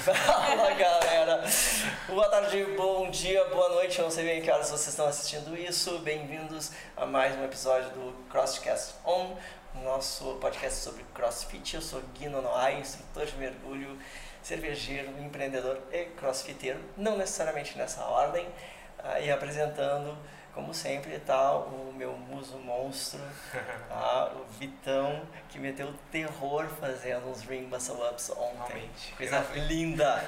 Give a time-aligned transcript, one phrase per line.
[0.00, 1.44] Fala galera,
[2.08, 5.98] boa tarde, bom dia, boa noite, não sei bem que horas vocês estão assistindo isso.
[5.98, 9.36] Bem-vindos a mais um episódio do CrossCast On,
[9.84, 11.74] nosso podcast sobre CrossFit.
[11.74, 13.98] Eu sou Guino Noai, instrutor de mergulho,
[14.42, 18.48] cervejeiro, empreendedor e crossfiteiro, não necessariamente nessa ordem,
[19.00, 20.16] ah, e apresentando
[20.54, 23.20] como sempre, tá o meu muso monstro,
[23.88, 24.32] tá?
[24.34, 28.72] o Vitão, que meteu terror fazendo uns ring muscle ups ontem.
[28.74, 29.14] Realmente.
[29.16, 30.22] Coisa linda!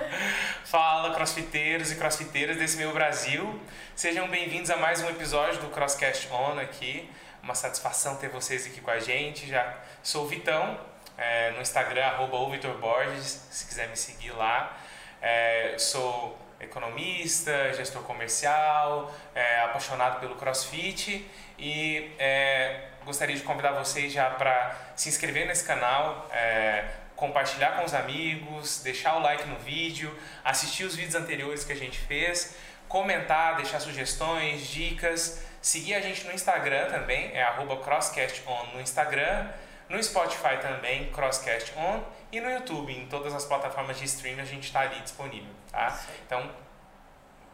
[0.64, 3.60] Fala, crossfiteiros e crossfiteiras desse meu Brasil.
[3.96, 7.10] Sejam bem-vindos a mais um episódio do Crosscast On aqui.
[7.42, 9.46] Uma satisfação ter vocês aqui com a gente.
[9.46, 10.78] Já sou o Vitão,
[11.16, 14.76] é, no Instagram, arroba o Vitor Borges, se quiser me seguir lá.
[15.22, 21.28] É, sou economista, gestor comercial, é, apaixonado pelo CrossFit.
[21.58, 26.84] E é, gostaria de convidar vocês já para se inscrever nesse canal, é,
[27.16, 31.76] compartilhar com os amigos, deixar o like no vídeo, assistir os vídeos anteriores que a
[31.76, 32.56] gente fez,
[32.88, 37.44] comentar, deixar sugestões, dicas, seguir a gente no Instagram também, é
[37.82, 39.48] crosscaston no Instagram,
[39.88, 44.44] no Spotify também, Crosscast On, e no YouTube, em todas as plataformas de streaming a
[44.44, 46.00] gente está ali disponível, tá?
[46.26, 46.50] Então,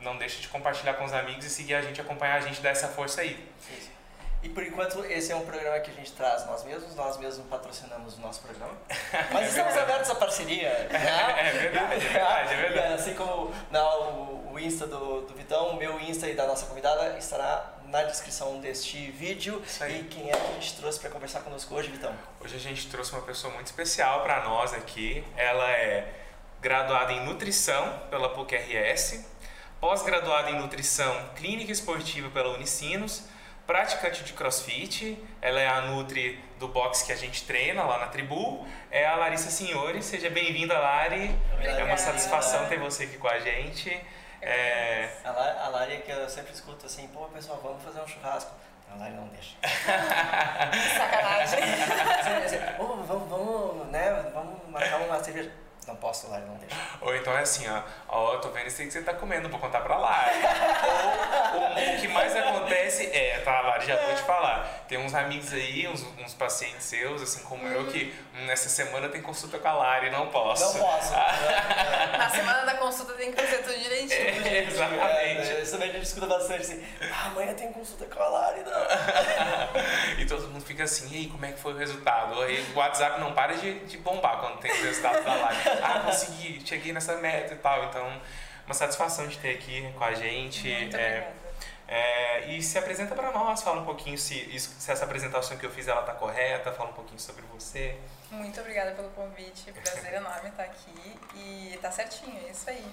[0.00, 2.70] não deixe de compartilhar com os amigos e seguir a gente, acompanhar a gente, dar
[2.70, 3.48] essa força aí.
[3.78, 3.90] Isso.
[4.42, 7.46] E por enquanto esse é um programa que a gente traz nós mesmos, nós mesmos
[7.46, 8.72] patrocinamos o nosso programa.
[9.30, 10.88] Mas É estamos abertos à parceria.
[10.90, 11.48] Né?
[11.48, 12.94] É verdade, é verdade, é verdade.
[12.94, 16.66] Assim como não, o, o Insta do, do Vitão, o meu Insta e da nossa
[16.66, 19.60] convidada estará na descrição deste vídeo.
[19.88, 22.14] E quem é que a gente trouxe para conversar conosco hoje, Vitão?
[22.40, 25.24] Hoje a gente trouxe uma pessoa muito especial para nós aqui.
[25.36, 26.08] Ela é
[26.60, 29.26] graduada em nutrição pela PUC-RS,
[29.80, 33.24] pós-graduada em nutrição clínica esportiva pela Unicinos,
[33.66, 35.18] praticante de crossfit.
[35.42, 38.68] Ela é a Nutri do box que a gente treina lá na Tribu.
[38.88, 40.00] É a Larissa Signori.
[40.00, 41.34] Seja bem-vinda, Lari.
[41.60, 44.00] É uma satisfação ter você aqui com a gente.
[44.42, 48.00] É, A, La- a Lari é que eu sempre escuto assim, pô pessoal, vamos fazer
[48.00, 48.50] um churrasco.
[48.92, 49.54] A Lari não deixa.
[50.96, 51.60] Sacanagem.
[52.78, 55.52] "Ô, vamos, vamos, né, vamos marcar uma cerveja.
[55.86, 56.76] Não posso, Lari não deixa.
[57.00, 59.48] Ou então é assim, ó, ó, eu tô vendo isso aí que você tá comendo,
[59.48, 60.36] vou contar pra Lari.
[61.54, 64.84] Ou o, que mais acontece é, tá, Lari, já vou te falar.
[64.86, 68.14] Tem uns amigos aí, uns, uns pacientes seus, assim como eu, que
[68.46, 70.64] nessa semana tem consulta com a Lari, não posso.
[70.78, 71.12] Não posso.
[72.18, 74.46] Na semana da consulta tem que fazer tudo direitinho.
[74.46, 75.50] É, exatamente.
[75.50, 78.60] É, isso também a gente escuta bastante assim, ah, amanhã tem consulta com a Lari,
[78.62, 78.80] não.
[80.18, 82.40] E todo mundo fica assim, e aí, como é que foi o resultado?
[82.42, 85.60] Aí o WhatsApp não para de, de bombar quando tem os resultados da live.
[85.82, 87.84] Ah, consegui, cheguei nessa meta e tal.
[87.84, 88.20] Então,
[88.66, 90.68] uma satisfação de ter aqui com a gente.
[90.68, 91.32] Muito É, obrigada.
[91.88, 95.64] é, e se apresenta pra nós, fala um pouquinho se, isso- se essa apresentação que
[95.66, 97.96] eu fiz ela tá correta, fala um pouquinho sobre você.
[98.30, 99.72] Muito obrigada pelo convite.
[99.72, 101.18] Prazer enorme estar aqui.
[101.34, 102.84] E tá certinho, é isso aí.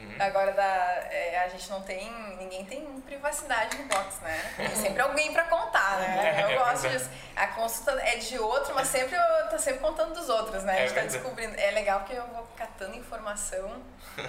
[0.00, 0.16] Uhum.
[0.18, 0.64] Agora da,
[1.10, 2.10] é, a gente não tem.
[2.38, 4.52] Ninguém tem privacidade no box, né?
[4.56, 6.34] Tem sempre alguém pra contar, né?
[6.40, 6.98] É Eu gosto verdade.
[7.04, 7.10] disso.
[7.36, 10.72] A consulta é de outro, mas sempre eu tô sempre contando dos outros, né?
[10.72, 11.58] A É gente tá descobrindo.
[11.58, 13.80] É legal porque eu vou catando informação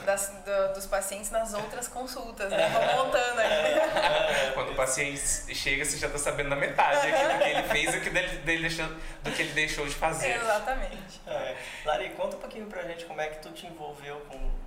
[0.06, 2.70] das, do- dos pacientes nas outras consultas, né?
[2.70, 4.54] Vou montando aqui.
[4.54, 5.20] Quando o paciente
[5.56, 8.10] chega, você já tá sabendo da metade aqui do que ele fez e do que,
[8.10, 10.36] dele, dele deixou, do que ele deixou de fazer.
[10.38, 11.20] Exatamente.
[11.28, 11.56] É.
[11.84, 14.63] Lari, conta um pouquinho pra gente como é que tu te envolveu com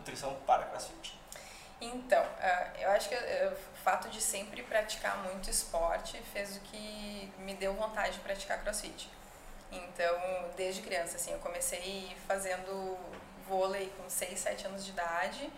[0.00, 1.18] nutrição para CrossFit.
[1.80, 6.60] Então, ah, eu acho que eh, o fato de sempre praticar muito esporte fez o
[6.60, 9.08] que me deu vontade de praticar crossfit.
[9.72, 12.98] Então, desde criança, assim, eu comecei fazendo
[13.48, 15.50] vôlei com 6, 7 anos de idade.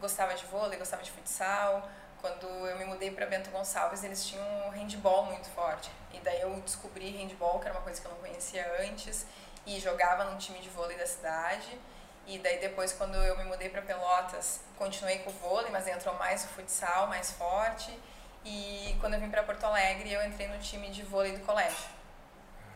[0.00, 1.88] Gostava de vôlei, gostava de futsal.
[2.20, 5.90] Quando eu me mudei para Bento Gonçalves, eles tinham um handball muito forte.
[6.12, 9.26] E daí eu descobri handball, que era uma coisa que eu não conhecia antes,
[9.66, 11.78] e jogava num time de vôlei da cidade.
[12.26, 16.14] E daí depois, quando eu me mudei para Pelotas, continuei com o vôlei, mas entrou
[16.16, 17.96] mais o futsal, mais forte.
[18.44, 21.88] E quando eu vim para Porto Alegre, eu entrei no time de vôlei do colégio.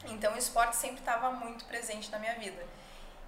[0.06, 2.62] Então o esporte sempre estava muito presente na minha vida.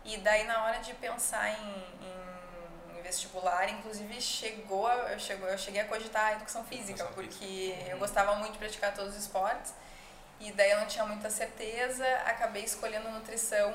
[0.04, 1.68] E daí na hora de pensar em,
[2.03, 7.12] em- em vestibular, inclusive chegou, eu, chegou, eu cheguei a cogitar a educação física, Educação
[7.14, 9.72] porque eu gostava muito de praticar todos os esportes.
[10.41, 13.74] E daí eu não tinha muita certeza, acabei escolhendo nutrição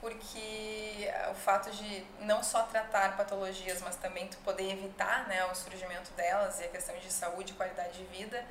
[0.00, 5.54] porque o fato de não só tratar patologias, mas também tu poder evitar né, o
[5.54, 8.42] surgimento delas e a questão de saúde e qualidade de vida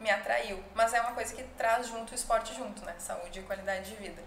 [0.00, 0.62] me atraiu.
[0.74, 2.94] Mas é uma coisa que traz junto o esporte junto, né?
[2.98, 4.22] Saúde e qualidade de vida.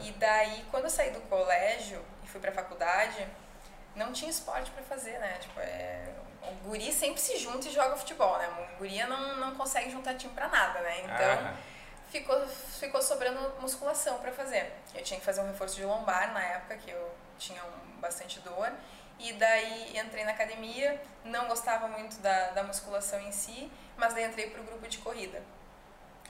[0.00, 3.26] E daí, quando eu saí do colégio e fui pra faculdade,
[3.94, 5.38] não tinha esporte pra fazer, né?
[5.38, 6.08] Tipo, é...
[6.42, 8.48] o guri sempre se junta e joga futebol, né?
[8.48, 11.00] O guria não, não consegue juntar time pra nada, né?
[11.02, 11.71] Então.
[12.12, 14.70] Ficou, ficou sobrando musculação para fazer.
[14.94, 18.38] Eu tinha que fazer um reforço de lombar na época, que eu tinha um, bastante
[18.40, 18.70] dor.
[19.18, 24.24] E daí entrei na academia, não gostava muito da, da musculação em si, mas daí
[24.24, 25.42] entrei pro grupo de corrida.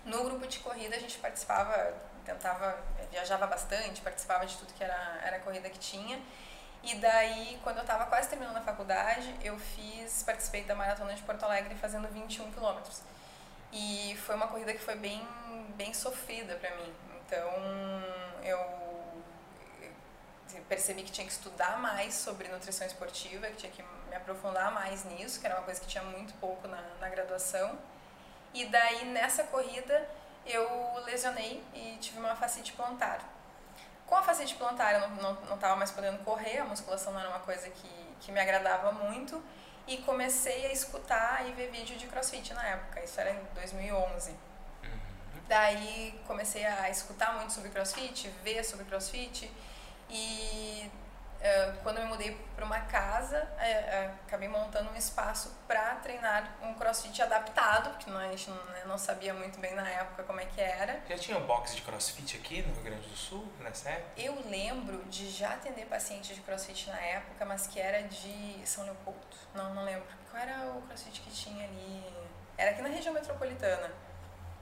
[0.05, 1.95] No grupo de corrida a gente participava,
[2.25, 2.79] tentava,
[3.11, 6.21] viajava bastante, participava de tudo que era, era corrida que tinha.
[6.83, 11.23] E daí, quando eu estava quase terminando a faculdade, eu fiz, participei da maratona de
[11.23, 13.03] Porto Alegre fazendo 21 quilômetros.
[13.73, 15.27] E foi uma corrida que foi bem,
[15.77, 16.95] bem sofrida para mim.
[17.25, 17.51] Então,
[18.45, 18.83] eu
[20.69, 25.05] percebi que tinha que estudar mais sobre nutrição esportiva, que tinha que me aprofundar mais
[25.05, 27.79] nisso, que era uma coisa que tinha muito pouco na, na graduação.
[28.55, 30.09] E daí, nessa corrida,
[30.47, 30.67] eu
[31.05, 33.21] lesionei e tive uma fascite plantar.
[34.07, 37.41] Com a fascite plantar, eu não estava mais podendo correr, a musculação não era uma
[37.41, 39.43] coisa que, que me agradava muito.
[39.87, 44.31] E comecei a escutar e ver vídeo de crossfit na época, isso era em 2011.
[44.31, 44.39] Uhum.
[45.49, 49.51] Daí comecei a escutar muito sobre crossfit, ver sobre crossfit
[50.09, 50.91] e
[51.83, 56.57] quando eu me mudei para uma casa, uh, uh, acabei montando um espaço para treinar
[56.63, 60.41] um crossfit adaptado, porque a gente não, né, não, sabia muito bem na época como
[60.41, 61.01] é que era.
[61.09, 64.11] Já tinha um box de crossfit aqui no Rio Grande do Sul, nessa época?
[64.17, 68.85] Eu lembro de já atender pacientes de crossfit na época, mas que era de São
[68.85, 69.19] Leopoldo.
[69.55, 70.07] Não, não lembro.
[70.31, 72.13] Qual era o crossfit que tinha ali?
[72.57, 73.91] Era aqui na região metropolitana.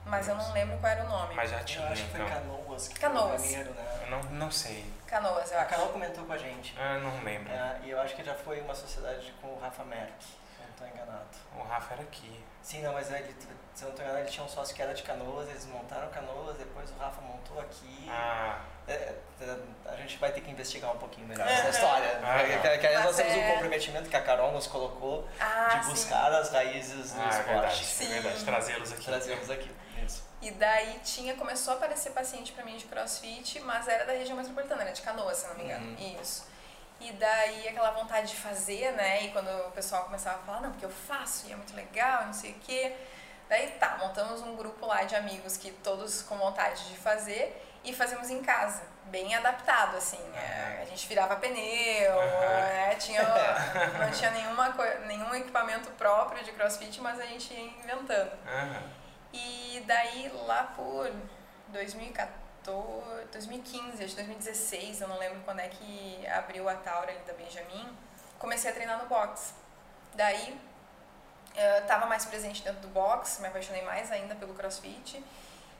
[0.05, 1.35] Mas eu não lembro qual era o nome.
[1.35, 2.33] Mas já tinha, Eu acho que foi então.
[2.33, 2.87] Canoas.
[2.87, 3.27] Que Canoas.
[3.27, 3.99] Foi o primeiro, né?
[4.03, 4.91] Eu não, não sei.
[5.11, 5.69] Canoas, eu A acho.
[5.69, 6.73] Carol comentou com a gente.
[6.79, 7.51] Ah, não lembro.
[7.51, 10.63] É, e eu acho que já foi uma sociedade com o Rafa Merck, se eu
[10.65, 11.27] não estou enganado.
[11.57, 12.41] O Rafa era aqui.
[12.63, 13.35] Sim, não, mas ele,
[13.73, 16.07] se eu não estou enganado, ele tinha um sócio que era de Canoas, eles montaram
[16.11, 18.07] Canoas, depois o Rafa montou aqui.
[18.09, 19.15] Ah, É, é,
[19.85, 22.19] a gente vai ter que investigar um pouquinho melhor essa história.
[22.23, 22.77] Ah, porque não.
[22.79, 25.91] que, nós Mas temos um é- comprometimento que a Carol nos colocou Ah, de sim.
[25.91, 27.47] buscar as raízes do ah é esporte.
[27.49, 27.85] verdade.
[27.85, 28.05] Sim.
[28.17, 28.45] É verdade.
[28.45, 29.05] Trazê-los aqui.
[29.05, 29.71] Trazemos aqui.
[30.41, 34.35] E daí tinha, começou a aparecer paciente pra mim de crossfit, mas era da região
[34.35, 35.85] metropolitana, era de Canoas, se não me engano.
[35.85, 36.19] Uhum.
[36.19, 36.49] Isso.
[36.99, 39.23] E daí aquela vontade de fazer, né?
[39.23, 42.25] E quando o pessoal começava a falar, não, porque eu faço e é muito legal,
[42.25, 42.95] não sei o quê.
[43.49, 47.93] Daí tá, montamos um grupo lá de amigos que todos com vontade de fazer e
[47.93, 50.21] fazemos em casa, bem adaptado, assim.
[50.35, 52.39] É, a gente virava pneu, Aham.
[52.39, 52.95] né?
[52.95, 53.23] tinha,
[53.99, 54.69] não tinha nenhuma,
[55.07, 58.31] nenhum equipamento próprio de crossfit, mas a gente ia inventando.
[58.47, 59.00] Aham.
[59.33, 61.11] E daí lá por
[61.69, 62.31] 2014,
[63.31, 67.33] 2015, acho que 2016, eu não lembro quando é que abriu a Taura ali da
[67.33, 67.97] Benjamin,
[68.37, 69.53] comecei a treinar no box.
[70.13, 70.59] Daí
[71.55, 75.23] eu tava mais presente dentro do box, me apaixonei mais ainda pelo CrossFit.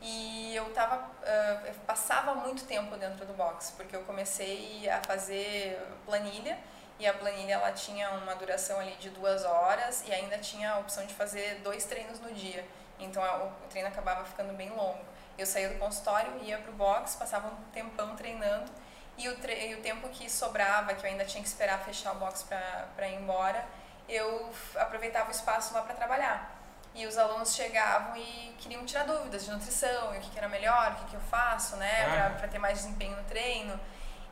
[0.01, 4.99] E eu tava, eh, eu passava muito tempo dentro do box, porque eu comecei a
[5.03, 6.57] fazer planilha
[6.97, 10.79] e a planilha ela tinha uma duração ali de duas horas e ainda tinha a
[10.79, 12.65] opção de fazer dois treinos no dia.
[13.03, 13.23] Então
[13.65, 14.99] o treino acabava ficando bem longo.
[15.37, 18.69] Eu saía do consultório, ia pro box, passava um tempão treinando
[19.17, 22.13] e o, tre e o tempo que sobrava, que eu ainda tinha que esperar fechar
[22.13, 23.63] o box para ir embora,
[24.07, 26.57] eu aproveitava o espaço lá para trabalhar.
[26.93, 30.49] E os alunos chegavam e queriam tirar dúvidas de nutrição, e o que, que era
[30.49, 32.37] melhor, o que, que eu faço, né, Ah.
[32.37, 33.79] para ter mais desempenho no treino.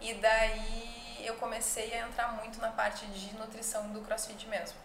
[0.01, 4.77] E daí eu comecei a entrar muito na parte de nutrição do CrossFit mesmo.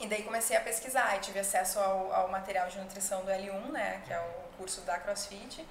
[0.00, 3.70] E daí comecei a pesquisar e tive acesso ao, ao material de nutrição do L1,
[3.70, 5.66] né, que é o curso da CrossFit.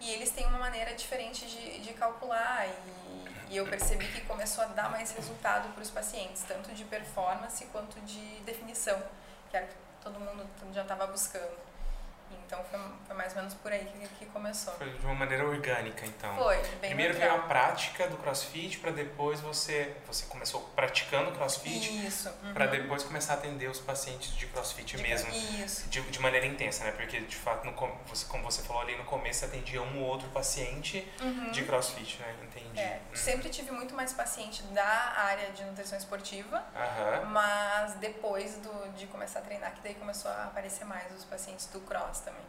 [0.00, 4.62] E eles têm uma maneira diferente de, de calcular e, e eu percebi que começou
[4.62, 9.02] a dar mais resultado para os pacientes, tanto de performance quanto de definição,
[9.50, 11.56] que era o que todo mundo já estava buscando.
[12.46, 14.74] Então foi, foi mais ou menos por aí que, que começou.
[14.74, 16.34] Foi de uma maneira orgânica, então.
[16.36, 17.46] Foi, bem Primeiro veio natural.
[17.46, 22.28] a prática do crossfit, para depois você, você começou praticando crossfit, Isso.
[22.42, 22.52] uhum.
[22.54, 25.30] para depois começar a atender os pacientes de crossfit mesmo.
[25.32, 25.88] Isso.
[25.88, 26.92] De, de maneira intensa, né?
[26.92, 27.72] Porque, de fato, no,
[28.06, 31.50] você, como você falou ali no começo, você atendia um ou outro paciente Uhum.
[31.50, 32.34] de crossfit, né?
[32.42, 32.78] Entendi.
[32.80, 33.16] É, Hum.
[33.16, 36.62] sempre tive muito mais paciente da área de nutrição esportiva,
[37.28, 41.66] mas depois do, de começar a treinar, que daí começou a aparecer mais os pacientes
[41.66, 42.43] do cross também.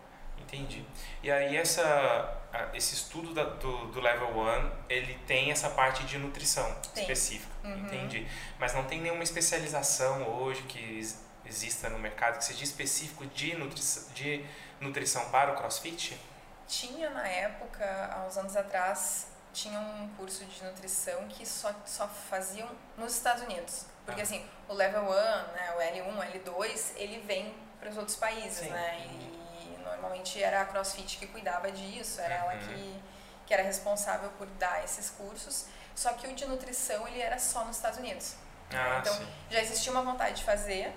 [0.48, 0.86] Entendi.
[1.24, 2.38] E aí essa,
[2.74, 7.04] esse estudo da- do, do Level 1, ele tem essa parte de nutrição Tem.
[7.04, 7.52] específica.
[7.64, 7.86] Uhum.
[7.88, 8.28] Entendi.
[8.60, 13.56] Mas não tem nenhuma especialização hoje que ex- exista no mercado que seja específico de
[13.56, 14.46] nutrição, de
[14.80, 16.20] nutrição para o CrossFit?
[16.68, 22.08] Tinha na época, há uns anos atrás, tinha um curso de nutrição que só, só
[22.08, 23.86] faziam nos Estados Unidos.
[24.06, 24.24] Porque Ah.
[24.24, 25.08] assim, o Level 1,
[25.54, 28.70] né, o L1, o L2, ele vem para os outros países, Sim.
[28.70, 29.06] né?
[29.08, 29.45] E
[29.86, 32.60] normalmente era a CrossFit que cuidava disso, era ela Uhum.
[32.60, 33.01] que,
[33.48, 35.65] que era responsável por dar esses cursos.
[35.96, 38.36] Só que o de nutrição, ele era só nos Estados Unidos.
[38.74, 39.27] Ah, Então, sim.
[39.50, 40.94] já existia uma vontade de fazer,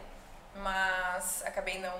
[0.54, 1.98] mas acabei não,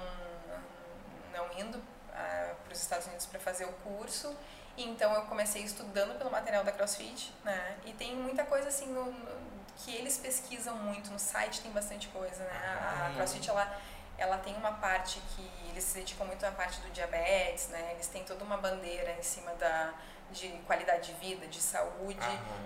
[1.33, 1.81] não indo
[2.11, 4.37] para os Estados Unidos para fazer o curso.
[4.77, 7.77] Então eu comecei estudando pelo material da CrossFit, né?
[7.85, 9.39] E tem muita coisa assim no, no,
[9.77, 12.79] que eles pesquisam muito no site, tem bastante coisa, né?
[12.81, 13.77] A, a CrossFit ela
[14.19, 17.93] ela tem uma parte que eles se dedicam muito à parte do diabetes, né?
[17.93, 19.95] Eles têm toda uma bandeira em cima da
[20.31, 22.19] de qualidade de vida, de saúde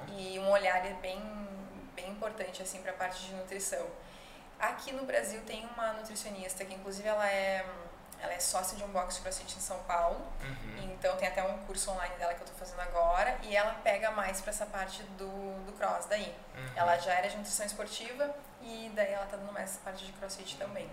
[0.08, 1.20] e um olhar bem
[1.94, 3.86] bem importante assim para a parte de nutrição.
[4.58, 7.64] Aqui no Brasil tem uma nutricionista que inclusive ela é
[8.20, 10.20] ela é sócia de um box CrossFit em São Paulo.
[10.40, 10.92] Uhum.
[10.92, 14.12] Então tem até um curso online dela que eu estou fazendo agora e ela pega
[14.12, 16.32] mais para essa parte do, do cross daí.
[16.56, 16.70] Uhum.
[16.76, 18.32] Ela já era de nutrição esportiva
[18.62, 20.88] e daí ela está dando mais essa parte de CrossFit também.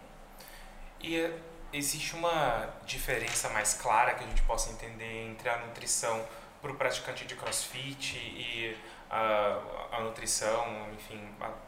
[1.00, 1.38] E é,
[1.72, 6.26] existe uma diferença mais clara que a gente possa entender entre a nutrição
[6.62, 8.78] para o praticante de crossfit e
[9.10, 9.60] a,
[9.92, 11.20] a nutrição, enfim,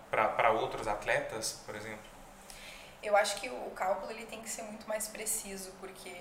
[0.10, 2.12] para outros atletas, por exemplo?
[3.02, 6.14] Eu acho que o cálculo ele tem que ser muito mais preciso, porque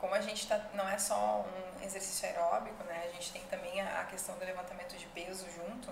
[0.00, 3.04] como a gente tá, não é só um exercício aeróbico, né?
[3.08, 5.90] A gente tem também a questão do levantamento de peso junto.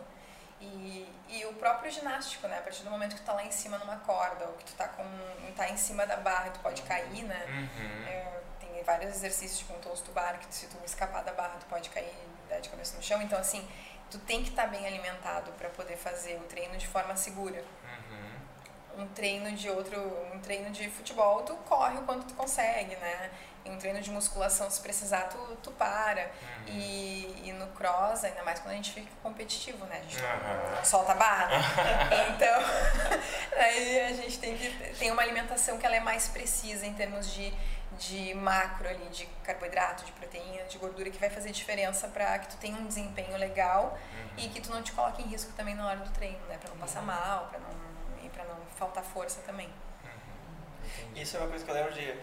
[0.60, 2.58] E, e o próprio ginástico, né?
[2.58, 4.74] A partir do momento que tu tá lá em cima numa corda, ou que tu
[4.74, 5.04] tá, com,
[5.56, 7.46] tá em cima da barra e tu pode cair, né?
[7.48, 8.06] Uhum.
[8.06, 11.66] É, tem vários exercícios, tipo um toast bar, que se tu escapar da barra, tu
[11.66, 12.14] pode cair
[12.60, 13.22] de cabeça no chão.
[13.22, 13.66] Então, assim,
[14.10, 17.60] tu tem que estar tá bem alimentado para poder fazer o treino de forma segura.
[17.60, 18.29] Uhum.
[18.98, 19.98] Um treino de outro,
[20.34, 23.30] um treino de futebol, tu corre o quanto tu consegue, né?
[23.64, 26.22] em um treino de musculação, se precisar, tu, tu para.
[26.22, 26.74] Uhum.
[26.74, 29.98] E, e no cross, ainda mais quando a gente fica competitivo, né?
[29.98, 30.84] A gente uhum.
[30.84, 31.50] solta a barra.
[32.34, 32.62] então,
[33.58, 37.32] aí a gente tem que tem uma alimentação que ela é mais precisa em termos
[37.32, 37.52] de,
[37.98, 42.48] de macro ali, de carboidrato, de proteína, de gordura, que vai fazer diferença para que
[42.48, 44.44] tu tenha um desempenho legal uhum.
[44.44, 46.56] e que tu não te coloque em risco também na hora do treino, né?
[46.58, 47.06] Para não passar uhum.
[47.06, 47.89] mal, para não,
[48.32, 49.68] para não faltar força também.
[50.04, 51.16] Uhum.
[51.16, 52.16] Isso é uma coisa que eu lembro de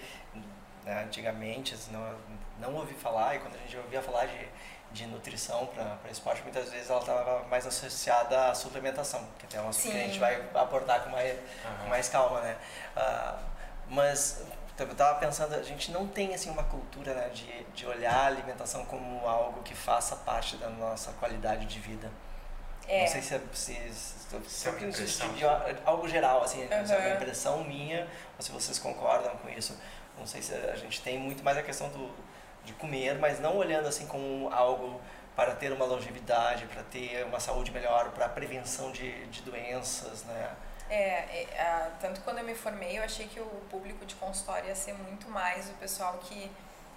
[0.87, 1.03] né?
[1.03, 2.15] Antigamente, assim, não,
[2.59, 4.47] não ouvi falar, e quando a gente ouvia falar de,
[4.93, 9.67] de nutrição para esporte, muitas vezes ela estava mais associada à suplementação, que é um
[9.67, 11.77] assunto que a gente vai abordar com mais, uhum.
[11.83, 12.57] com mais calma, né?
[12.95, 13.43] Uh,
[13.89, 14.45] mas
[14.79, 18.25] eu estava pensando, a gente não tem assim uma cultura né, de, de olhar a
[18.27, 22.09] alimentação como algo que faça parte da nossa qualidade de vida.
[22.87, 23.01] É.
[23.01, 25.23] Não sei se, é, se, se, se, se, se
[25.85, 26.85] algo geral, assim, uhum.
[26.85, 29.77] se é uma impressão minha, ou se vocês concordam com isso.
[30.17, 32.09] Não sei se a gente tem muito mais a questão do,
[32.63, 34.99] de comer, mas não olhando assim como algo
[35.35, 40.55] para ter uma longevidade, para ter uma saúde melhor, para prevenção de, de doenças, né?
[40.89, 44.67] É, é, é, tanto quando eu me formei, eu achei que o público de consultório
[44.67, 46.49] ia ser muito mais o pessoal que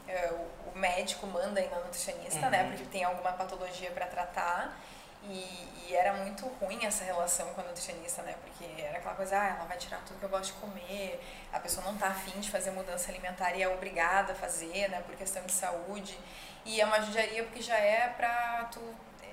[0.09, 2.63] é, o, o, médico manda aí na nutricionista, né?
[2.63, 2.71] uhum.
[2.71, 2.77] né?
[2.77, 4.81] Porque tem alguma patologia para tratar.
[5.23, 8.35] E, e, era muito ruim essa relação com a nutricionista, né?
[8.43, 11.21] Porque era aquela coisa, ah, ela vai tirar tudo que eu gosto de comer,
[11.53, 15.03] a pessoa não tá afim de fazer mudança alimentar e é obrigada a fazer, né?
[15.07, 16.19] Por questão de saúde.
[16.65, 18.81] E é uma judiaria porque já é pra tu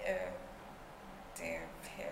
[0.04, 0.30] é,
[1.36, 1.62] ter,
[2.00, 2.12] é,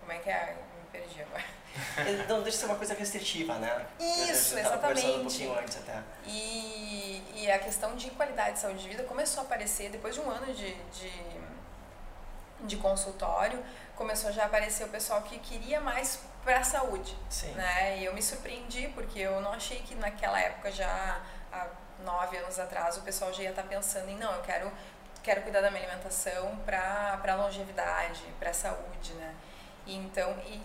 [0.00, 0.56] como é que é?
[0.76, 1.44] Me perdi agora.
[2.28, 3.86] Não deixa de ser uma coisa restritiva, né?
[3.98, 5.06] Isso, exatamente.
[5.06, 6.02] Um pouquinho antes até.
[6.24, 10.20] E, e a questão de qualidade de saúde de vida começou a aparecer depois de
[10.20, 11.10] um ano de, de
[12.64, 13.62] de consultório,
[13.94, 17.52] começou já a aparecer o pessoal que queria mais para a saúde, Sim.
[17.52, 17.98] né?
[17.98, 21.20] E eu me surpreendi porque eu não achei que naquela época já
[21.52, 21.66] há
[22.04, 24.70] nove anos atrás o pessoal já ia estar tá pensando em não, eu quero
[25.22, 29.34] quero cuidar da minha alimentação para para longevidade, para saúde, né?
[29.86, 30.60] E então e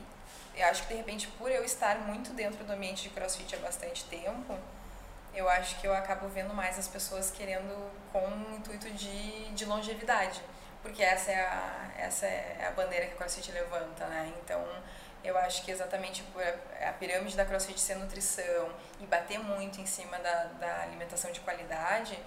[0.56, 3.60] eu acho que de repente por eu estar muito dentro do ambiente de CrossFit há
[3.60, 4.58] bastante tempo,
[5.34, 9.66] eu acho que eu acabo vendo mais as pessoas querendo com o intuito de, de
[9.66, 10.42] longevidade
[10.82, 14.32] porque essa é a, essa é a bandeira que o CrossFit levanta, né?
[14.44, 14.66] Então,
[15.24, 18.70] eu acho que exatamente por a, pirâmide da CrossFit ser nutrição
[19.00, 22.18] e bater muito em cima da, da alimentação de qualidade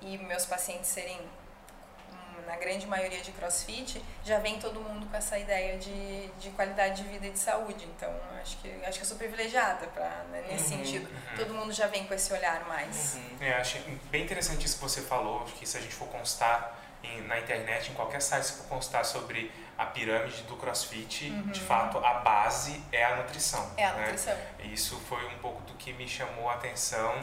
[0.00, 5.16] e meus pacientes serem hum, na grande maioria de crossfit, já vem todo mundo com
[5.16, 7.84] essa ideia de, de qualidade de vida e de saúde.
[7.96, 11.08] Então, acho que, acho que eu sou privilegiada pra, né, nesse uhum, sentido.
[11.08, 11.36] Uhum.
[11.36, 13.14] Todo mundo já vem com esse olhar mais.
[13.14, 13.46] Uhum.
[13.46, 13.78] É, acho
[14.10, 17.90] bem interessante isso que você falou, que se a gente for constar em, na internet,
[17.90, 21.52] em qualquer site, se for constar sobre a pirâmide do CrossFit, uhum.
[21.52, 23.72] de fato, a base é a nutrição.
[23.76, 24.02] É a né?
[24.02, 24.36] nutrição.
[24.64, 27.14] Isso foi um pouco do que me chamou a atenção.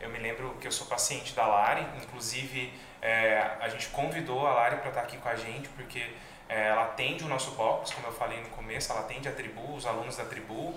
[0.00, 2.72] Eu me lembro que eu sou paciente da Lari, inclusive
[3.02, 6.14] é, a gente convidou a Lari para estar aqui com a gente, porque
[6.48, 9.74] é, ela atende o nosso box, como eu falei no começo, ela atende a tribu,
[9.74, 10.74] os alunos da tribu.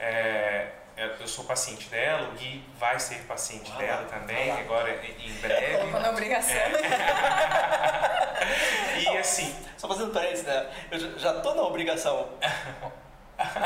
[0.00, 0.70] É,
[1.20, 5.32] eu sou paciente dela, o Gui vai ser paciente ah, dela também, ah, agora em
[5.40, 5.78] breve.
[5.78, 6.56] Colocando obrigação.
[6.56, 6.72] É.
[9.00, 9.54] e assim.
[9.76, 10.68] Só fazendo parênteses, né?
[10.90, 12.28] Eu já tô na obrigação.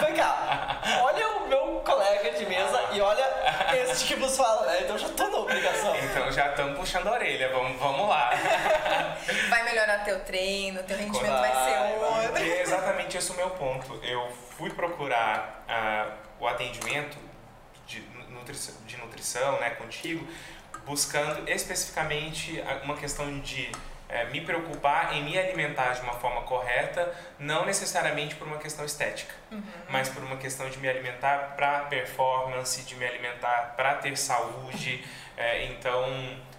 [0.05, 3.25] Vem cá, olha o meu colega de mesa e olha
[3.91, 4.81] este que vos fala, né?
[4.83, 5.97] Então já tô na obrigação.
[5.97, 8.33] Então já estamos puxando a orelha, vamos, vamos lá.
[9.49, 12.43] Vai melhorar teu treino, teu rendimento vai, Vai, ser outro.
[12.43, 13.99] É exatamente esse o meu ponto.
[14.05, 16.07] Eu fui procurar ah,
[16.43, 17.17] o atendimento
[17.87, 20.27] de nutrição, de nutrição né, contigo,
[20.85, 23.71] buscando especificamente uma questão de
[24.09, 28.85] eh, me preocupar em me alimentar de uma forma correta, não necessariamente por uma questão
[28.85, 29.33] estética,
[29.89, 35.05] mas por uma questão de me alimentar para performance, de me alimentar para ter saúde.
[35.37, 36.05] Eh, então,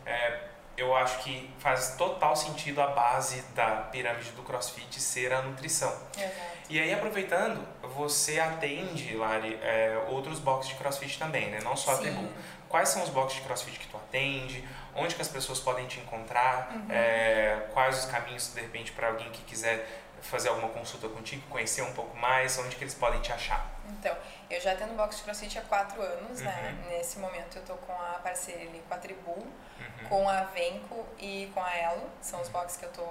[0.05, 0.39] eh,
[0.75, 5.93] eu acho que faz total sentido a base da pirâmide do CrossFit ser a nutrição.
[6.17, 6.53] Exato.
[6.69, 7.65] E aí, aproveitando,
[7.95, 11.59] você atende, Lari, é, outros boxes de crossfit também, né?
[11.63, 12.01] Não só a Sim.
[12.03, 12.27] Tribu.
[12.69, 14.67] Quais são os boxes de crossfit que tu atende?
[14.95, 16.71] Onde que as pessoas podem te encontrar?
[16.73, 16.87] Uhum.
[16.89, 21.81] É, quais os caminhos, de repente, para alguém que quiser fazer alguma consulta contigo, conhecer
[21.81, 23.69] um pouco mais, onde que eles podem te achar?
[23.89, 24.15] Então,
[24.49, 26.75] eu já tenho box de crossfit há quatro anos, né?
[26.83, 26.89] Uhum.
[26.89, 30.07] Nesse momento eu tô com a parceria ali com a Tribu, Uhum.
[30.09, 32.09] com a Venco e com a Elo.
[32.21, 33.05] São os boxes que eu tô,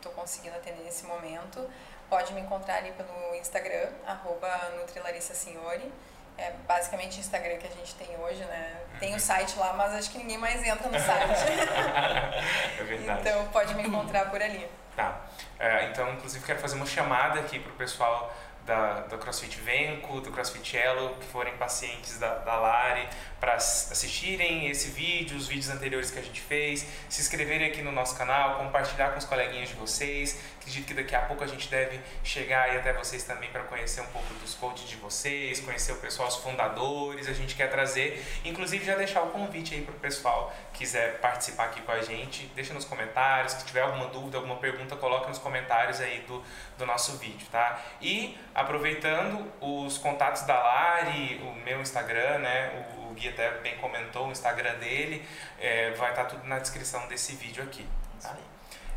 [0.00, 1.68] tô conseguindo atender nesse momento.
[2.08, 5.92] Pode me encontrar ali pelo Instagram, arroba NutriLarissaSignori.
[6.38, 8.80] É basicamente o Instagram que a gente tem hoje, né?
[9.00, 11.50] Tem o site lá, mas acho que ninguém mais entra no site.
[12.80, 13.20] é verdade.
[13.20, 14.68] então pode me encontrar por ali.
[14.98, 15.20] Tá.
[15.60, 18.34] É, então, inclusive, quero fazer uma chamada aqui pro pessoal
[18.66, 24.68] da, do CrossFit Venco, do CrossFit Elo, que forem pacientes da, da Lari, para assistirem
[24.68, 28.58] esse vídeo, os vídeos anteriores que a gente fez, se inscreverem aqui no nosso canal,
[28.58, 30.38] compartilhar com os coleguinhas de vocês.
[30.58, 34.00] Acredito que daqui a pouco a gente deve chegar aí até vocês também para conhecer
[34.00, 37.26] um pouco dos coaches de vocês, conhecer o pessoal, os fundadores.
[37.28, 41.64] A gente quer trazer, inclusive já deixar o convite aí para o pessoal quiser participar
[41.64, 42.46] aqui com a gente.
[42.54, 46.42] Deixa nos comentários, se tiver alguma dúvida, alguma pergunta, coloca nos comentários aí do,
[46.78, 47.82] do nosso vídeo, tá?
[48.00, 52.86] E aproveitando os contatos da Lari, o meu Instagram, né?
[52.96, 55.26] O, o Gui até bem comentou o Instagram dele,
[55.58, 57.86] é, vai estar tudo na descrição desse vídeo aqui.
[58.22, 58.36] Tá?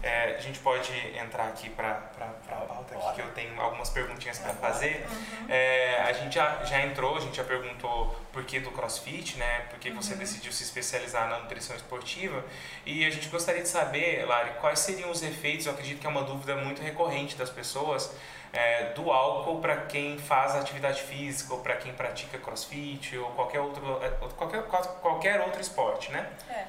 [0.04, 4.40] É, a gente pode entrar aqui para a pauta aqui, que eu tenho algumas perguntinhas
[4.40, 5.06] para fazer.
[5.48, 9.66] É, a gente já, já entrou, a gente já perguntou por que do CrossFit, né?
[9.70, 12.44] Por que você decidiu se especializar na nutrição esportiva.
[12.86, 16.10] E a gente gostaria de saber, Lari, quais seriam os efeitos, eu acredito que é
[16.10, 18.12] uma dúvida muito recorrente das pessoas,
[18.54, 23.60] é, do álcool para quem faz atividade física, ou para quem pratica CrossFit, ou qualquer
[23.60, 26.30] outro, é, qualquer, qualquer outro esporte, né?
[26.50, 26.66] É,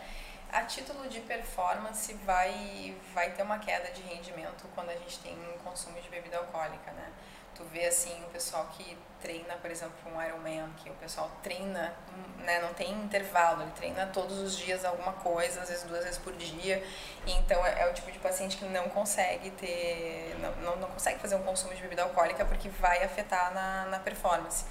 [0.53, 5.33] a título de performance vai, vai ter uma queda de rendimento quando a gente tem
[5.33, 7.11] um consumo de bebida alcoólica, né?
[7.55, 11.95] Tu vê assim o pessoal que treina, por exemplo, um Ironman, que o pessoal treina,
[12.39, 16.19] né, não tem intervalo, ele treina todos os dias alguma coisa, às vezes duas vezes
[16.19, 16.83] por dia.
[17.27, 21.19] Então é, é o tipo de paciente que não consegue ter, não, não, não consegue
[21.21, 24.65] fazer um consumo de bebida alcoólica porque vai afetar na, na performance.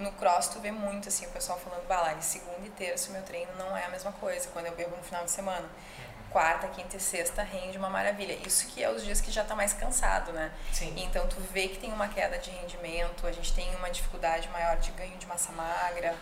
[0.00, 3.12] No cross tu vê muito assim o pessoal falando, bah, Lari, segunda e terça o
[3.12, 5.68] meu treino não é a mesma coisa quando eu bebo no final de semana.
[6.30, 8.32] Quarta, quinta e sexta rende uma maravilha.
[8.46, 10.52] Isso que é os dias que já tá mais cansado, né?
[10.72, 10.94] Sim.
[10.96, 14.76] Então tu vê que tem uma queda de rendimento, a gente tem uma dificuldade maior
[14.78, 16.14] de ganho de massa magra.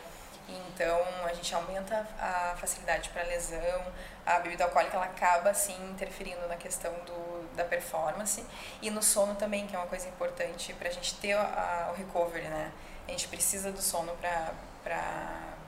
[0.48, 3.82] Então a gente aumenta a facilidade para lesão.
[4.26, 8.44] A bebida alcoólica ela acaba assim interferindo na questão do, da performance
[8.82, 11.96] e no sono também, que é uma coisa importante para a gente ter a, o
[11.96, 12.72] recovery, né?
[13.08, 14.52] A gente precisa do sono para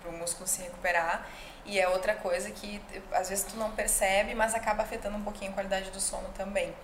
[0.07, 1.27] o músculo se recuperar.
[1.65, 2.81] E é outra coisa que
[3.13, 6.75] às vezes tu não percebe, mas acaba afetando um pouquinho a qualidade do sono também.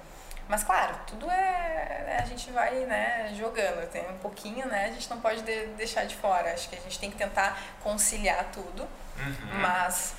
[0.48, 2.18] Mas claro, tudo é.
[2.20, 3.88] A gente vai né, jogando.
[3.90, 4.86] Tem um pouquinho, né?
[4.86, 6.52] A gente não pode de- deixar de fora.
[6.52, 8.82] Acho que a gente tem que tentar conciliar tudo.
[8.82, 9.60] Uhum.
[9.60, 10.14] Mas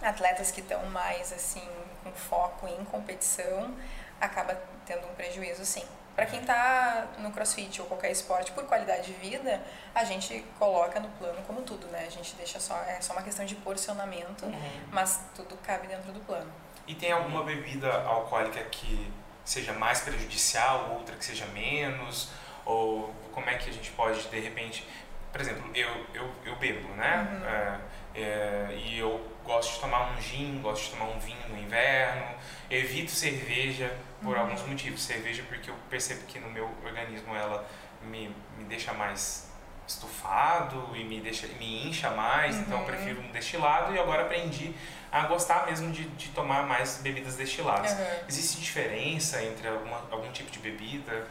[0.00, 1.68] atletas que estão mais assim,
[2.02, 3.74] com foco em competição,
[4.20, 5.84] acaba tendo um prejuízo sim.
[6.14, 9.62] Para quem está no crossfit ou qualquer esporte por qualidade de vida,
[9.94, 12.04] a gente coloca no plano como tudo, né?
[12.06, 14.44] A gente deixa só, é só uma questão de porcionamento,
[14.90, 16.52] mas tudo cabe dentro do plano.
[16.86, 19.10] E tem alguma bebida alcoólica que
[19.44, 22.28] seja mais prejudicial, outra que seja menos?
[22.64, 24.86] Ou como é que a gente pode, de repente...
[25.32, 27.80] Por exemplo, eu, eu, eu bebo, né?
[28.14, 31.58] É, é, e eu gosto de tomar um gin, gosto de tomar um vinho no
[31.58, 32.34] inverno.
[32.70, 35.02] Evito cerveja por alguns motivos.
[35.02, 37.66] Cerveja porque eu percebo que no meu organismo ela
[38.02, 39.50] me, me deixa mais
[39.86, 44.72] estufado e me deixa me incha mais, então eu prefiro um destilado e agora aprendi
[45.10, 47.92] a gostar mesmo de, de tomar mais bebidas destiladas.
[47.92, 48.06] Uhum.
[48.28, 51.26] Existe diferença entre alguma, algum tipo de bebida?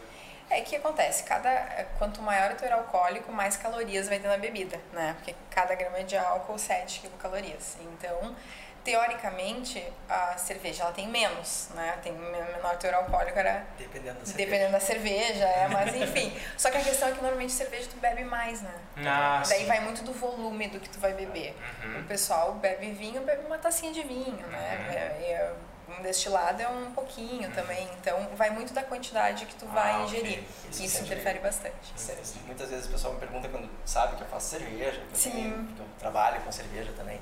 [0.54, 1.50] É que acontece, cada
[1.98, 5.14] quanto maior o teor alcoólico, mais calorias vai ter na bebida, né?
[5.18, 7.78] Porque cada grama de álcool 7 quilocalorias.
[7.80, 8.36] Então,
[8.84, 11.98] teoricamente, a cerveja ela tem menos, né?
[12.04, 14.38] Tem menor teor alcoólico, era Dependendo da cerveja.
[14.38, 16.38] dependendo da cerveja, é, mas enfim.
[16.58, 18.74] Só que a questão é que normalmente cerveja tu bebe mais, né?
[19.06, 19.66] Ah, Daí sim.
[19.68, 21.56] vai muito do volume do que tu vai beber.
[21.84, 22.02] Uhum.
[22.02, 24.78] O pessoal bebe vinho, bebe uma tacinha de vinho, né?
[24.80, 24.94] Uhum.
[24.94, 25.54] É- é-
[25.98, 27.88] um destilado é um pouquinho também.
[28.00, 30.06] Então vai muito da quantidade que tu vai Ah, ok.
[30.06, 30.44] ingerir.
[30.70, 31.76] Isso Isso, interfere bastante.
[31.96, 35.32] Sério, Muitas vezes o pessoal me pergunta quando sabe que eu faço cerveja, que eu,
[35.34, 37.20] tenho- que eu trabalho com cerveja também,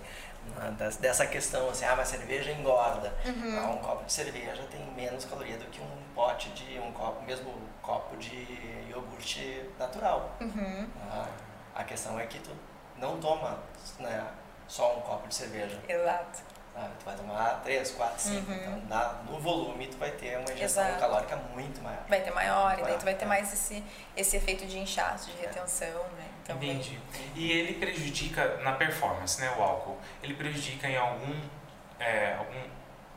[0.99, 3.13] dessa questão assim, ah, mas cerveja engorda.
[3.25, 3.59] Uhum.
[3.59, 7.21] Ah, um copo de cerveja tem menos caloria do que um pote de um copo,
[7.23, 8.35] mesmo copo de
[8.89, 10.31] iogurte natural.
[10.41, 10.87] Uhum.
[11.11, 11.27] Ah,
[11.75, 12.51] a questão é que tu
[12.97, 13.59] não toma
[13.99, 14.25] né,
[14.67, 15.79] só um copo de cerveja.
[15.87, 16.39] Exato.
[16.79, 16.93] Sabe?
[16.99, 18.51] Tu vai tomar três, quatro, cinco.
[18.51, 18.57] Uhum.
[18.57, 20.99] Então, na- no volume, tu vai ter uma ingestão Exato.
[20.99, 22.03] calórica muito maior.
[22.07, 23.27] Vai ter maior, e daí tu vai ter É.
[23.27, 23.83] mais esse,
[24.15, 25.87] esse efeito de inchaço, de retenção,
[26.17, 26.25] né?
[26.43, 26.99] Então, vai- Entendi.
[27.35, 29.97] E ele prejudica na performance, né, o álcool?
[30.23, 31.39] Ele prejudica em algum,
[31.99, 32.59] é, algum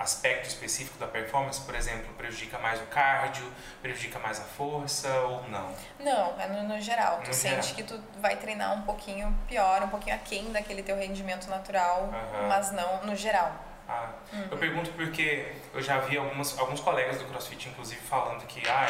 [0.02, 1.60] aspecto específico da performance?
[1.60, 5.74] Por exemplo, prejudica mais o cardio, prejudica mais a força ou não?
[6.00, 7.20] Não, é no, no geral.
[7.22, 7.74] Tu No sente geral.
[7.76, 12.48] que tu vai treinar um pouquinho pior, um pouquinho aquém daquele teu rendimento natural, Aham.
[12.48, 13.52] mas não no geral.
[13.88, 14.48] Ah, Uhum.
[14.50, 18.86] Eu pergunto porque eu já vi algumas, alguns colegas do CrossFit, inclusive, falando que ah,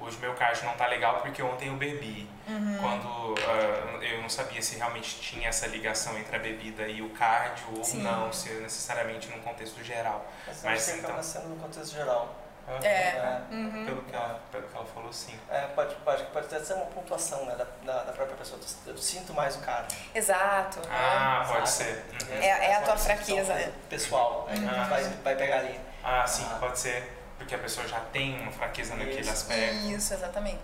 [0.00, 2.28] hoje meu cardio não tá legal porque ontem eu bebi.
[2.48, 2.78] Uhum.
[2.80, 7.10] Quando ah, eu não sabia se realmente tinha essa ligação entre a bebida e o
[7.10, 8.02] cardio ou Sim.
[8.02, 10.26] não, se necessariamente num contexto geral.
[10.46, 12.34] Mas, Mas, que acaba então- sendo no contexto geral.
[12.70, 13.40] Ah, É.
[13.50, 13.86] Uhum.
[13.86, 15.34] Pelo, que ela, pelo que ela falou, sim.
[15.50, 18.60] É, pode, pode, pode até ser uma pontuação né, da, da, da própria pessoa.
[18.86, 19.96] Eu sinto mais o cardio.
[20.14, 20.78] Exato.
[20.90, 22.04] Ah, pode ser.
[22.28, 22.36] Uhum.
[22.42, 23.72] É- é a tua fraqueza, né?
[23.88, 24.56] Pessoal, né?
[24.56, 24.88] Uhum.
[24.88, 25.80] vai, vai pegar ali.
[26.04, 26.58] Ah, sim, Ah.
[26.60, 27.17] pode ser.
[27.38, 29.30] Porque a pessoa já tem uma fraqueza naquele Isso.
[29.30, 29.76] aspecto.
[29.86, 30.60] Isso, exatamente.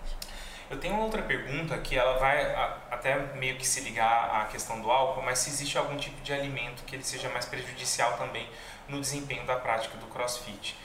[0.69, 4.81] Eu tenho outra pergunta que ela vai a- até meio que se ligar à questão
[4.81, 8.49] do álcool, mas se existe algum tipo de alimento que ele seja mais prejudicial também
[8.87, 10.75] no desempenho da prática do CrossFit.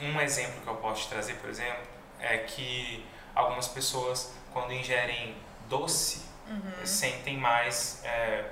[0.00, 1.82] Um exemplo que eu posso te trazer, por exemplo,
[2.20, 5.34] é que algumas pessoas quando ingerem
[5.68, 6.86] doce Uhum.
[6.86, 8.46] sentem mais é,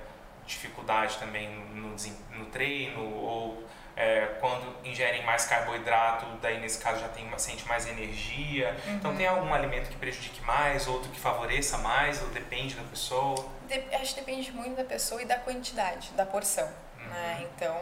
[0.47, 1.97] dificuldade também no,
[2.39, 3.66] no treino ou
[3.97, 8.77] é, quando ingerem mais carboidrato, daí nesse caso já tem sente mais energia.
[8.89, 13.47] Então tem algum alimento que prejudique mais, outro que favoreça mais, ou depende da pessoa?
[13.67, 16.69] De- acho que depende muito da pessoa e da quantidade, da porção.
[16.99, 17.37] Né?
[17.39, 17.43] Uhum.
[17.55, 17.77] Então,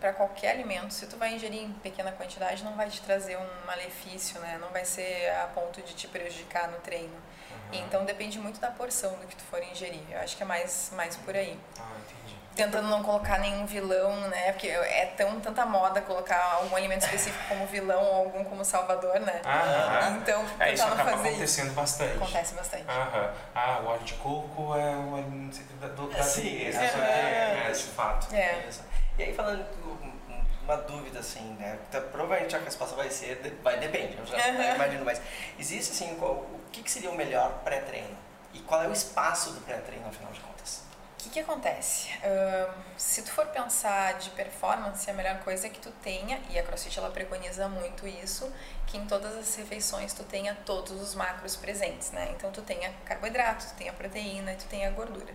[0.00, 3.66] para qualquer alimento, se tu vai ingerir em pequena quantidade, não vai te trazer um
[3.66, 4.58] malefício, né?
[4.60, 7.14] Não vai ser a ponto de te prejudicar no treino.
[7.14, 7.80] Uhum.
[7.80, 10.02] Então depende muito da porção do que tu for ingerir.
[10.10, 11.58] Eu acho que é mais, mais por aí.
[11.78, 12.27] Ah, entendi.
[12.58, 14.50] Tentando não colocar nenhum vilão, né?
[14.50, 19.20] Porque é tão tanta moda colocar algum alimento específico como vilão ou algum como salvador,
[19.20, 19.40] né?
[19.44, 21.28] Ah, Então, é, isso acaba fazer isso.
[21.28, 22.16] acontecendo bastante.
[22.16, 22.84] Acontece bastante.
[22.90, 23.32] Aham.
[23.54, 27.62] Ah, o óleo de coco é o alimento secreto da, do, da Sim, beleza, é.
[27.64, 28.34] é, é, de fato.
[28.34, 28.64] É.
[28.68, 28.82] Isso.
[29.16, 30.18] E aí falando um-
[30.64, 31.78] uma dúvida assim, né?
[31.88, 34.74] Então, provavelmente a resposta vai ser, vai depende, eu já Uhum.
[34.74, 35.20] imagino, mas
[35.58, 38.18] existe assim, qual, o que, que seria o melhor pré-treino?
[38.52, 40.82] E qual é o espaço do pré-treino, afinal de contas?
[41.18, 42.10] O que, que acontece?
[42.22, 46.56] Ahn, se tu for pensar de performance, a melhor coisa é que tu tenha, e
[46.56, 48.48] a CrossFit ela preconiza muito isso,
[48.86, 52.30] que em todas as refeições tu tenha todos os macros presentes, né?
[52.36, 55.34] Então tu tenha carboidrato, tu tenha proteína e tu tenha gordura.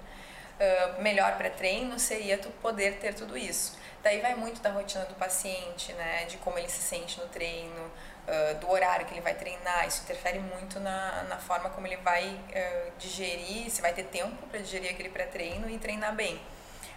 [0.58, 3.78] Ah, melhor pré-treino seria tu poder ter tudo isso.
[4.02, 6.26] Daí vai muito da rotina do paciente, né?
[6.26, 7.92] De como ele se sente no treino,
[8.28, 9.88] ah, do horário que ele vai treinar.
[9.88, 14.48] Isso interfere muito na, na forma como ele vai ah, digerir, se vai ter tempo
[14.48, 16.40] para digerir aquele pré-treino e treinar bem.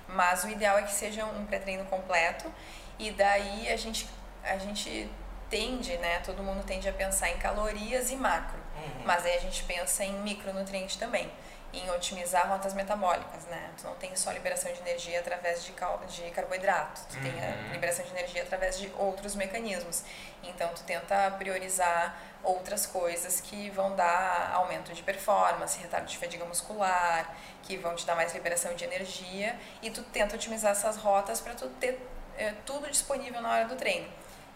[0.08, 2.52] Mas o ideal é que seja um pré-treino completo
[2.98, 4.08] e daí a gente,
[4.44, 5.10] a gente
[5.50, 6.20] tende, né?
[6.20, 8.66] Todo mundo tende a pensar em calorias e macro.
[9.04, 11.30] Mas aí a gente pensa em micronutriente também,
[11.78, 13.70] em otimizar rotas metabólicas, né?
[13.76, 17.54] Tu não tem só liberação de energia através de, cal de carboidrato, tu tem a
[17.56, 17.72] Uhum.
[17.72, 20.02] liberação de energia através de outros mecanismos.
[20.42, 26.44] Então tu tenta priorizar outras coisas que vão dar aumento de performance, retardo de fadiga
[26.44, 31.40] muscular, que vão te dar mais liberação de energia e tu tenta otimizar essas rotas
[31.40, 31.98] para tu ter
[32.38, 34.08] eh, tudo disponível na hora do treino.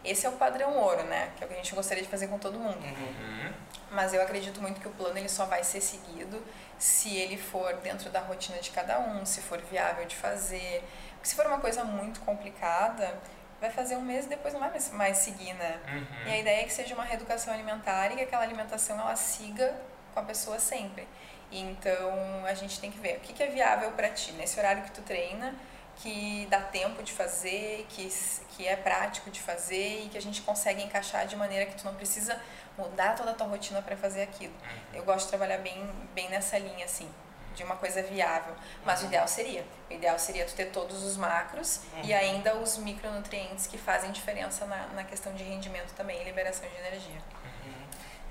[0.04, 1.30] Esse é o padrão ouro, né?
[1.36, 2.82] Que é o que a gente gostaria de fazer com todo mundo.
[2.82, 3.52] Uhum.
[3.90, 6.42] Mas eu acredito muito que o plano ele só vai ser seguido
[6.80, 10.82] se ele for dentro da rotina de cada um, se for viável de fazer.
[11.12, 13.14] Porque se for uma coisa muito complicada,
[13.60, 15.78] vai fazer um mês e depois não vai mais- mais seguir, né?
[15.86, 16.28] Uhum.
[16.28, 19.74] E a ideia é que seja uma reeducação alimentar e que aquela alimentação ela siga
[20.14, 21.06] com a pessoa sempre.
[21.52, 24.82] Então a gente tem que ver o que que é viável para ti nesse horário
[24.84, 25.54] que tu treina,
[25.96, 28.08] que dá tempo de fazer, que,
[28.50, 31.84] que é prático de fazer e que a gente consegue encaixar de maneira que tu
[31.84, 32.40] não precisa
[32.78, 34.52] mudar toda a tua rotina para fazer aquilo.
[34.52, 34.78] Uhum.
[34.94, 37.08] Eu gosto de trabalhar bem, bem nessa linha assim.
[37.54, 38.54] de uma coisa viável.
[38.84, 42.18] Mas o ideal seria, o ideal seria tu ter todos os macros e Uhum.
[42.18, 46.76] ainda os micronutrientes que fazem diferença na, na questão de rendimento também e liberação de
[46.76, 47.20] energia.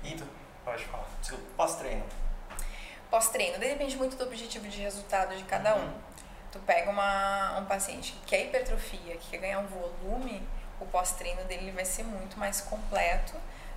[0.02, 0.16] E
[0.64, 1.06] Pode falar.
[1.56, 2.02] pós-treino.
[3.10, 5.92] Pós-treino, depende muito do objetivo de resultado de cada um.
[6.52, 10.42] Tu pega uma, um paciente que quer hipertrofia, que quer ganhar um volume,
[10.80, 13.34] o pós-treino dele ele vai ser muito mais completo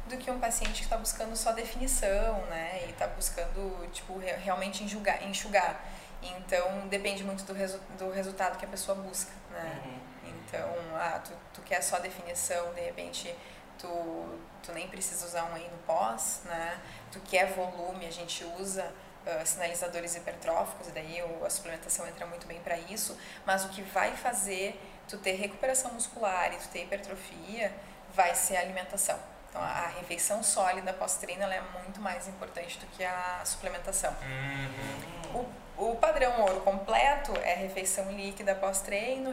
[0.08, 2.86] do que um paciente que está buscando só definição, né?
[2.86, 5.82] E está buscando, tipo, re- realmente enxugar, enxugar.
[6.22, 9.82] Então, depende muito do, resu do resultado que a pessoa busca, né?
[9.86, 10.00] Uhum.
[10.30, 13.34] Então, ah, tu, tu quer só definição, de repente
[13.78, 16.80] tu, tu nem precisa usar um whey no pós, né?
[17.12, 18.90] Tu quer volume, a gente usa
[19.26, 23.82] ah, sinalizadores hipertróficos, e daí a suplementação entra muito bem para isso, mas o que
[23.82, 27.74] vai fazer tu ter recuperação muscular e tu ter hipertrofia
[28.14, 29.20] vai ser a alimentação.
[29.54, 34.12] Então, a refeição sólida pós-treino é muito mais importante do que a suplementação.
[35.32, 35.46] Uhum.
[35.78, 39.32] O, o padrão ouro completo é refeição líquida pós-treino,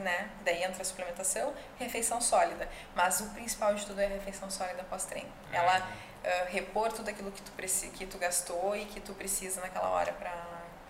[0.00, 0.28] né?
[0.44, 2.68] Daí entra a suplementação, refeição sólida.
[2.96, 5.30] Mas o principal de tudo é a refeição sólida pós-treino.
[5.52, 5.88] Ela
[6.24, 7.52] ah, repor tudo aquilo que tu,
[7.92, 10.34] que tu gastou e que tu precisa naquela hora para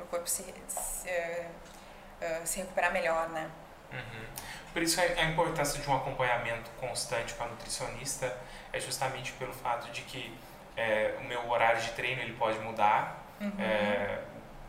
[0.00, 1.10] o corpo se, se,
[2.22, 3.50] ah, se recuperar melhor, né?
[3.92, 4.24] Uhum.
[4.72, 8.36] Por isso a importância de um acompanhamento constante com a nutricionista
[8.72, 10.32] é justamente pelo fato de que
[10.76, 13.26] é, o meu horário de treino ele pode mudar.
[13.40, 13.52] Uhum.
[13.58, 14.20] É,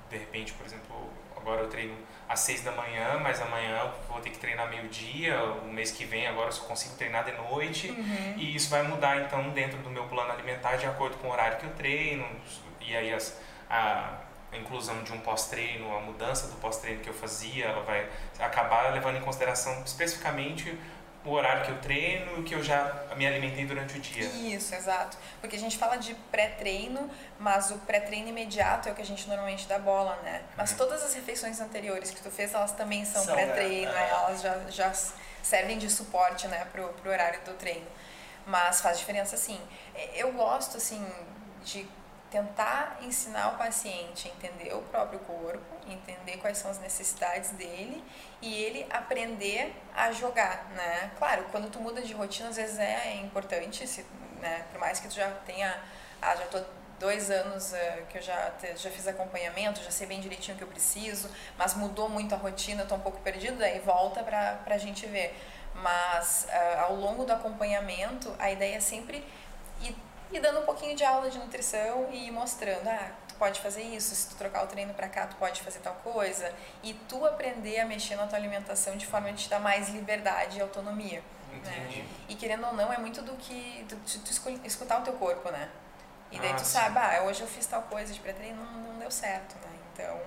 [0.09, 1.95] de repente, por exemplo, agora eu treino
[2.27, 6.05] às seis da manhã, mas amanhã eu vou ter que treinar meio-dia, o mês que
[6.05, 7.89] vem agora eu só consigo treinar de noite.
[7.89, 8.33] Uhum.
[8.37, 11.59] E isso vai mudar então dentro do meu plano alimentar de acordo com o horário
[11.59, 12.27] que eu treino.
[12.79, 14.17] E aí as, a,
[14.51, 18.09] a inclusão de um pós-treino, a mudança do pós-treino que eu fazia, ela vai
[18.39, 20.77] acabar levando em consideração especificamente
[21.23, 24.23] o horário que eu treino e o que eu já me alimentei durante o dia.
[24.25, 25.15] Isso, exato.
[25.39, 27.09] Porque a gente fala de pré-treino,
[27.39, 30.41] mas o pré-treino imediato é o que a gente normalmente dá bola, né?
[30.57, 30.77] Mas Uhum.
[30.77, 33.99] todas as refeições anteriores que tu fez, elas também são, São, pré-treino, né?
[33.99, 34.09] né?
[34.09, 34.93] elas já, já
[35.43, 37.85] servem de suporte, né, pro, pro horário do treino.
[38.47, 39.61] Mas faz diferença sim.
[40.15, 41.05] Eu gosto, assim,
[41.63, 41.87] de
[42.31, 48.01] tentar ensinar o paciente a entender o próprio corpo, entender quais são as necessidades dele
[48.41, 51.11] e ele aprender a jogar, né?
[51.19, 54.05] Claro, quando tu muda de rotina, às vezes é importante, se,
[54.39, 54.65] né?
[54.71, 55.77] Por mais que tu já tenha,
[56.21, 56.63] ah, já tô
[56.97, 60.63] dois anos eh, que eu já, já fiz acompanhamento, já sei bem direitinho o que
[60.63, 64.77] eu preciso, mas mudou muito a rotina, tô um pouco perdido, daí volta pra, pra
[64.77, 65.35] gente ver.
[65.75, 69.25] Mas ah, ao longo do acompanhamento, a ideia é sempre
[69.81, 69.95] ir,
[70.31, 74.13] ir dando um pouquinho de aula de nutrição e mostrando, ah, tu pode fazer isso,
[74.15, 77.79] se tu trocar o treino para cá, tu pode fazer tal coisa, e tu aprender
[77.79, 81.21] a mexer na tua alimentação de forma a te dar mais liberdade e autonomia.
[81.53, 82.05] Entendi.
[82.29, 83.97] E querendo ou não, é muito do que tu
[84.31, 85.69] escu- escutar o teu corpo, né?
[86.31, 88.99] E daí Ah, tu sabe, ah, hoje eu fiz tal coisa de pré-treino, não, não
[88.99, 89.69] deu certo, né?
[89.93, 90.17] Então,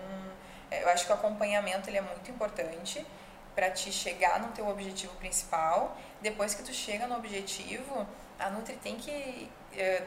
[0.71, 3.07] é, eu acho que o acompanhamento ele é muito importante
[3.55, 5.97] para te chegar no teu objetivo principal.
[6.21, 8.07] Depois que tu chega no objetivo,
[8.38, 9.49] a Nutri tem que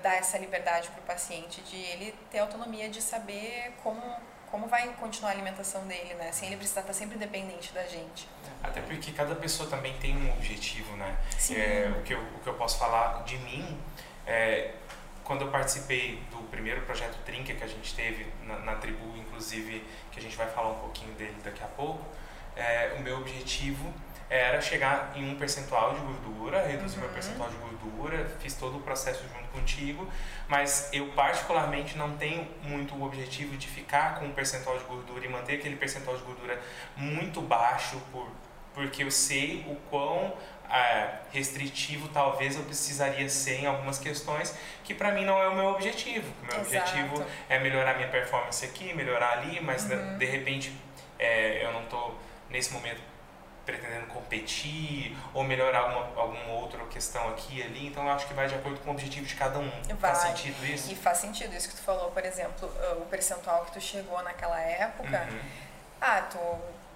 [0.02, 4.02] dar essa liberdade para o paciente de ele ter autonomia de saber como
[4.50, 6.32] como vai continuar a alimentação dele, né?
[6.32, 8.30] Sem ele precisar estar sempre dependente da gente.
[8.64, 11.18] Até porque cada pessoa também tem um objetivo, né?
[11.38, 11.58] Sim.
[11.58, 13.78] É, o, que eu, o que eu posso falar de mim
[14.26, 14.74] é
[15.24, 19.86] quando eu participei do primeiro projeto Trinca que a gente teve na, na tribo, inclusive,
[20.10, 22.02] que a gente vai falar um pouquinho dele daqui a pouco,
[22.56, 23.94] é, o meu objetivo
[24.30, 27.14] era chegar em um percentual de gordura, reduzir meu Uhum.
[27.14, 30.08] percentual de gordura, fiz todo o processo junto contigo,
[30.48, 35.26] mas eu particularmente não tenho muito o objetivo de ficar com um percentual de gordura
[35.26, 36.60] e manter aquele percentual de gordura
[36.96, 38.28] muito baixo por
[38.74, 40.36] porque eu sei o quão
[40.70, 45.56] ah, restritivo talvez eu precisaria ser em algumas questões que para mim não é o
[45.56, 46.32] meu objetivo.
[46.44, 46.92] O meu Exato.
[47.00, 50.18] objetivo é melhorar minha performance aqui, melhorar ali, mas de- Uhum.
[50.20, 50.72] de repente
[51.18, 52.20] é, eu não estou
[52.52, 53.02] nesse momento
[53.68, 58.34] pretendendo competir ou melhorar alguma, alguma outra questão aqui e ali, então eu acho que
[58.34, 59.70] vai de acordo com o objetivo de cada um.
[60.00, 60.28] Faz Vai.
[60.30, 60.90] sentido isso?
[60.92, 62.68] E faz sentido isso que tu falou, por exemplo,
[63.02, 65.42] o percentual que tu chegou naquela época, Uhum.
[66.00, 66.40] ah, tu,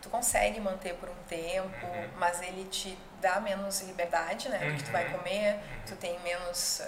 [0.01, 2.09] tu consegue manter por um tempo, Uhum.
[2.15, 4.57] mas ele te dá menos liberdade, né?
[4.59, 5.17] Do que tu vai Uhum.
[5.17, 6.81] comer, tu tem menos.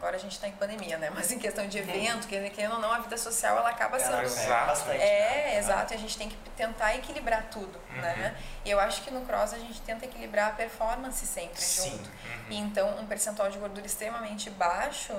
[0.00, 1.10] Agora a gente tá em pandemia, né?
[1.14, 4.06] Mas em questão de evento, que querendo ou não, a vida social ela acaba Ela
[4.06, 4.18] sendo.
[4.22, 4.66] é Exato.
[4.66, 4.96] bastante.
[5.02, 5.58] É, né?
[5.58, 8.34] exato, e a gente tem que tentar equilibrar tudo, né?
[8.64, 11.90] E eu acho que no cross a gente tenta equilibrar a performance sempre Sim.
[11.90, 12.08] junto.
[12.08, 12.44] Uhum.
[12.48, 15.14] E Então, um percentual de gordura extremamente baixo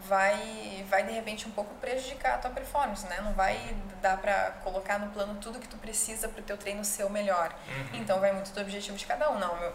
[0.00, 3.20] vai, vai de repente um pouco prejudicar a tua performance, né?
[3.22, 3.56] Não vai
[4.02, 7.54] dar pra colocar no plano tudo que tu precisa pro teu treino ser o melhor.
[7.68, 8.00] Uhum.
[8.00, 9.38] Então, vai muito do objetivo de cada um.
[9.38, 9.72] Não, meu-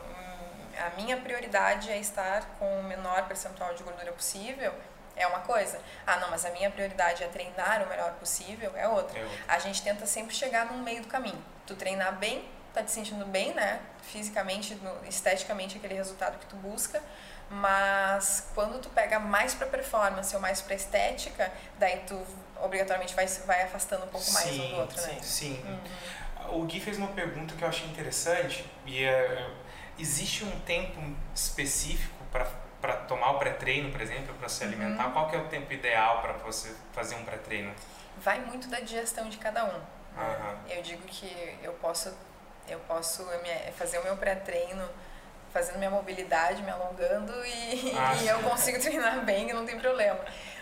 [0.80, 4.74] a minha prioridade é estar com o menor percentual de gordura possível.
[5.16, 5.80] é uma coisa.
[6.08, 9.20] Ah, não, mas a minha prioridade é treinar o melhor possível, é outra.
[9.20, 9.38] É outra.
[9.50, 11.44] A gente tenta sempre chegar no meio do caminho.
[11.68, 13.82] Tu treinar bem, tá te sentindo bem, né?
[14.02, 17.02] Fisicamente, esteticamente, aquele resultado que tu busca.
[17.50, 22.26] Mas quando tu pega mais pra performance ou mais pra estética, daí tu
[22.62, 25.18] obrigatoriamente vai, vai afastando um pouco mais um Sim, do outro, né?
[25.22, 25.80] Sim.
[26.52, 29.50] O Gui fez uma pergunta que eu achei interessante e é,
[30.00, 31.00] existe um tempo
[31.36, 32.16] específico
[32.82, 35.08] para tomar o pré-treino, por exemplo, para se alimentar?
[35.08, 35.14] Uhum.
[35.14, 37.74] Qual que é o tempo ideal para você fazer um pré-treino?
[38.18, 39.82] Vai muito da digestão de cada um.
[40.18, 40.58] Aham.
[40.70, 42.14] Eu digo que eu posso,
[42.68, 43.28] eu posso
[43.78, 44.88] fazer o meu pré-treino
[45.54, 49.80] fazendo minha mobilidade, me alongando e, Ah, e eu consigo treinar bem e não tem
[49.80, 50.20] problema.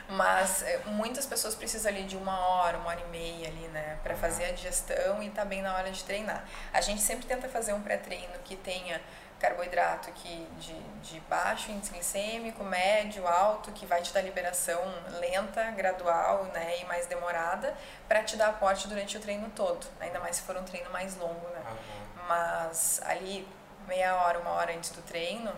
[0.10, 3.98] Mas eh, muitas pessoas precisam ali de uma hora, uma hora e meia ali, né,
[4.04, 4.22] para Aham.
[4.22, 6.46] fazer a digestão e tá bem na hora de treinar.
[6.72, 9.02] A gente sempre tenta fazer um pré-treino que tenha
[9.40, 14.82] carboidrato que de, de baixo índice glicêmico, médio, alto, que vai te dar liberação
[15.20, 17.76] lenta, gradual, né, e mais demorada,
[18.08, 19.86] para te dar aporte durante o treino todo.
[20.00, 21.62] Ainda mais se for um treino mais longo, né?
[21.66, 22.28] Aham.
[22.28, 23.48] Mas ali
[23.88, 25.54] meia hora, uma hora antes do treino,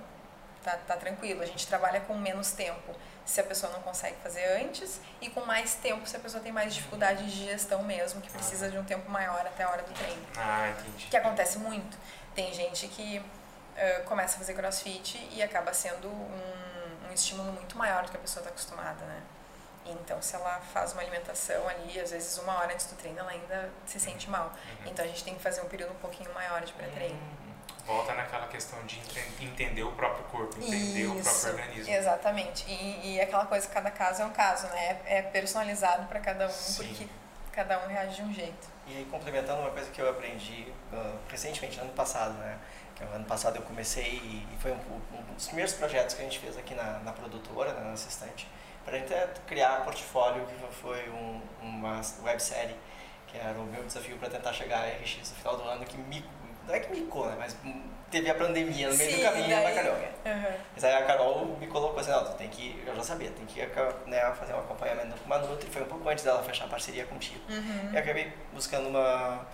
[0.63, 1.41] tá, tá tranquilo.
[1.41, 2.95] A gente trabalha com menos tempo
[3.25, 6.51] se a pessoa não consegue fazer antes e com mais tempo se a pessoa tem
[6.51, 9.93] mais dificuldade de digestão mesmo, que precisa de um tempo maior até a hora do
[9.93, 10.25] treino.
[10.35, 11.05] Ah, entendi.
[11.07, 11.97] Que acontece muito.
[12.33, 13.23] Tem gente que
[13.75, 18.17] eh, começa a fazer crossfit e acaba sendo um, um estímulo muito maior do que
[18.17, 19.21] a pessoa está acostumada, né?
[19.85, 23.31] Então, se ela faz uma alimentação ali, às vezes uma hora antes do treino, ela
[23.31, 24.47] ainda se sente mal.
[24.47, 24.87] Uhum.
[24.87, 27.15] Então, a gente tem que fazer um período um pouquinho maior de pré-treino.
[27.15, 27.38] Hum,
[27.89, 31.91] Volta naquela questão de ente- entender o próprio corpo, entender o Isso, próprio organismo.
[31.91, 32.69] Exatamente.
[32.69, 34.99] E, e aquela coisa, cada caso é um caso, né?
[35.07, 36.87] É personalizado para cada um, Sim.
[36.87, 37.07] porque
[37.51, 38.67] cada um reage de um jeito.
[38.85, 42.59] E aí, complementando uma coisa que eu aprendi ah, recentemente, ano passado, né?
[42.95, 44.77] Que ano passado eu comecei e foi um,
[45.11, 48.47] um dos primeiros projetos que a gente fez aqui na, na produtora, né, na Assistente,
[48.85, 52.75] para a gente até criar um portfólio que foi um, uma websérie,
[53.25, 55.97] que era o meu desafio para tentar chegar a RX no final do ano, que
[55.97, 56.23] me,
[56.69, 57.35] não é que me né?
[57.37, 57.55] Mas
[58.11, 59.95] teve a pandemia no meio do Sim, caminho daí- da Carol.
[59.99, 60.57] Uhum.
[60.73, 63.45] Mas aí a Carol me colocou assim, não, tu tem que, eu já sabia, tem
[63.45, 63.59] que
[64.07, 67.05] né, fazer um acompanhamento com uma Nutri, foi um pouco antes dela fechar a parceria
[67.05, 67.39] contigo.
[67.49, 67.89] Uhum.
[67.91, 69.45] E eu acabei buscando uma.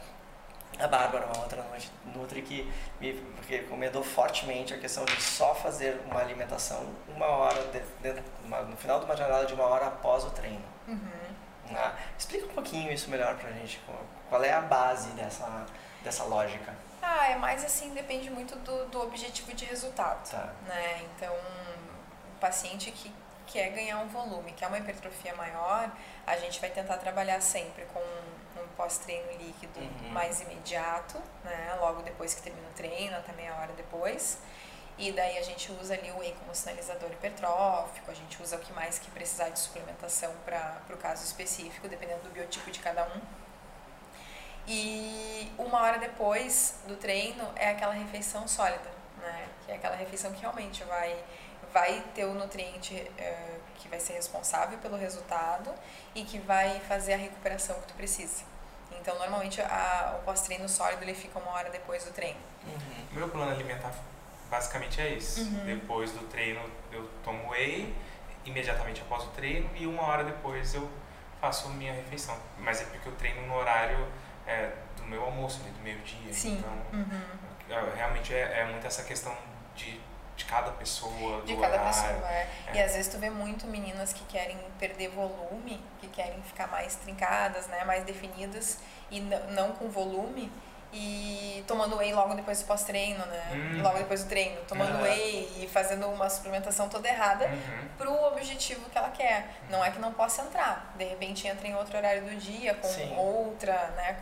[0.78, 1.65] A Bárbara, uma outra
[2.13, 7.80] Nutri- que me recomendou fortemente a questão de só fazer uma alimentação uma hora, de,
[8.01, 10.62] dentro, uma- no final de uma jornada de uma hora após o treino.
[10.88, 10.99] Uhum.
[11.71, 11.93] né?
[12.19, 13.80] Explica um pouquinho isso melhor pra gente,
[14.30, 15.65] qual é a base dessa,
[16.04, 16.73] dessa lógica.
[17.02, 20.30] Ah, é mais assim, depende muito do, do objetivo de resultado.
[20.30, 20.54] Tá.
[20.68, 21.04] né?
[21.16, 23.12] Então, um paciente que
[23.48, 25.92] quer ganhar um volume, quer uma hipertrofia maior,
[26.26, 30.10] a gente vai tentar trabalhar sempre com um pós-treino líquido Uhum.
[30.10, 31.78] mais imediato, né?
[31.80, 34.40] Logo depois que termina o treino, até meia hora depois.
[34.98, 38.60] E daí a gente usa ali o whey como sinalizador hipertrófico, a gente usa o
[38.60, 43.04] que mais que precisar de suplementação para o caso específico, dependendo do biotipo de cada
[43.04, 43.22] um.
[44.67, 48.89] E uma hora depois do treino é aquela refeição sólida,
[49.21, 49.47] né?
[49.65, 51.15] Que é aquela refeição que realmente vai,
[51.73, 55.71] vai ter o nutriente eh, que vai ser responsável pelo resultado
[56.15, 58.43] e que vai fazer a recuperação que tu precisa.
[58.99, 62.39] Então, normalmente, a, o pós-treino sólido ele fica uma hora depois do treino.
[62.65, 63.06] Uhum.
[63.12, 63.91] Meu plano alimentar
[64.49, 65.41] basicamente é isso.
[65.41, 65.65] Uhum.
[65.65, 67.93] Depois do treino eu tomo whey,
[68.45, 70.89] imediatamente após o treino e uma hora depois eu
[71.41, 72.38] faço minha refeição.
[72.60, 74.08] Mas é porque eu treino no horário
[74.48, 76.32] é, do meu almoço, né, do meio-dia.
[76.32, 77.22] Então, Uhum.
[77.70, 79.36] é, realmente é, é muito essa questão
[79.76, 80.00] de,
[80.36, 81.88] de cada pessoa, De cada horário.
[81.88, 82.48] pessoa, é.
[82.68, 82.76] É.
[82.76, 86.96] E às vezes tu vê muito meninas que querem perder volume, que querem ficar mais
[86.96, 88.80] trincadas, né, mais definidas
[89.12, 90.52] e não com volume
[90.98, 93.44] e tomando whey logo depois do pós-treino, né?
[93.52, 93.82] Hum.
[93.82, 95.02] Logo depois do treino, tomando Ah.
[95.02, 97.88] whey e fazendo uma suplementação toda errada Uhum.
[97.98, 99.50] pro objetivo que ela quer.
[99.70, 102.88] Não é que não possa entrar, de repente entra em outro horário do dia com
[102.88, 103.14] Sim.
[103.18, 104.18] outra, né?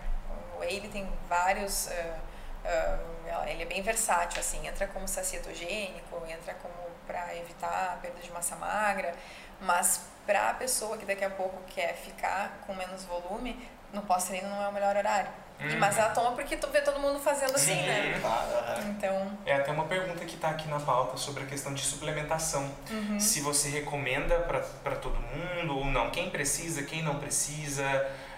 [0.66, 2.20] Whey ele tem vários ah,
[2.66, 6.74] ah, ele é bem versátil, assim, entra como sacietogênico, entra como
[7.06, 9.14] para evitar a perda de massa magra,
[9.60, 14.48] mas para a pessoa que daqui a pouco quer ficar com menos volume, no pós-treino
[14.50, 15.30] não é o melhor horário.
[15.60, 15.80] E, Uhum.
[15.80, 17.86] mas ela toma porque tu vê todo mundo fazendo assim, Sim.
[17.86, 18.18] né?
[18.20, 18.82] Claro.
[18.90, 22.70] Então, É até uma pergunta que está aqui na pauta sobre a questão de suplementação.
[22.90, 23.20] uhum.
[23.20, 27.84] Se você recomenda para todo mundo ou não, quem precisa, quem não precisa,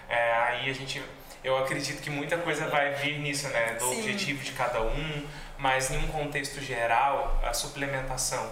[0.08, 1.02] é, aí a gente,
[1.46, 4.00] eu acredito que muita coisa vai vir nisso, né, do Sim.
[4.00, 5.26] objetivo de cada um,
[5.56, 8.50] mas em um contexto geral, a suplementação,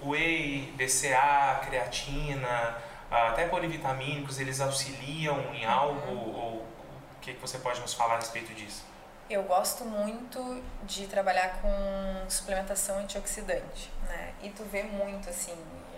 [0.00, 2.76] whey, BCA, creatina,
[3.10, 8.18] até polivitamínicos, eles auxiliam em algo ou o que que você pode nos falar a
[8.18, 8.84] respeito disso?
[9.28, 14.34] Eu gosto muito de trabalhar com suplementação antioxidante, né?
[14.40, 15.56] E tu vê muito, assim,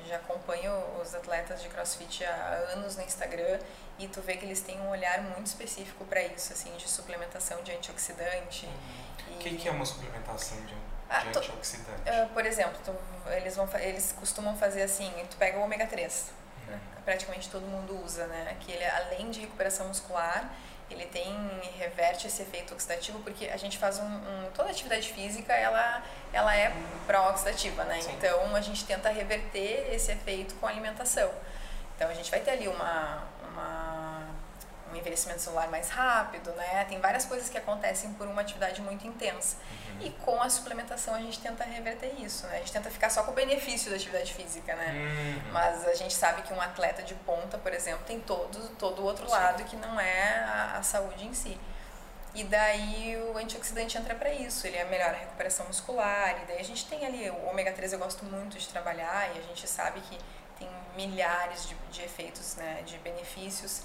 [0.09, 3.59] já acompanho os atletas de CrossFit há anos no Instagram
[3.99, 7.63] e tu vê que eles têm um olhar muito específico para isso, assim, de suplementação
[7.63, 8.67] de antioxidante.
[8.67, 9.35] Uhum.
[9.35, 10.75] O que, que é uma suplementação de,
[11.09, 12.09] Ah, de tu- antioxidante?
[12.09, 12.97] Ah, por exemplo, tu-
[13.33, 16.31] eles, vão, eles costumam fazer assim, tu pega o ômega 3,
[16.67, 16.81] né?
[17.05, 18.57] praticamente todo mundo usa, né?
[18.61, 20.51] Que ele, além de recuperação muscular,
[20.91, 21.35] ele tem
[21.79, 26.55] reverte esse efeito oxidativo porque a gente faz um, um- toda atividade física ela ela
[26.55, 26.73] é
[27.07, 28.01] pró-oxidativa, né?
[28.01, 28.13] Sim.
[28.13, 31.31] Então a gente tenta reverter esse efeito com a alimentação.
[31.97, 34.28] Então a gente vai ter ali uma, uma
[34.93, 36.85] um envelhecimento celular mais rápido, né?
[36.89, 39.57] Tem várias coisas que acontecem por uma atividade muito intensa.
[39.91, 40.07] Uhum.
[40.07, 42.57] E com a suplementação a gente tenta reverter isso, né?
[42.57, 44.93] A gente tenta ficar só com o benefício da atividade física, né?
[44.93, 45.53] Uhum.
[45.53, 49.05] Mas a gente sabe que um atleta de ponta, por exemplo, tem todo, todo o
[49.05, 49.33] outro Sim.
[49.33, 51.59] lado que não é a, a saúde em si.
[52.35, 56.65] E daí o antioxidante entra para isso, ele melhora a recuperação muscular, e daí a
[56.65, 60.01] gente tem ali, o ômega 3 eu gosto muito de trabalhar, e a gente sabe
[60.03, 60.19] que
[60.59, 63.83] tem milhares de, de efeitos, né, de benefícios,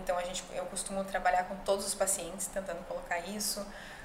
[0.00, 3.64] então a gente, eu costumo trabalhar com todos os pacientes, tentando colocar isso.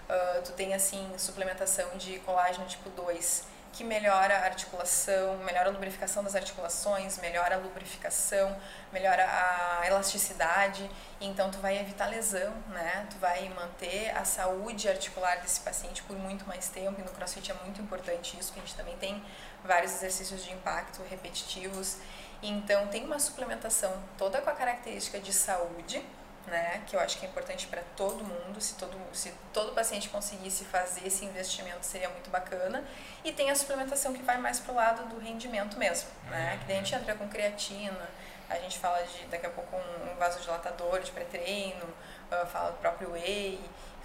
[0.10, 5.72] Ah, tu tem, assim, suplementação de colágeno tipo 2, que melhora a articulação, melhora a
[5.72, 8.58] lubrificação das articulações, melhora a lubrificação,
[8.92, 10.90] melhora a elasticidade,
[11.22, 13.06] então tu vai evitar lesão, né?
[13.12, 17.52] Tu vai manter a saúde articular desse paciente por muito mais tempo, e no CrossFit
[17.52, 19.24] é muito importante isso, que a gente também tem
[19.64, 21.98] vários exercícios de impacto repetitivos.
[22.42, 26.04] Então tem uma suplementação toda com a característica de saúde,
[26.48, 30.10] né, que eu acho que é importante para todo mundo, se todo, se todo paciente
[30.10, 32.84] conseguisse fazer esse investimento seria muito bacana.
[33.24, 36.78] E tem a suplementação que vai mais pro lado do rendimento mesmo, né, que daí
[36.78, 38.10] a gente entra com creatina,
[38.50, 41.86] a gente fala de daqui a pouco um, um vasodilatador de pré-treino,
[42.32, 43.60] ah, fala do próprio whey,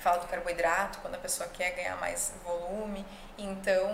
[0.05, 3.05] fala do carboidrato quando a pessoa quer ganhar mais volume.
[3.39, 3.89] Então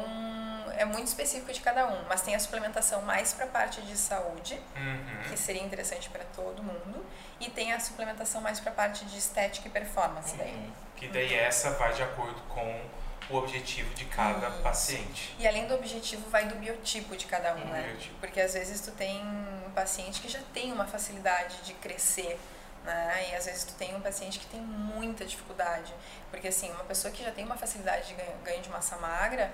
[0.77, 3.97] é muito específico de cada um, mas tem a suplementação mais para a parte de
[3.97, 5.23] saúde, Uhum.
[5.31, 7.07] que seria interessante para todo mundo,
[7.39, 10.51] e tem a suplementação mais para a parte de estética e performance daí.
[10.53, 10.73] Uhum.
[10.97, 12.81] Que daí essa vai de acordo com
[13.31, 14.59] o objetivo de cada Isso.
[14.63, 15.35] paciente.
[15.39, 17.83] E além do objetivo, vai do biotipo de cada um, Do né?
[17.89, 18.15] biotipo.
[18.19, 19.23] Porque às vezes tu tem
[19.67, 22.39] um paciente que já tem uma facilidade de crescer,
[22.95, 23.31] né?
[23.31, 25.95] E às vezes tu tem um paciente que tem muita dificuldade.
[26.31, 29.51] Porque assim, uma pessoa que já tem uma facilidade de ganho, de massa magra,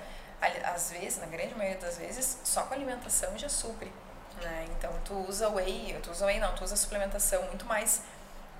[0.65, 3.93] às vezes, na grande maioria das vezes, só com alimentação já supre,
[4.43, 4.67] né?
[4.77, 8.03] Então tu usa whey, tu usa whey não, tu usa suplementação muito mais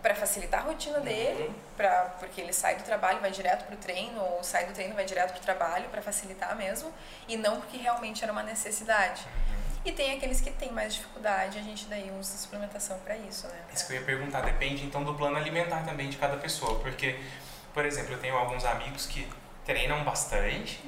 [0.03, 4.23] para facilitar a rotina dele, pra, porque ele sai do trabalho, vai direto pro treino,
[4.23, 6.93] ou sai do treino, vai direto pro trabalho para facilitar mesmo,
[7.27, 9.27] e não porque realmente era uma necessidade.
[9.87, 13.55] E tem aqueles que têm mais dificuldade, a gente daí usa suplementação para isso, né?
[13.73, 17.17] Isso que eu ia perguntar, depende então do plano alimentar também de cada pessoa, porque,
[17.73, 19.29] por exemplo, eu tenho alguns amigos que
[19.65, 20.81] treinam bastante,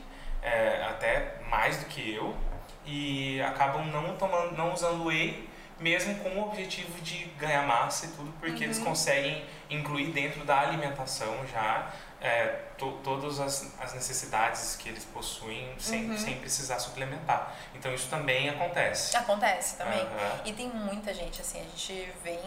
[0.43, 2.37] é, até mais do que eu,
[2.85, 8.09] e acabam não tomando, não usando whey, mesmo com o objetivo de ganhar massa e
[8.09, 8.85] tudo, porque eles Uhum.
[8.87, 11.89] conseguem incluir dentro da alimentação já
[12.21, 12.47] é,
[12.77, 16.19] to- todas as, as necessidades que eles possuem sem, Uhum.
[16.19, 17.55] sem precisar suplementar.
[17.75, 19.17] Então isso também acontece.
[19.17, 20.01] Acontece também.
[20.01, 20.41] Aham.
[20.45, 22.41] E tem muita gente, assim, a gente vem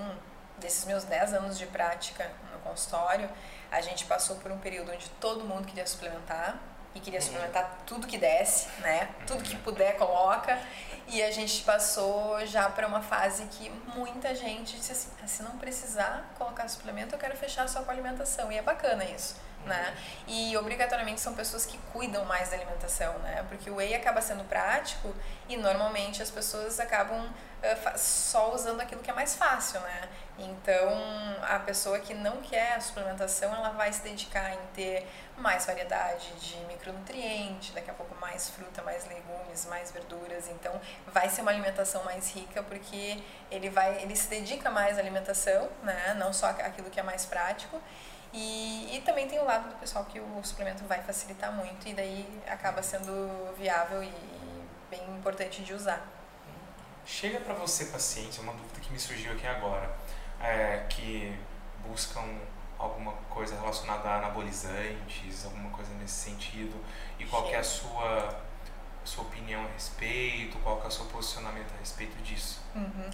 [0.58, 3.30] desses meus 10 anos de prática no consultório,
[3.72, 6.58] a gente passou por um período onde todo mundo queria suplementar
[6.94, 7.26] e queria Uhum.
[7.26, 9.10] suplementar tudo que desse, né?
[9.26, 10.60] Tudo que puder coloca.
[11.08, 15.42] E a gente passou já para uma fase que muita gente disse assim, "Ah, se
[15.44, 18.52] não precisar colocar suplemento, eu quero fechar só com alimentação.
[18.52, 19.36] E é bacana isso,
[19.66, 19.96] né?
[20.28, 23.46] E obrigatoriamente são pessoas que cuidam mais da alimentação, né?
[23.50, 25.14] Porque o whey acaba sendo prático
[25.48, 27.30] e normalmente as pessoas acabam
[27.84, 30.10] fa- só usando aquilo que é mais fácil, né?
[30.40, 30.90] Então,
[31.44, 35.08] a pessoa que não quer a suplementação, ela vai se dedicar em ter
[35.38, 40.48] mais variedade de micronutriente, daqui a pouco mais fruta, mais legumes, mais verduras.
[40.50, 45.02] Então, vai ser uma alimentação mais rica porque ele vai, ele se dedica mais à
[45.02, 46.16] alimentação, né?
[46.18, 47.80] Não só aquilo que é mais prático.
[48.34, 51.94] E, e também tem o lado do pessoal que o suplemento vai facilitar muito e
[51.94, 54.14] daí acaba sendo viável e
[54.90, 56.06] bem importante de usar.
[57.06, 59.94] Chega para você, paciente, é uma dúvida que me surgiu aqui agora,
[60.40, 61.38] é, que
[61.86, 62.24] buscam
[62.78, 66.74] alguma coisa relacionada a anabolizantes, alguma coisa nesse sentido,
[67.20, 68.42] e qual é a sua,
[69.04, 72.62] sua opinião a respeito, qual é o seu posicionamento a respeito disso?
[72.76, 73.10] Uhum.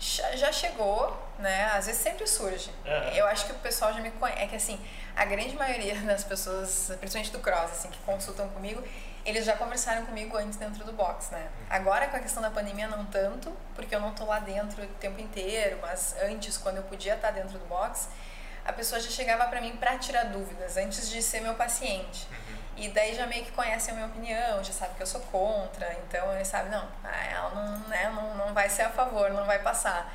[0.00, 1.66] Já chegou, né?
[1.74, 2.70] Às vezes sempre surge.
[3.14, 4.40] Eu acho que o pessoal já me conhece.
[4.40, 4.80] É que assim,
[5.14, 8.82] a grande maioria das pessoas, principalmente do cross, assim, que consultam comigo,
[9.26, 11.48] eles já conversaram comigo antes dentro do box, né?
[11.68, 14.86] Agora com a questão da pandemia não tanto, porque eu não tô lá dentro o
[14.94, 18.08] tempo inteiro, mas antes, quando eu podia estar dentro do box,
[18.64, 22.26] a pessoa já chegava para mim para tirar dúvidas, antes de ser meu paciente.
[22.80, 22.86] Uhum.
[22.86, 25.92] E daí já meio que conhecem a minha opinião, já sabe que eu sou contra,
[26.06, 29.44] então eles sabem, não, ah, ela não, né, não, não vai ser a favor, não
[29.44, 30.12] vai passar.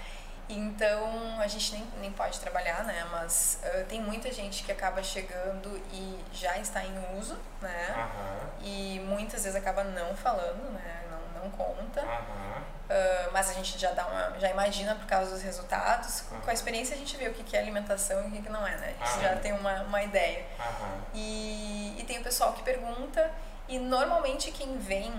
[0.48, 3.04] Então a gente nem, nem pode trabalhar, né?
[3.12, 7.88] Mas uh, tem muita gente que acaba chegando e já está em uso, né?
[7.90, 8.50] Aham.
[8.62, 11.04] E muitas vezes acaba não falando, né?
[11.10, 12.02] Não, não conta.
[12.02, 12.75] Aham.
[12.88, 16.22] Uh, mas a gente já dá uma, já imagina por causa dos resultados.
[16.22, 18.44] Com- Com a experiência a gente vê o que que é alimentação e o que
[18.44, 18.96] que não é, né?
[19.02, 19.30] A gente Ah.
[19.30, 20.46] já tem uma, uma ideia.
[20.60, 21.02] Aham.
[21.16, 23.32] E, e tem o pessoal que pergunta,
[23.68, 25.12] e normalmente quem vem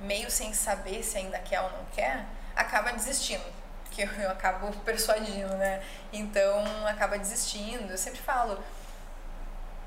[0.00, 2.24] meio sem saber se ainda quer ou não quer,
[2.56, 3.44] acaba desistindo.
[3.84, 5.82] Porque eu, eu acabo persuadindo, né?
[6.14, 7.90] Então acaba desistindo.
[7.90, 8.58] Eu sempre falo,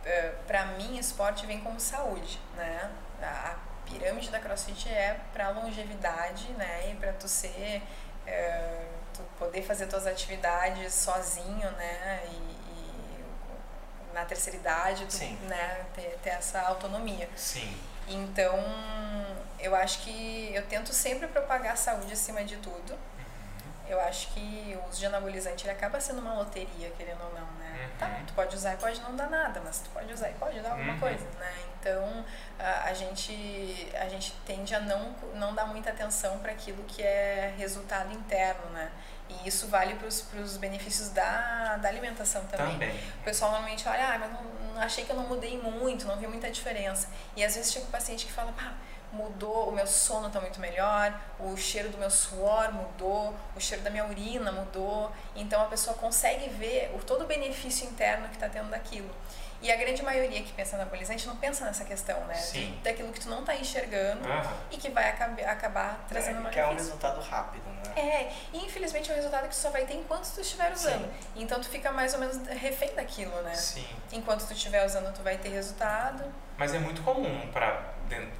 [0.06, 2.92] eh, pra mim esporte vem como saúde, né?
[3.22, 3.56] A
[3.86, 6.92] pirâmide da CrossFit é pra longevidade, né?
[6.92, 7.82] E pra tu ser,
[8.26, 12.24] eh, tu poder fazer tuas atividades sozinho, né?
[12.28, 15.18] E, e na terceira idade, tu,
[15.48, 15.86] né?
[15.94, 17.30] Ter, ter essa autonomia.
[17.36, 17.78] Sim.
[18.08, 18.54] Então,
[19.60, 22.98] eu acho que eu tento sempre propagar a saúde acima de tudo.
[23.88, 27.46] Eu acho que o uso de anabolizante ele acaba sendo uma loteria, querendo ou não,
[27.60, 27.88] né?
[27.92, 27.98] Uhum.
[28.00, 30.60] Tá, tu pode usar e pode não dar nada, mas tu pode usar e pode
[30.60, 31.00] dar alguma Uhum.
[31.00, 31.54] coisa, né?
[31.88, 32.26] Então,
[32.58, 37.04] a, a gente a gente tende a não não dar muita atenção para aquilo que
[37.04, 38.90] é resultado interno, né?
[39.30, 42.74] E isso vale para os benefícios da, da alimentação também.
[42.74, 42.96] Também.
[43.22, 46.18] O pessoal normalmente olha, ah, mas não, não- achei que eu não mudei muito, não
[46.18, 47.08] vi muita diferença.
[47.36, 48.74] E às vezes chega um paciente que fala, pá,
[49.12, 53.84] mudou, o meu sono está muito melhor, o cheiro do meu suor mudou, o cheiro
[53.84, 55.12] da minha urina mudou.
[55.36, 59.10] Então a pessoa consegue ver o, todo o benefício interno que está tendo daquilo.
[59.62, 62.36] E a grande maioria que pensa anabolizante não pensa nessa questão, né?
[62.36, 62.80] Sim.
[62.84, 64.54] Daquilo que tu não está enxergando Aham.
[64.70, 67.94] e que vai acabar, acabar trazendo É, um que é um resultado rápido, né?
[67.96, 71.12] É, e infelizmente é um resultado que tu só vai ter enquanto tu estiver usando.
[71.36, 73.56] Então tu fica mais ou menos refém daquilo, né?
[73.56, 73.88] Sim.
[74.12, 76.24] Enquanto tu estiver usando, tu vai ter resultado.
[76.58, 77.94] Mas é muito comum para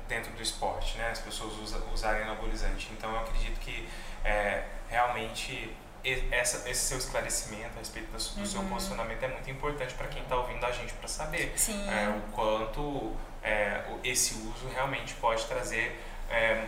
[0.08, 1.10] dentro do esporte, né?
[1.10, 2.90] As pessoas usa, usarem anabolizante.
[2.92, 3.90] Então eu acredito que
[4.24, 5.76] é, realmente
[6.32, 8.70] essa, esse seu esclarecimento a respeito do, do seu Uhum.
[8.70, 11.54] posicionamento é muito importante para quem está ouvindo a gente para saber
[11.90, 16.00] é, o quanto é, esse uso realmente pode trazer
[16.30, 16.65] é,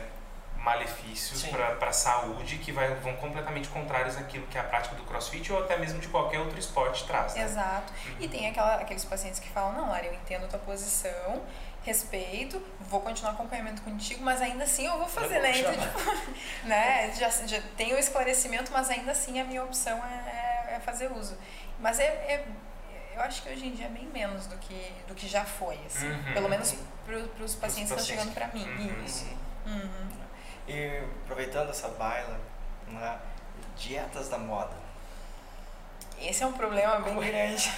[1.17, 1.49] malefícios Sim.
[1.49, 5.63] para a saúde que vai, vão completamente contrários àquilo que a prática do crossfit ou
[5.63, 7.33] até mesmo de qualquer outro esporte traz.
[7.33, 7.43] Né?
[7.43, 7.91] Exato.
[8.19, 11.41] E tem aquela, aqueles pacientes que falam, não, Lara, eu entendo a tua posição,
[11.83, 15.59] respeito, vou continuar acompanhamento contigo, mas ainda assim eu vou fazer, Eu vou né?
[15.59, 16.37] Então, tipo,
[16.67, 17.11] né?
[17.13, 21.37] Já, já tenho o esclarecimento, mas ainda assim a minha opção é, é fazer uso.
[21.79, 22.45] Mas é, é-
[23.15, 25.79] eu acho que hoje em dia é bem menos do que, do que já foi,
[25.87, 26.07] assim.
[26.07, 26.33] Uhum.
[26.33, 28.63] Pelo menos para os pacientes que estão chegando para mim.
[28.63, 29.03] Uhum.
[29.03, 29.25] Isso.
[29.65, 30.26] Uhum.
[30.67, 32.39] E aproveitando essa baila,
[32.87, 33.19] né?
[33.77, 34.73] dietas da moda.
[36.19, 37.27] Esse é um problema bem Como é?
[37.27, 37.71] grande.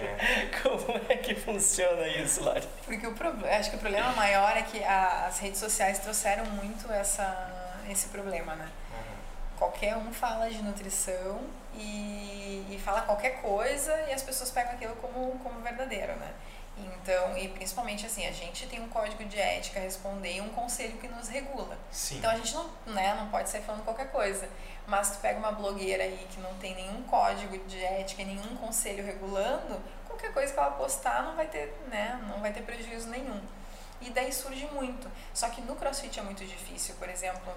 [0.00, 0.46] É.
[0.62, 2.66] Como é que funciona isso, Lari?
[2.84, 6.44] Porque o problema, acho que o problema maior é que a- as redes sociais trouxeram
[6.46, 8.68] muito essa, esse problema, né?
[8.90, 9.16] Uhum.
[9.58, 11.40] Qualquer um fala de nutrição
[11.74, 16.32] e, e fala qualquer coisa e as pessoas pegam aquilo como, como verdadeiro, né?
[16.78, 20.50] Então, e principalmente assim, a gente tem um código de ética a responder e um
[20.50, 21.76] conselho que nos regula.
[21.90, 22.18] Sim.
[22.18, 24.48] Então a gente não, né, não pode sair falando qualquer coisa.
[24.86, 29.04] Mas tu pega uma blogueira aí que não tem nenhum código de ética, nenhum conselho
[29.04, 33.40] regulando, qualquer coisa que ela postar não vai ter, né, não vai ter prejuízo nenhum.
[34.00, 35.10] E daí surge muito.
[35.32, 37.52] Só que no CrossFit é muito difícil, por exemplo,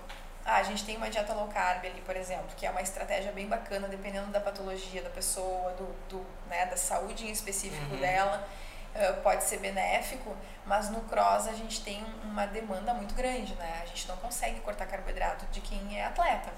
[0.46, 3.32] ah, a gente tem uma dieta low carb ali, por exemplo, que é uma estratégia
[3.34, 8.00] bem bacana dependendo da patologia da pessoa, do, do né, da saúde em específico Uhum.
[8.00, 8.48] dela.
[8.96, 10.36] Uh, pode ser benéfico,
[10.66, 13.82] mas no cross a gente tem uma demanda muito grande, né?
[13.84, 16.52] A gente não consegue cortar carboidrato de quem é atleta.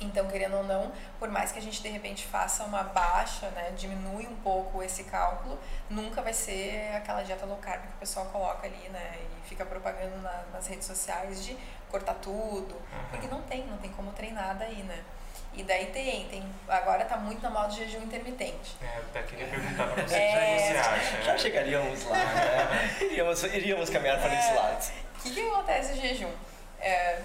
[0.00, 3.72] Então, querendo ou não, por mais que a gente de repente faça uma baixa, né,
[3.76, 5.58] diminui um pouco esse cálculo,
[5.88, 9.64] nunca vai ser aquela dieta low carb que o pessoal coloca ali, né, e fica
[9.64, 11.56] propagando na- nas redes sociais de
[11.88, 12.80] cortar tudo,
[13.10, 15.04] porque não tem, não tem como treinar daí, né?
[15.56, 18.76] E daí tem, tem agora tá muito na moda do jejum intermitente.
[18.82, 21.22] É, eu até queria perguntar pra você É, o que você acha.
[21.22, 22.96] Já chegaríamos lá, né?
[23.02, 24.92] Iríamos, iríamos caminhar para esse lado.
[25.18, 26.32] O que, que acontece no jejum?
[26.80, 27.22] É,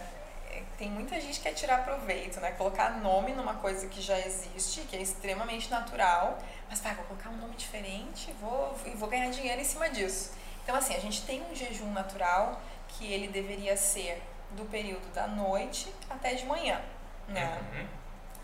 [0.52, 2.52] é, tem muita gente que quer tirar proveito, né?
[2.52, 6.38] Colocar nome numa coisa que já existe, que é extremamente natural,
[6.70, 10.32] mas vai, vou colocar um nome diferente vou, e vou ganhar dinheiro em cima disso.
[10.64, 14.22] Então, assim, a gente tem um jejum natural que ele deveria ser
[14.52, 16.80] do período da noite até de manhã,
[17.28, 17.60] né?
[17.74, 17.88] Uhum.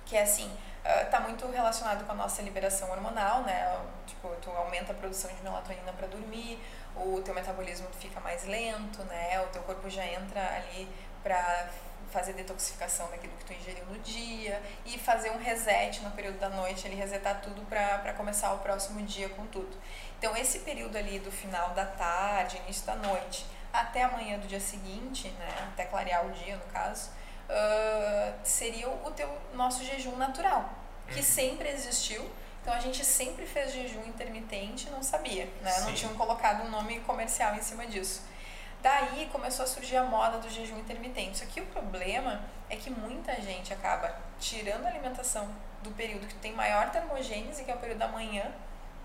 [0.06, 0.52] Que é assim,
[0.84, 3.76] ah, tá muito relacionado com a nossa liberação hormonal, né?
[4.06, 6.60] Tipo, tu aumenta a produção de melatonina para dormir,
[6.96, 9.42] o teu metabolismo fica mais lento, né?
[9.42, 10.88] O teu corpo já entra ali
[11.24, 11.70] para
[12.12, 16.50] fazer detoxificação daquilo que tu ingeriu no dia e fazer um reset no período da
[16.50, 19.76] noite, ele resetar tudo para começar o próximo dia com tudo.
[20.20, 24.60] Então esse período ali do final da tarde, início da noite, até amanhã do dia
[24.60, 27.10] seguinte, né, até clarear o dia no caso,
[27.50, 30.70] uh, seria o teu nosso jejum natural,
[31.08, 31.24] que uhum.
[31.24, 32.30] sempre existiu.
[32.62, 35.82] Então a gente sempre fez jejum intermitente, não sabia, né?
[35.82, 38.24] Não tinham colocado um nome comercial em cima disso.
[38.82, 41.40] Daí começou a surgir a moda do jejum intermitente.
[41.40, 45.48] Só que o problema é que muita gente acaba tirando a alimentação
[45.84, 48.52] do período que tem maior termogênese, que é o período da manhã,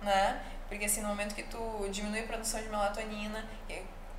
[0.03, 0.43] né?
[0.69, 3.45] Porque assim, no momento que tu diminui a produção de melatonina,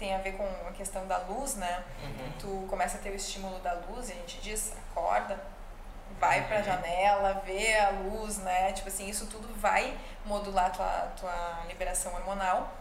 [0.02, 1.84] tem a ver com a questão da luz, né?
[2.04, 2.32] Uhum.
[2.40, 5.40] Tu começa a ter o estímulo da luz e a gente diz, acorda,
[6.20, 6.64] vai pra uhum.
[6.64, 8.74] janela, vê a luz, né?
[8.74, 9.96] Tipo assim, isso tudo vai
[10.26, 12.72] modular a tua, tua liberação hormonal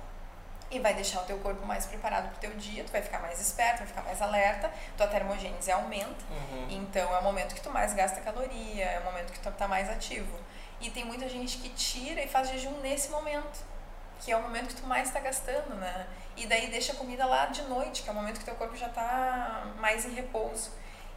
[0.70, 3.18] e vai deixar o teu corpo mais preparado para o teu dia, tu vai ficar
[3.18, 6.68] mais esperto, vai ficar mais alerta, tua termogênese aumenta, uhum.
[6.70, 9.68] então é o momento que tu mais gasta caloria, é o momento que tu tá
[9.68, 10.38] mais ativo.
[10.80, 13.64] E tem muita gente que tira e faz jejum nesse momento,
[14.20, 16.06] que é o momento que tu mais está gastando, né?
[16.36, 18.76] E daí deixa a comida lá de noite, que é o momento que teu corpo
[18.76, 20.70] já está mais em repouso.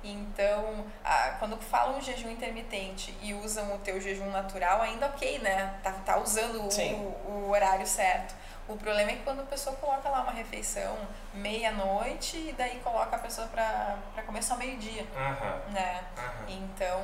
[0.04, 5.80] Então, a, quando falam jejum intermitente e usam o teu jejum natural, ainda ok, né?
[5.82, 8.36] Tá, tá usando o, o horário certo.
[8.68, 10.96] O problema é que quando a pessoa coloca lá uma refeição
[11.34, 15.04] meia-noite e daí coloca a pessoa para comer só meio-dia.
[15.04, 15.74] Uhum.
[15.74, 16.04] Né?
[16.18, 16.46] Uhum.
[16.50, 17.02] Então,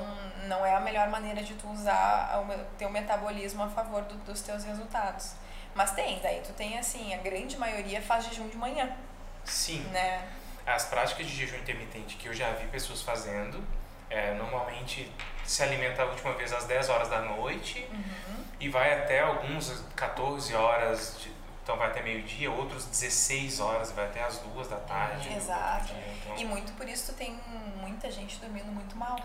[0.47, 4.41] não é a melhor maneira de tu usar o teu metabolismo a favor do, dos
[4.41, 5.34] teus resultados.
[5.80, 8.91] Mas tem, daí tu tem assim, a grande maioria faz jejum de manhã.
[9.45, 9.80] Sim.
[9.93, 10.27] Né?
[10.65, 13.65] As práticas de jejum intermitente que eu já vi pessoas fazendo,
[14.09, 15.09] é, normalmente
[15.45, 18.43] se alimenta a última vez às 10 horas da noite uhum.
[18.59, 21.32] e vai até alguns 14 horas de,
[21.63, 25.32] então vai até meio-dia, outros 16 horas, vai até as duas da tarde.
[25.32, 25.93] Exato.
[25.93, 26.36] então...
[26.36, 27.39] E muito por isso tem
[27.77, 29.17] muita gente dormindo muito mal.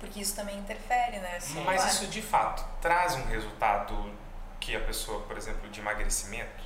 [0.00, 1.38] Porque isso também interfere, né?
[1.38, 4.21] Sim, Mas isso de fato traz um resultado
[4.62, 6.62] que a pessoa, por exemplo, de emagrecimento?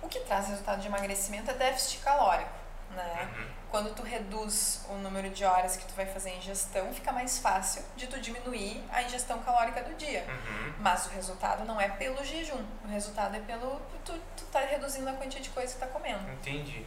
[0.00, 2.64] O que traz resultado de emagrecimento é déficit calórico
[2.94, 3.28] né?
[3.36, 3.46] Uhum.
[3.70, 7.38] Quando tu reduz o número de horas que tu vai fazer a ingestão, fica mais
[7.38, 10.24] fácil de tu diminuir a ingestão calórica do dia.
[10.28, 10.74] Uhum.
[10.78, 15.08] Mas o resultado não é pelo jejum, o resultado é pelo tu, tu tá reduzindo
[15.08, 16.30] a quantidade de coisa que tá comendo.
[16.32, 16.86] Entendi.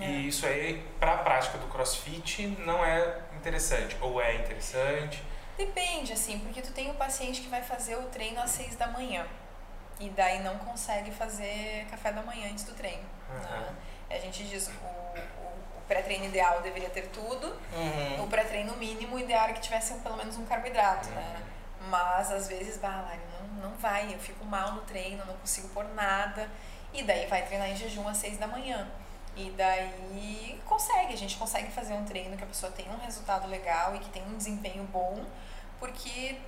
[0.00, 0.04] É.
[0.04, 5.22] E isso aí para a prática do CrossFit não é interessante ou é interessante?
[5.56, 8.86] Depende, assim, porque tu tem o paciente que vai fazer o treino às seis da
[8.86, 9.26] manhã
[10.00, 13.04] e daí não consegue fazer café da manhã antes do treino.
[13.30, 13.60] Uhum.
[13.60, 13.74] Né?
[14.10, 14.98] A gente diz o,
[15.86, 17.46] pré-treino ideal deveria ter tudo.
[17.46, 18.24] Uhum.
[18.24, 21.16] O pré-treino mínimo ideal era que tivesse pelo menos um carboidrato, né?
[21.16, 21.32] uhum.
[21.32, 21.42] né?
[21.90, 25.68] Mas às vezes, bah, Lari, não, não vai, eu fico mal no treino, não consigo
[25.68, 26.48] pôr nada.
[26.92, 28.86] E daí vai treinar em jejum às seis da manhã.
[29.36, 33.46] E daí consegue, a gente consegue fazer um treino que a pessoa tenha um resultado
[33.46, 35.24] legal e que tenha um desempenho bom,
[35.78, 36.38] porque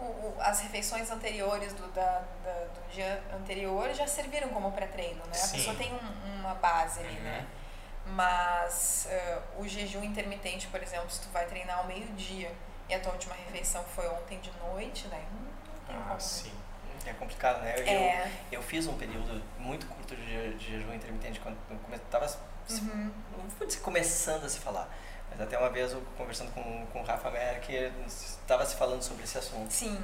[0.00, 5.22] o, o, as refeições anteriores do, da, da, do dia anterior já serviram como pré-treino,
[5.26, 5.42] né?
[5.42, 7.18] A pessoa tem um, uma base ali, né?
[7.18, 7.24] uhum.
[7.24, 7.46] né?
[8.06, 12.52] Mas uh, o jejum intermitente, por exemplo, se tu vai treinar ao meio-dia
[12.88, 16.20] e a tua última refeição foi ontem de noite, daí não, não tem ah, como.
[16.20, 16.52] Sim.
[17.06, 17.74] É complicado, né?
[17.78, 18.30] Eu, é.
[18.50, 22.26] eu, eu fiz um período muito curto de, de jejum intermitente quando eu estava
[22.70, 23.10] uhum.
[23.66, 24.88] dizer começando a se falar,
[25.30, 27.72] mas até uma vez eu conversando com, com o Rafa Merck,
[28.06, 29.72] estava se falando sobre esse assunto.
[29.72, 30.02] Sim.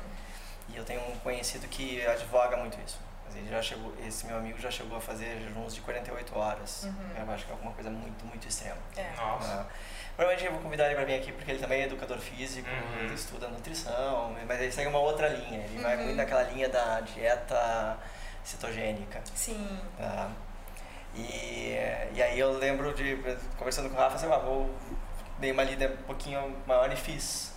[0.68, 2.98] E eu tenho um conhecido que advoga muito isso.
[3.34, 6.84] Ele já chegou, esse meu amigo já chegou a fazer jejuns de 48 horas.
[6.84, 7.24] Uhum.
[7.24, 8.76] Eu acho que é alguma coisa muito, muito extrema.
[8.96, 9.08] É.
[9.16, 9.66] Nossa.
[10.16, 13.04] provavelmente eu vou convidar ele para vir aqui porque ele também é educador físico, uhum.
[13.04, 15.64] ele estuda nutrição, mas ele segue uma outra linha.
[15.64, 15.82] Ele uhum.
[15.82, 17.98] vai muito naquela linha da dieta
[18.42, 19.20] cetogênica.
[19.34, 19.78] Sim.
[19.96, 20.30] Tá?
[21.14, 21.76] E,
[22.14, 23.16] e aí eu lembro de,
[23.56, 24.70] conversando com o Rafa, assim, ah, vou,
[25.40, 27.52] dei uma lida um pouquinho maior e fiz.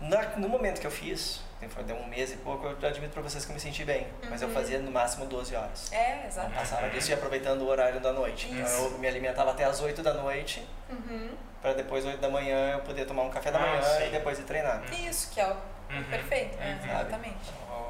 [0.00, 3.22] Na, no momento que eu fiz, foi deu um mês e pouco, eu admito para
[3.22, 4.02] vocês que eu me senti bem.
[4.02, 4.30] Uhum.
[4.30, 4.54] Mas eu uhum.
[4.54, 5.92] fazia no máximo 12 horas.
[5.92, 6.50] É, exato.
[6.52, 8.46] Passava disso e aproveitando o horário da noite.
[8.46, 8.60] Isso.
[8.60, 11.30] Então eu me alimentava até as 8 da noite, uhum.
[11.60, 14.06] para depois 8 da manhã eu poder tomar um café da ah, manhã sim.
[14.06, 14.82] e depois ir treinar.
[14.92, 16.04] Isso, que é o uhum.
[16.08, 17.50] perfeito, é, exatamente.
[17.64, 17.89] Então,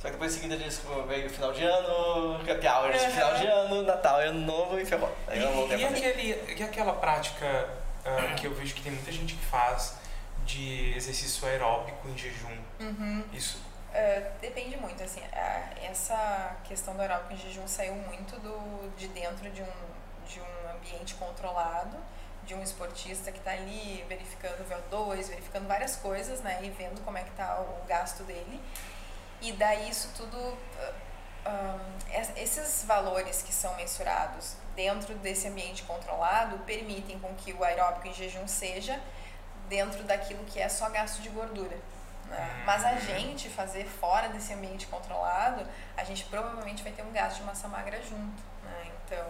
[0.00, 3.34] Só que depois em seguida disso veio o final de ano, happy hour de final
[3.34, 5.12] de ano, Natal, Ano Novo e ferrou.
[5.26, 7.68] Aí eu e, e, aquele, e aquela prática
[8.06, 9.96] uh, que eu vejo que tem muita gente que faz
[10.46, 12.56] de exercício aeróbico em jejum.
[12.80, 13.24] Uhum.
[13.32, 13.58] Isso.
[13.90, 19.08] Uh, depende muito, assim, uh, essa questão do aeróbico em jejum saiu muito do, de
[19.08, 21.96] dentro de um, de um ambiente controlado,
[22.44, 27.04] de um esportista que está ali verificando o VO2, verificando várias coisas, né, e vendo
[27.04, 28.60] como é que está o gasto dele.
[29.40, 30.36] E daí isso tudo,
[31.46, 38.08] um, esses valores que são mensurados dentro desse ambiente controlado, permitem com que o aeróbico
[38.08, 39.00] em jejum seja
[39.68, 41.76] dentro daquilo que é só gasto de gordura.
[42.26, 42.62] Né?
[42.66, 45.66] Mas a gente fazer fora desse ambiente controlado,
[45.96, 48.42] a gente provavelmente vai ter um gasto de massa magra junto.
[48.62, 48.92] Né?
[49.04, 49.26] Então,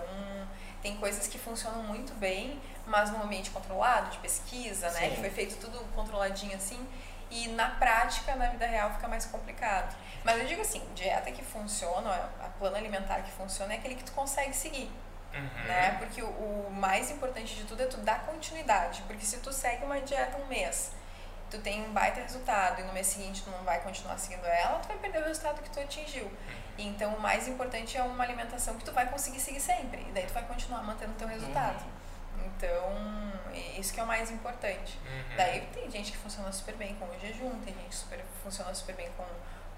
[0.83, 5.11] tem coisas que funcionam muito bem, mas no ambiente controlado, de pesquisa, né?
[5.11, 6.87] Que foi feito tudo controladinho assim.
[7.31, 9.97] E na prática, na vida real, fica mais complicado.
[10.25, 12.11] Mas eu digo assim, dieta que funciona,
[12.41, 14.91] a plano alimentar que funciona é aquele que tu consegue seguir.
[15.33, 15.65] Uhum.
[15.67, 15.97] Né?
[15.99, 19.03] Porque o, o, mais importante de tudo é tu dar continuidade.
[19.07, 20.93] Porque se tu segue uma dieta um mês,
[21.51, 24.79] tu tem um baita resultado e no mês seguinte tu não vai continuar seguindo ela,
[24.79, 26.25] tu vai perder o resultado que tu atingiu.
[26.25, 26.33] Uhum.
[26.79, 30.01] Então o mais importante é uma alimentação que tu vai conseguir seguir sempre.
[30.09, 31.83] E daí tu vai continuar mantendo o teu resultado.
[31.85, 31.98] Uhum.
[32.47, 32.93] Então,
[33.79, 34.99] isso que é o mais importante.
[35.05, 35.37] Uhum.
[35.37, 38.75] Daí tem gente que funciona super bem com o jejum, tem gente que super, funciona
[38.75, 39.25] super bem com,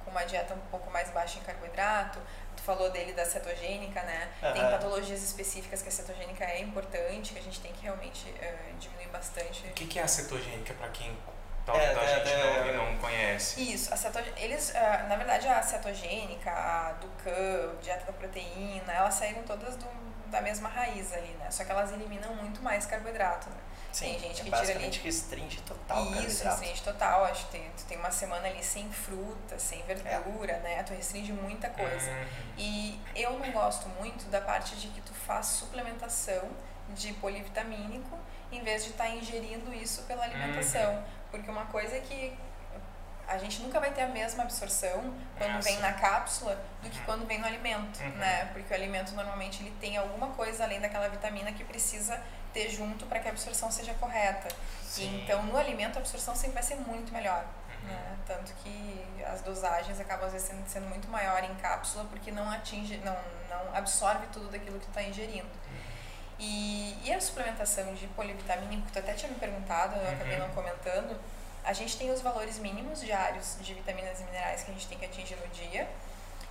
[0.04, 2.18] com uma dieta um pouco mais baixa em carboidrato.
[2.56, 4.28] Tu falou dele da cetogênica, né?
[4.42, 4.52] Uhum.
[4.52, 8.78] Tem patologias específicas que a cetogênica é importante, que a gente tem que realmente uh,
[8.78, 9.66] diminuir bastante.
[9.66, 11.16] O que, que é a cetogênica para quem
[11.62, 13.62] então, é, a gente é, não, não conhece.
[13.62, 19.14] Isso, a cetogênica, eles, uh, na verdade, a cetogênica, a Ducan, dieta da proteína, elas
[19.14, 19.86] saíram todas do,
[20.30, 21.50] da mesma raiz ali, né?
[21.50, 23.56] Só que elas eliminam muito mais carboidrato, né?
[23.92, 24.88] Sim, tem gente é que tira ali.
[24.88, 27.24] restringe total Isso, restringe total.
[27.24, 30.60] Acho que tem, tu tem uma semana ali sem fruta, sem verdura, é.
[30.60, 30.82] né?
[30.84, 32.10] Tu restringe muita coisa.
[32.10, 32.26] Uhum.
[32.56, 36.48] E eu não gosto muito da parte de que tu faz suplementação
[36.90, 38.18] de polivitamínico
[38.52, 40.94] em vez de estar tá ingerindo isso pela alimentação.
[40.94, 41.04] Uhum.
[41.30, 42.36] Porque uma coisa é que
[43.30, 46.98] a gente nunca vai ter a mesma absorção quando ah, vem na cápsula do que
[46.98, 47.04] uhum.
[47.04, 48.10] quando vem no alimento, uhum.
[48.16, 48.46] né?
[48.52, 52.20] Porque o alimento normalmente ele tem alguma coisa além daquela vitamina que precisa
[52.52, 54.48] ter junto para que a absorção seja correta.
[54.82, 55.22] Sim.
[55.22, 57.44] Então, no alimento a absorção sempre vai ser muito melhor.
[57.68, 57.88] Uhum.
[57.88, 58.16] Né?
[58.26, 62.50] Tanto que as dosagens acabam às vezes sendo, sendo, muito maior em cápsula porque não
[62.50, 63.16] atinge, não,
[63.48, 65.46] não absorve tudo daquilo que tu está ingerindo.
[65.46, 65.80] Uhum.
[66.40, 70.48] E, e a suplementação de polivitamínico, tu até tinha me perguntado, eu acabei uhum.
[70.48, 71.16] não comentando,
[71.64, 74.98] a gente tem os valores mínimos diários de vitaminas e minerais que a gente tem
[74.98, 75.88] que atingir no dia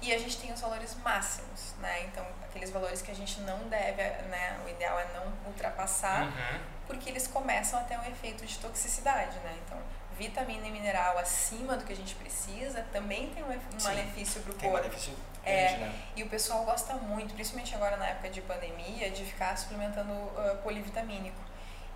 [0.02, 2.04] e a gente tem os valores máximos, né?
[2.06, 4.60] Então, aqueles valores que a gente não deve, né?
[4.66, 6.60] O ideal é não ultrapassar, uhum.
[6.88, 9.58] porque eles começam a ter um efeito de toxicidade, né?
[9.66, 9.78] Então,
[10.18, 14.52] vitamina e mineral acima do que a gente precisa também tem um, um malefício para
[14.52, 14.74] o corpo.
[14.74, 15.94] Malefício é, né?
[16.16, 20.58] E o pessoal gosta muito, principalmente agora na época de pandemia, de ficar suplementando uh,
[20.62, 21.49] polivitamínico.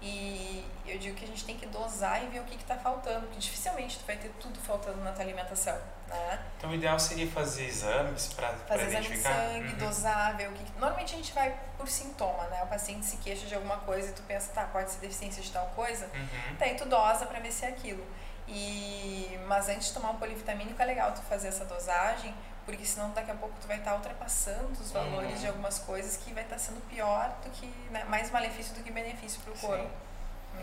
[0.05, 3.21] E eu digo que a gente tem que dosar e ver o que está faltando,
[3.21, 5.79] porque dificilmente tu vai ter tudo faltando na tua alimentação.
[6.09, 6.39] Né?
[6.57, 9.77] Então o ideal seria fazer exames para Fazer exame de sangue, uhum.
[9.77, 10.63] dosar, ver o que.
[10.77, 12.61] Normalmente a gente vai por sintoma, né?
[12.63, 15.49] O paciente se queixa de alguma coisa e tu pensa, tá, pode ser deficiência de
[15.49, 16.05] tal coisa.
[16.13, 16.55] Uhum.
[16.59, 18.05] Daí tu dosa para ver se é aquilo.
[18.45, 22.35] E, mas antes de tomar um polivitamínico é legal tu fazer essa dosagem,
[22.65, 25.37] porque senão daqui a pouco tu vai estar tá ultrapassando os valores uhum.
[25.37, 28.83] de algumas coisas que vai estar tá sendo pior do que, né, mais malefício do
[28.83, 29.91] que benefício para o corpo.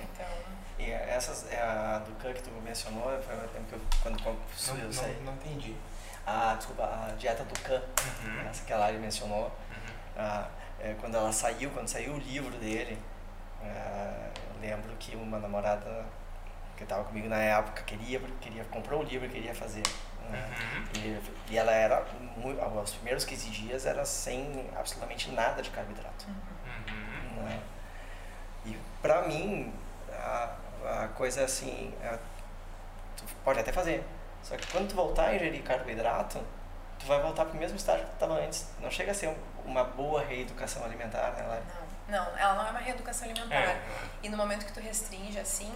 [0.03, 0.61] Então...
[0.79, 4.19] E essas, é a do Khan que tu mencionou, foi o tempo que eu, quando
[4.25, 5.15] eu não, sei.
[5.17, 5.77] Não, não entendi.
[6.27, 7.83] Ah, desculpa, a dieta do Khan,
[8.25, 8.49] uhum.
[8.49, 9.95] essa que a Lari mencionou, uhum.
[10.17, 10.49] ah,
[10.79, 12.99] é, quando ela saiu, quando saiu o livro dele,
[13.63, 16.07] ah, eu lembro que uma namorada
[16.77, 19.83] que estava comigo na época queria, queria comprou o livro e queria fazer
[20.37, 20.85] Uhum.
[20.97, 22.05] E, e, ela era,
[22.83, 26.27] os primeiros 15 dias era sem absolutamente nada de carboidrato.
[26.29, 27.43] Uhum.
[27.43, 27.63] Né?
[28.67, 29.73] E pra mim,
[30.13, 30.57] a,
[31.05, 32.19] a coisa assim, a,
[33.17, 34.05] tu pode até fazer,
[34.43, 36.41] só que quando tu voltar a ingerir carboidrato,
[36.99, 38.69] tu vai voltar pro mesmo estágio que tu estava antes.
[38.81, 41.63] Não chega a ser uma boa reeducação alimentar, né, Lara?
[42.09, 43.55] Não, não, ela não é uma reeducação alimentar.
[43.55, 43.83] É.
[44.23, 45.73] E no momento que tu restringe assim,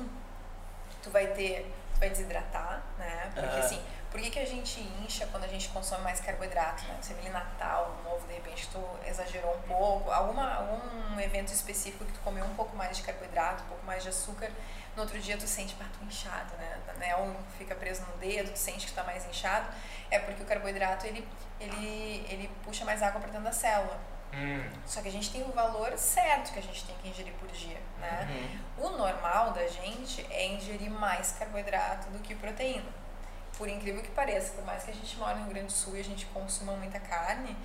[1.03, 3.31] tu vai ter, tu vai desidratar, né?
[3.35, 3.65] Porque uhum.
[3.65, 3.83] assim,
[4.15, 6.97] por que, que a gente incha quando a gente consome mais carboidrato, né?
[7.01, 12.05] Você vê Natal, no novo, de repente tu exagerou um pouco, alguma, algum evento específico
[12.05, 14.53] que tu comeu um pouco mais de carboidrato, um pouco mais de açúcar,
[14.95, 16.79] no outro dia tu sente, pá, tu inchado, né?
[16.97, 17.17] né?
[17.17, 19.67] Ou fica preso no dedo, tu sente que tá mais inchado,
[20.09, 21.27] é porque o carboidrato, ele,
[21.59, 23.99] ele, ele puxa mais água para dentro da célula.
[24.33, 24.71] Hum.
[24.87, 27.49] Só que a gente tem o valor certo que a gente tem que ingerir por
[27.49, 28.29] dia, né?
[28.79, 28.87] Uhum.
[28.87, 33.03] O normal da gente é ingerir mais carboidrato do que proteína
[33.57, 35.97] por incrível que pareça, por mais que a gente mora no Rio Grande do Sul
[35.97, 37.57] e a gente consuma muita carne,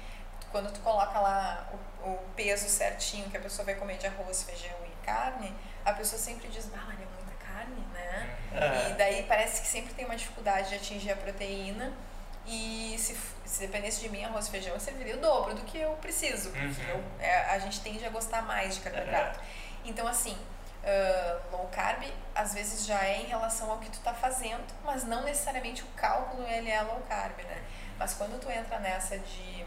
[0.52, 1.70] quando tu coloca lá
[2.04, 5.54] o, o peso certinho que a pessoa vai comer de arroz, feijão e carne,
[5.86, 8.38] a pessoa sempre diz, ah, é muita carne, né?
[8.52, 8.92] Uhum.
[8.92, 11.94] E daí parece que sempre tem uma dificuldade de atingir a proteína.
[12.46, 13.16] E se,
[13.46, 16.50] se dependesse de mim, arroz e feijão, eu serviria o dobro do que eu preciso.
[16.50, 16.90] Porque uhum.
[16.90, 19.40] eu, é, a gente tende a gostar mais de carboidrato.
[19.40, 19.46] Uhum.
[19.86, 20.36] Então, assim,
[20.84, 22.04] uh, low carb,
[22.34, 25.88] às vezes já é em relação ao que tu está fazendo, mas não necessariamente o
[25.96, 27.64] cálculo ele é low carb, né?
[27.98, 29.66] Mas quando tu entra nessa de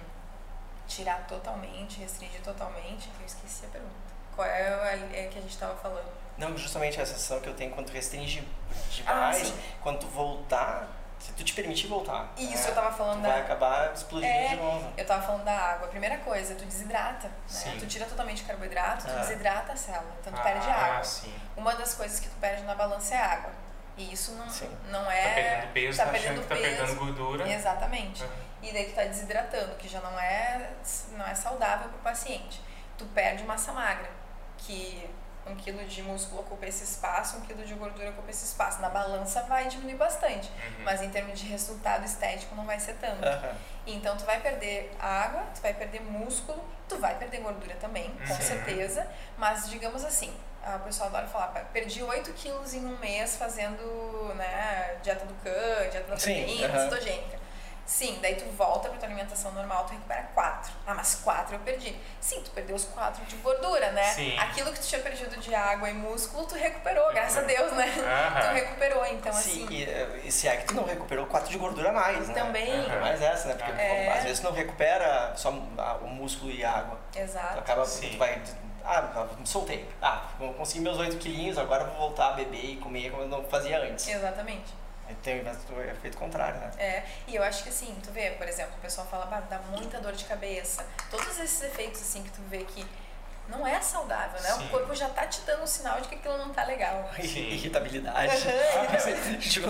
[0.87, 3.93] tirar totalmente, restringir totalmente, eu esqueci a pergunta.
[4.35, 6.11] Qual é a é que a gente estava falando?
[6.39, 9.59] Não, justamente a sensação que eu tenho quando restringe Ah, demais, sim.
[9.83, 10.89] quando voltar,
[11.23, 12.33] se tu te permitir voltar.
[12.37, 14.93] Isso, né, eu tava falando tu da- vai acabar explodindo É, de novo.
[14.97, 15.89] Eu tava falando da água.
[15.89, 17.77] Primeira coisa, tu desidrata, né?
[17.79, 19.21] Tu tira totalmente o carboidrato, tu Ah.
[19.21, 21.05] desidrata a célula, então tu ah, perde água.
[21.05, 21.33] sim.
[21.57, 23.51] Uma das coisas que tu perde na balança é água.
[23.97, 24.75] E isso não, Sim.
[24.91, 25.35] não Tá é.
[25.35, 26.77] perdendo peso, tá tá, achando perdendo que tá peso.
[26.77, 27.49] perdendo gordura.
[27.53, 28.23] Exatamente.
[28.25, 28.31] Uhum.
[28.63, 30.71] E daí tu tá desidratando, que já não é,
[31.13, 32.61] não é saudável pro paciente.
[32.97, 34.09] Tu perde massa magra,
[34.57, 35.09] que
[35.47, 38.81] um quilo de músculo ocupa esse espaço, um quilo de gordura ocupa esse espaço.
[38.81, 40.85] Na balança vai diminuir bastante, Uhum.
[40.85, 43.25] mas em termos de resultado estético não vai ser tanto.
[43.27, 43.55] Aham.
[43.87, 48.35] Então tu vai perder água, tu vai perder músculo, tu vai perder gordura também, com
[48.35, 48.41] Uhum.
[48.41, 49.07] certeza.
[49.37, 50.33] Mas digamos assim,
[50.65, 55.35] a pessoa adora falar, "Pá, perdi 8 quilos em um mês fazendo né, dieta do
[55.43, 56.89] CAN, dieta da Sim, proteína, aham.
[56.91, 57.42] cetogênica.
[57.85, 60.73] Sim, daí tu volta pra tua alimentação normal, tu recupera 4.
[60.87, 61.95] Ah, mas 4 eu perdi.
[62.21, 64.05] Sim, tu perdeu os 4 de gordura, né?
[64.05, 64.39] Sim.
[64.39, 67.93] Aquilo que tu tinha perdido de água e músculo, tu recuperou, graças a Deus, né?
[68.41, 69.75] Tu recuperou, então Sim, assim.
[69.75, 72.35] e, eh, e se é que tu não recuperou 4 de gordura a mais, né?
[72.35, 72.91] Também.
[72.91, 73.55] É mais essa, né?
[73.57, 74.13] Porque É.
[74.17, 76.99] às vezes tu não recupera só a- o músculo e a água.
[77.13, 77.59] Tu Exato.
[77.59, 78.11] acaba, Sim.
[78.11, 78.41] tu vai.
[78.85, 79.89] Ah, me soltei.
[80.01, 83.23] Ah, vou conseguir meus 8 quilinhos, agora eu vou voltar a beber e comer como
[83.23, 84.09] eu não fazia antes.
[84.09, 84.73] Exatamente.
[85.23, 86.73] Tem o efeito contrário, né?
[86.79, 90.01] É, e eu acho que assim, tu vê, por exemplo, o pessoal fala, dá muita
[90.01, 90.87] dor de cabeça.
[91.11, 92.85] Todos esses efeitos assim que tu vê que
[93.49, 94.49] não é saudável, né?
[94.51, 94.67] Sim.
[94.67, 97.09] O corpo já tá te dando um sinal de que aquilo não tá legal.
[97.21, 97.41] Sim.
[97.53, 98.33] Irritabilidade.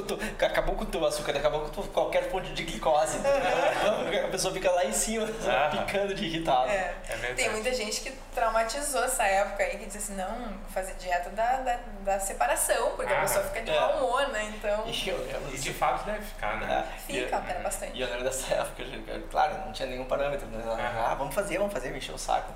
[0.06, 3.16] Tu- acabou com o teu açúcar, acabou com tu- qualquer fonte de glicose.
[3.18, 4.26] entendeu?
[4.26, 5.70] A pessoa fica lá em cima, Aham.
[5.84, 6.68] picando de irritado.
[6.70, 6.94] É.
[7.08, 7.34] É verdade.
[7.34, 11.56] Tem muita gente que traumatizou essa época aí, que diz assim, não, fazer dieta da,
[11.58, 13.80] da, da separação, porque a Ah, pessoa fica de é.
[13.80, 14.44] mau humor, né?
[14.56, 16.84] Então, E eu lembro E de fato deve ficar, né?
[16.94, 17.96] é, fica, e- altera bastante.
[17.96, 20.46] E eu lembro dessa época, eu- claro, não tinha nenhum parâmetro.
[20.46, 20.62] Né?
[21.06, 22.52] Ah, vamos fazer, vamos fazer, me encheu o saco.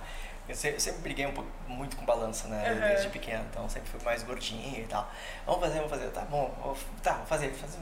[0.48, 2.68] Eu sempre, eu sempre briguei um pouco, muito com balança, né?
[2.70, 2.88] Aham.
[2.88, 5.10] Desde pequeno, então sempre fui mais gordinho e tal.
[5.44, 6.06] Vamos fazer, vamos fazer.
[6.10, 7.50] Tá bom, vou, tá, vou fazer.
[7.52, 7.78] fazer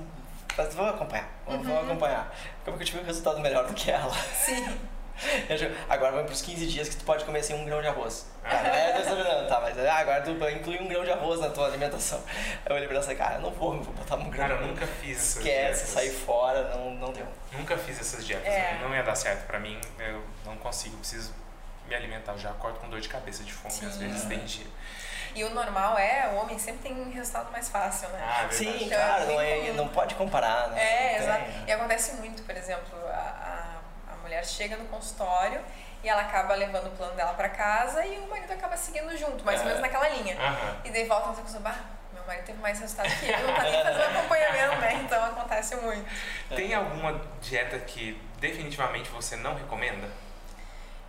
[0.54, 1.80] faz- vou acompanhar, vou Uhum.
[1.80, 2.32] acompanhar.
[2.64, 4.14] Como que eu tive um resultado melhor do que ela.
[4.14, 4.78] Sim.
[5.88, 8.26] Agora vamos pros 15 dias que tu pode comer assim um grão de arroz.
[8.42, 11.66] Cara, é, tá tá, mas ah, agora tu inclui um grão de arroz na tua
[11.68, 12.20] alimentação.
[12.66, 14.54] Eu olhei pra ela e falei, cara, eu não vou, vou botar um grão Cara,
[14.60, 15.44] eu nunca fiz essas Esquece,
[15.84, 15.88] dietas.
[15.88, 17.26] sair fora, não, não deu.
[17.52, 18.72] Nunca fiz essas dietas, É.
[18.74, 18.80] né?
[18.82, 19.80] não ia dar certo pra mim.
[19.98, 21.32] Eu não consigo, preciso
[21.88, 22.32] me alimentar.
[22.32, 23.86] Eu já acordo com dor de cabeça de fome, Sim.
[23.86, 24.66] às vezes tem dia.
[25.34, 28.20] E o normal é, o homem sempre tem um resultado mais fácil, né?
[28.22, 28.54] Ah, é verdade.
[28.56, 30.80] Sim, Então, cara, é não, é, não pode comparar, né?
[30.80, 31.40] É, exato.
[31.40, 31.64] né?
[31.66, 35.60] E acontece muito, por exemplo, a, a, a mulher chega no consultório
[36.04, 39.44] e ela acaba levando o plano dela pra casa e o marido acaba seguindo junto,
[39.44, 39.68] mais ou É.
[39.70, 40.36] menos naquela linha.
[40.38, 40.76] Aham.
[40.84, 43.62] E daí volta no consultório, bah, meu marido teve mais resultado que eu, não tá
[43.62, 44.94] nem fazendo acompanhamento, né?
[45.04, 46.08] Então acontece muito.
[46.54, 50.08] Tem alguma dieta que definitivamente você não recomenda?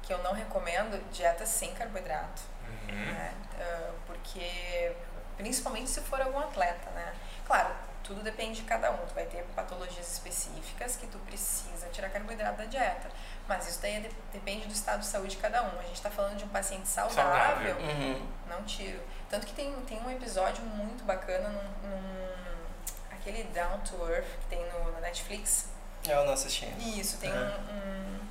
[0.05, 2.41] Que eu não recomendo dieta sem carboidrato.
[2.87, 2.95] Uhum.
[3.13, 3.33] né?
[3.59, 4.95] Ah, porque
[5.37, 7.13] principalmente se for algum atleta, né?
[7.45, 8.97] Claro, tudo depende de cada um.
[9.07, 13.09] Tu vai ter patologias específicas que tu precisa tirar carboidrato da dieta.
[13.47, 15.79] Mas isso daí é de- depende do estado de saúde de cada um.
[15.79, 17.75] A gente está falando de um paciente saudável, Saudável.
[17.77, 18.27] Uhum.
[18.47, 18.99] não tiro.
[19.29, 22.65] Tanto que tem, tem um episódio muito bacana num, num-
[23.11, 25.69] aquele Down to Earth que tem no, na Netflix.
[26.07, 26.65] Eu não assisti.
[26.99, 27.39] Isso, tem Uhum.
[27.39, 28.24] um, um,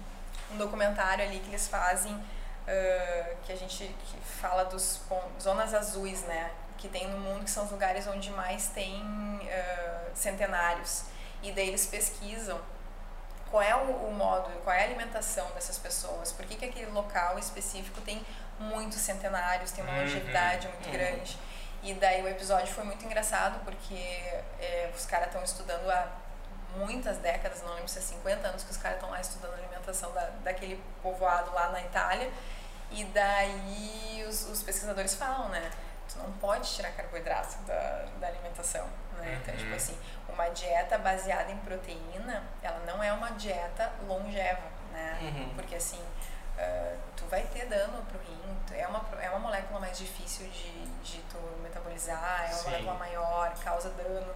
[0.55, 2.15] um documentário ali que eles fazem
[2.67, 5.01] ah, que a gente que fala dos
[5.41, 6.51] zonas azuis, né?
[6.79, 9.03] Que tem no mundo que são os lugares onde mais tem
[9.51, 11.05] ah, centenários.
[11.43, 12.59] E daí eles pesquisam
[13.51, 16.91] qual é o, o modo, qual é a alimentação dessas pessoas, por que, que aquele
[16.91, 18.25] local específico tem
[18.59, 20.01] muitos centenários, tem uma Uhum.
[20.01, 20.93] longevidade muito Uhum.
[20.93, 21.39] grande.
[21.83, 23.95] E daí o episódio foi muito engraçado porque
[24.59, 26.09] é, os caras estão estudando há
[26.77, 29.57] muitas décadas, não lembro se é 50 anos que os caras estão lá estudando a
[29.57, 32.31] alimentação da, daquele povoado lá na Itália.
[32.91, 35.71] E daí os, os pesquisadores falam, né?
[36.09, 38.87] Tu não pode tirar carboidrato da, da alimentação,
[39.19, 39.39] né?
[39.43, 39.61] Então, Uhum.
[39.61, 39.99] tipo assim,
[40.29, 44.63] uma dieta baseada em proteína, ela não é uma dieta longeva,
[44.93, 45.19] né?
[45.23, 45.55] Uhum.
[45.55, 46.01] Porque assim,
[46.59, 50.47] ah, tu vai ter dano pro rim, tu- é uma, é uma molécula mais difícil
[50.49, 52.65] de, de tu metabolizar, é uma Sim.
[52.71, 54.35] molécula maior, causa dano.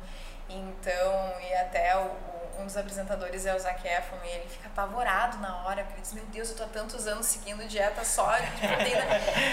[0.48, 2.10] Então, e até o,
[2.58, 6.02] um dos apresentadores é o Zac Efron e ele fica apavorado na hora, porque ele
[6.02, 9.04] diz, meu Deus, eu tô há tantos anos seguindo dieta só de proteína.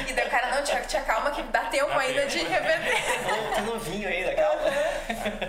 [0.07, 2.31] e daí o cara, não, te, te acalma que dá tempo Dá ainda tempo.
[2.31, 3.03] de reverter.
[3.55, 4.61] Tô novinho ainda, calma.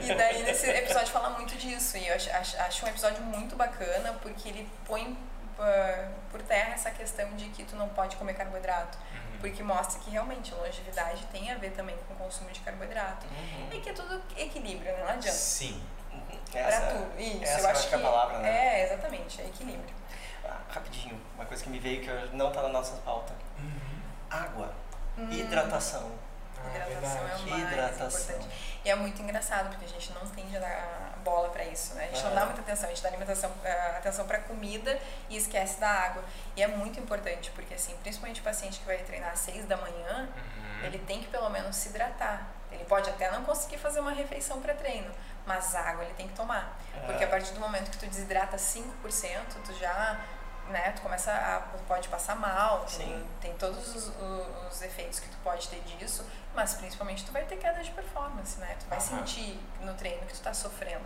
[0.03, 1.97] E daí nesse episódio fala muito disso.
[1.97, 5.17] E eu acho, acho, acho um episódio muito bacana porque ele põe
[5.59, 8.99] ah, por terra essa questão de que tu não pode comer carboidrato.
[9.37, 9.41] Uhum.
[9.41, 13.27] Porque mostra que realmente a longevidade tem a ver também com o consumo de carboidrato.
[13.27, 13.69] Uhum.
[13.73, 14.99] E que é tudo equilíbrio, né?
[15.01, 15.37] Não adianta.
[15.37, 15.83] Sim.
[16.51, 17.21] Pra Essa, tudo.
[17.21, 18.49] Isso, essa eu eu acho que é a palavra, né?
[18.49, 19.95] É, exatamente, é equilíbrio.
[20.69, 23.35] rapidinho, uma coisa que me veio que não tá na nossa pauta.
[23.59, 24.01] Uhum.
[24.31, 24.73] Água,
[25.19, 26.11] Hum, hidratação.
[26.69, 27.51] Hidratação é o verdade.
[27.51, 28.07] mais Hidratação.
[28.37, 28.79] importante.
[28.85, 32.05] E é muito engraçado, porque a gente não tende a dar bola pra isso, né?
[32.05, 32.35] A gente não Ah.
[32.35, 34.99] dá muita atenção, a gente dá alimentação, eh, atenção pra comida
[35.29, 36.23] e esquece da água.
[36.55, 39.77] E é muito importante, porque assim, principalmente o paciente que vai treinar às seis da
[39.77, 40.85] manhã, Uhum.
[40.85, 42.47] ele tem que pelo menos se hidratar.
[42.71, 45.11] Ele pode até não conseguir fazer uma refeição pré-treino,
[45.47, 46.79] mas água ele tem que tomar.
[47.07, 50.21] Porque a É, partir do momento que tu desidrata 5%, tu já,
[50.69, 55.29] né, tu começa a, pode passar mal, tem, tem todos os, os- os efeitos que
[55.29, 56.25] tu pode ter disso,
[56.57, 58.75] mas principalmente tu vai ter queda de performance, né?
[58.81, 59.07] Tu vai Aham.
[59.19, 61.05] sentir no treino que tu tá sofrendo.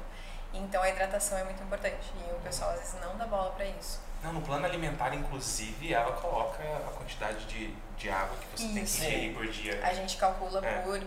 [0.54, 3.64] Então a hidratação é muito importante e o pessoal às vezes não dá bola pra
[3.66, 4.00] isso.
[4.22, 8.74] Não, no plano alimentar, inclusive, ela coloca a quantidade de, de água que você tem
[8.74, 9.02] que Isso.
[9.02, 9.80] ingerir por dia.
[9.82, 10.82] A gente calcula É.
[10.82, 11.00] por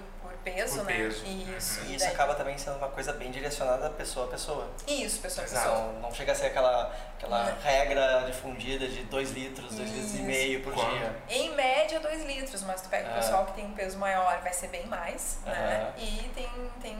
[0.43, 0.93] peso, Por né?
[0.93, 1.25] peso.
[1.25, 1.79] Isso.
[1.81, 1.85] Uhum.
[1.87, 4.67] E isso daí- acaba também sendo uma coisa bem direcionada pessoa a pessoa.
[4.87, 5.75] Isso, pessoa a pessoa.
[5.93, 7.61] Não, não chega a ser aquela, aquela Não.
[7.61, 10.91] regra difundida de 2 litros, 2 litros e meio por Quando?
[10.97, 11.15] dia.
[11.29, 13.15] Em média, 2 litros, mas tu pega o Ah.
[13.15, 15.91] pessoal que tem um peso maior, vai ser bem mais, né?
[15.97, 16.49] E tem,
[16.81, 16.97] tem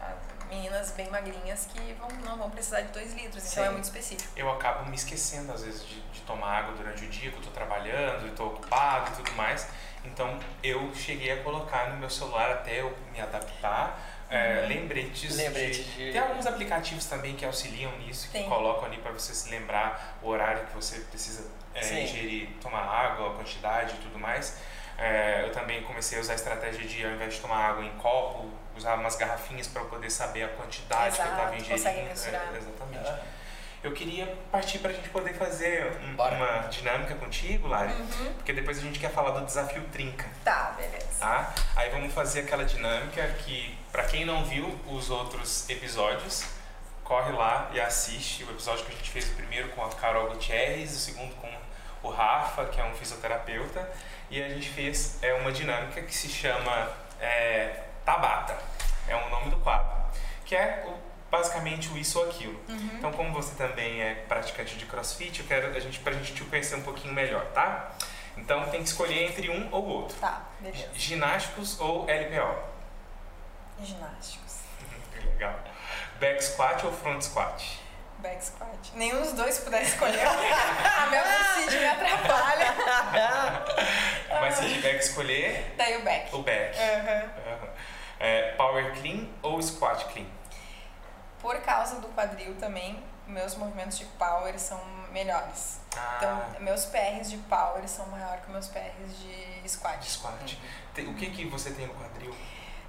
[0.00, 0.14] ah,
[0.48, 3.68] meninas bem magrinhas que vão, não vão precisar de 2 litros, então Sim.
[3.68, 4.32] é muito específico.
[4.36, 7.42] Eu acabo me esquecendo, às vezes, de, de tomar água durante o dia, que eu
[7.42, 9.66] tô trabalhando e tô ocupado e tudo mais.
[10.04, 13.98] Então, eu cheguei a colocar no meu celular até eu me adaptar.
[14.32, 14.68] é, Uhum.
[14.68, 18.48] lembretes, Lembrete de, de- Tem alguns aplicativos também que auxiliam nisso, que Tem.
[18.48, 22.04] colocam ali para você se lembrar o horário que você precisa é, Sim.
[22.04, 24.56] ingerir, tomar água, a quantidade e tudo mais.
[24.96, 27.90] É, eu também comecei a usar a estratégia de, ao invés de tomar água em
[27.98, 31.70] copo, usar umas garrafinhas para poder saber a quantidade que eu estava Exato, ingerindo.
[31.84, 32.54] consegue mensurar.
[32.54, 33.10] É, exatamente.
[33.82, 38.34] Eu queria partir para a gente poder fazer um- uma dinâmica contigo, Lari, Uhum.
[38.34, 41.18] porque depois a gente quer falar do desafio Trinca, Tá, beleza.
[41.18, 41.54] tá?
[41.76, 46.44] Aí vamos fazer aquela dinâmica que, para quem não viu os outros episódios,
[47.02, 50.28] corre lá e assiste o episódio que a gente fez o primeiro com a Carol
[50.28, 51.50] Gutierrez, o segundo com
[52.02, 53.90] o Rafa, que é um fisioterapeuta,
[54.30, 58.56] e a gente fez é, uma dinâmica que se chama é, Tabata,
[59.08, 59.90] é o nome do quadro,
[60.44, 62.58] que é o- basicamente o isso ou aquilo.
[62.68, 62.90] Uhum.
[62.98, 66.44] Então, como você também é praticante de crossfit, eu quero a gente, pra gente te
[66.44, 67.90] conhecer um pouquinho melhor, tá?
[68.36, 70.16] Então, tem que escolher entre um ou outro.
[70.18, 70.88] Tá, beleza.
[70.94, 72.58] Ginásticos ou LPO?
[73.82, 74.60] Ginásticos.
[75.12, 75.58] Que legal.
[76.18, 77.80] Back squat ou front squat?
[78.18, 78.92] Back squat.
[78.94, 80.20] Nenhum dos dois puder escolher.
[80.26, 82.74] a meu decide me atrapalha.
[84.40, 86.34] Mas se tiver que escolher, Daí o back.
[86.34, 86.78] o back.
[86.78, 87.30] Aham.
[87.46, 87.68] Aham.
[88.18, 90.26] É, power clean ou squat clean?
[91.40, 94.78] Por causa do quadril também, meus movimentos de power são
[95.12, 95.80] melhores.
[95.96, 99.98] Ah, Então, meus PRs de power são maiores que meus PRs de squat.
[100.00, 100.58] de squat.
[100.94, 102.34] Tem- O que, que você tem no quadril?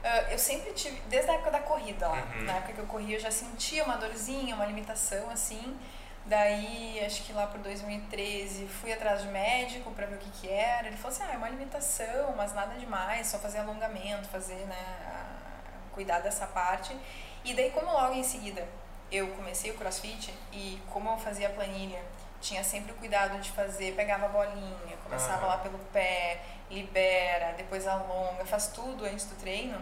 [0.03, 2.43] Ah, eu sempre tive, desde a época da corrida lá, Uhum.
[2.43, 5.79] na época que eu corria, eu já sentia uma dorzinha, uma limitação assim.
[6.25, 10.49] Daí, acho que lá por 2013, fui atrás de médico pra ver o que que
[10.49, 10.87] era.
[10.87, 14.85] Ele falou assim: ah, é uma limitação, mas nada demais, só fazer alongamento, fazer, né,
[15.07, 16.95] a- cuidar dessa parte.
[17.43, 18.67] E daí, como logo em seguida
[19.11, 22.01] eu comecei o crossfit e como eu fazia a planilha,
[22.39, 25.47] tinha sempre o cuidado de fazer, pegava a bolinha, começava Aham.
[25.47, 26.39] lá pelo pé,
[26.69, 29.79] libera, depois alonga, faz tudo antes do treino.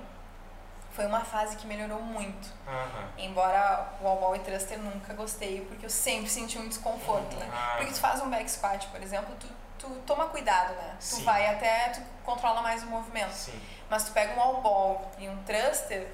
[0.92, 2.50] Foi uma fase que melhorou muito.
[2.68, 3.08] Aham.
[3.20, 7.50] Embora o wall ball e thruster nunca gostei, porque eu sempre senti um desconforto, né?
[7.78, 9.48] Porque tu faz um back squat, por exemplo, tu,
[9.78, 10.96] tu toma cuidado, né?
[11.00, 11.18] Sim.
[11.20, 13.32] Tu vai até, tu controla mais o movimento.
[13.32, 13.62] sim.
[13.90, 16.08] Mas tu pega um wall ball e um thruster,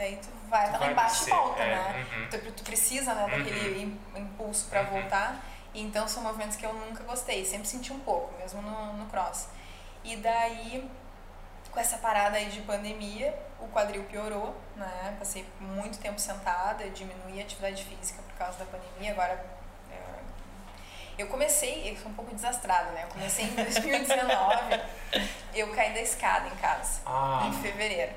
[0.00, 2.06] daí tu vai Tu lá vai embaixo descer, e volta, é, né?
[2.16, 2.28] uhum.
[2.30, 4.86] Tu, tu precisa, né, daquele im- impulso pra Uhum.
[4.86, 5.36] voltar.
[5.74, 9.06] E então são movimentos que eu nunca gostei, sempre senti um pouco, mesmo no, no
[9.06, 9.48] cross.
[10.02, 10.90] E daí,
[11.70, 15.14] com essa parada aí de pandemia, o quadril piorou, né?
[15.18, 19.12] Passei muito tempo sentada, diminuí a atividade física por causa da pandemia.
[19.12, 19.44] Agora,
[19.92, 19.98] é,
[21.18, 23.04] eu comecei, eu sou um pouco desastrada, né?
[23.04, 24.80] Eu comecei em 2019,
[25.54, 28.12] eu caí da escada em casa Ah, em fevereiro.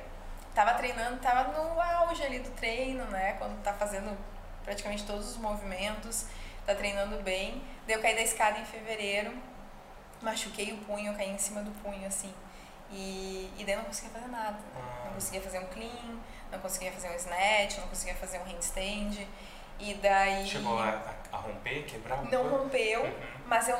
[0.53, 3.33] Tava treinando, tava no auge ali do treino, né?
[3.39, 4.15] Quando tá fazendo
[4.63, 6.25] praticamente todos os movimentos,
[6.65, 7.63] tá treinando bem.
[7.87, 9.33] Daí eu caí da escada em fevereiro,
[10.21, 12.33] machuquei o punho, eu caí em cima do punho, assim.
[12.91, 14.57] E, e daí eu não conseguia fazer nada.
[14.75, 15.05] Ah.
[15.05, 16.19] Não conseguia fazer um clean,
[16.51, 19.27] não conseguia fazer um snatch, não conseguia fazer um handstand.
[19.79, 20.45] E daí.
[20.47, 21.01] chegou a,
[21.31, 22.57] a- romper, quebrar um Não pouco?
[22.63, 23.13] rompeu, Uhum.
[23.47, 23.77] mas eu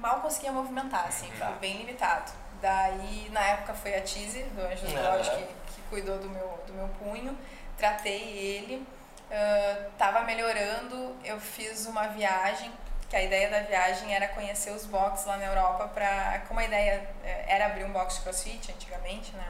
[0.00, 1.36] mal conseguia movimentar, assim, Uhum.
[1.36, 2.32] foi bem limitado.
[2.62, 5.16] Daí, na época, foi a Tise, do Anjos do Aham.
[5.16, 7.36] Lodge, que, que cuidou do meu, do meu punho.
[7.76, 8.86] Tratei ele,
[9.30, 12.72] ah, tava melhorando, eu fiz uma viagem,
[13.10, 16.64] que a ideia da viagem era conhecer os boxes lá na Europa, pra, como a
[16.64, 19.46] ideia eh, era abrir um box de crossfit antigamente, né?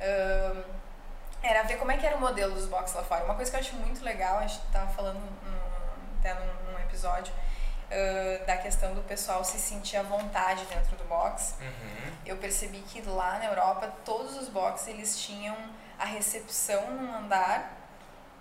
[0.00, 0.62] Ah,
[1.42, 3.24] era ver como é que era o modelo dos boxes lá fora.
[3.24, 5.58] Uma coisa que eu acho muito legal, a gente tava falando num-
[6.18, 7.32] até num, num episódio,
[7.90, 11.54] uh, da questão do pessoal se sentir à vontade dentro do box.
[11.60, 12.12] Uhum.
[12.24, 15.56] Eu percebi que lá na Europa todos os boxes eles tinham
[15.98, 17.76] a recepção num andar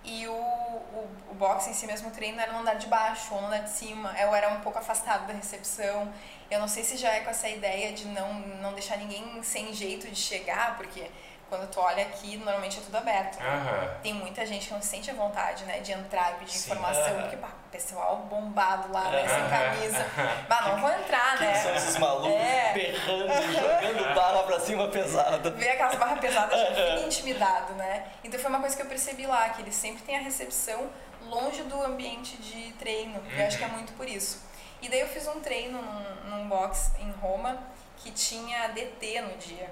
[0.03, 3.33] e o, o, o box em si mesmo o treino era no andar de baixo
[3.33, 4.15] ou no andar de cima.
[4.17, 6.11] Eu era um pouco afastado da recepção.
[6.49, 9.73] Eu não sei se já é com essa ideia de não, não deixar ninguém sem
[9.73, 11.09] jeito de chegar, porque
[11.49, 13.39] quando tu olha aqui, normalmente é tudo aberto.
[13.41, 13.89] Aham.
[14.03, 16.71] Tem muita gente que não se sente à vontade, né, de entrar e pedir Sim.
[16.71, 20.05] informação, porque, pá, pessoal bombado lá, né, sem camisa.
[20.47, 21.77] Bah, não vou entrar, são né?
[21.77, 22.73] esses malucos É.
[22.73, 25.49] berrando, jogando barra pra cima pesada?
[25.51, 28.07] Ver aquelas barras pesadas já fica intimidado, né?
[28.23, 30.89] Então foi uma coisa que eu percebi lá, que eles sempre têm a recepção
[31.21, 33.21] longe do ambiente de treino.
[33.35, 34.45] Eu acho que é muito por isso.
[34.81, 37.57] E daí eu fiz um treino num, num box em Roma
[37.97, 39.69] que tinha DT no dia.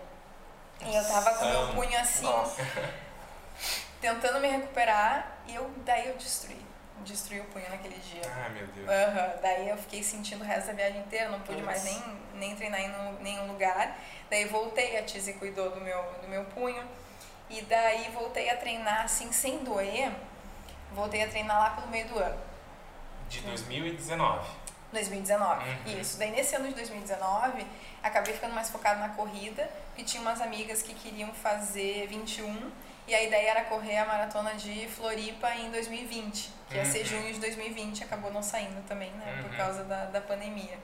[0.81, 2.61] E eu tava com meu punho assim, Nossa.
[4.01, 6.63] tentando me recuperar, e eu, daí eu destruí.
[7.03, 8.21] Destruí o punho naquele dia.
[8.25, 8.89] Ah, meu Deus.
[8.89, 12.01] Aham, Daí eu fiquei sentindo o resto da viagem inteira, não pude mais nem,
[12.35, 13.97] nem treinar em nenhum lugar.
[14.29, 16.83] Daí voltei, a Tizi cuidou do meu, do meu punho.
[17.49, 20.11] E daí voltei a treinar assim, sem doer.
[20.93, 22.39] Voltei a treinar lá pelo meio do ano,
[23.29, 24.47] De 2019.
[24.95, 25.63] 2019.
[25.69, 25.99] Uhum.
[26.01, 26.17] Isso.
[26.17, 27.65] Daí nesse ano de 2019,
[28.01, 32.71] acabei ficando mais focada na corrida, porque tinha umas amigas que queriam fazer 21.
[33.07, 37.05] E a ideia era correr a maratona de Floripa em 2020, que ia ser Uhum.
[37.05, 39.57] junho de 2020, acabou não saindo também, né, por Uhum.
[39.57, 40.75] causa da, da pandemia.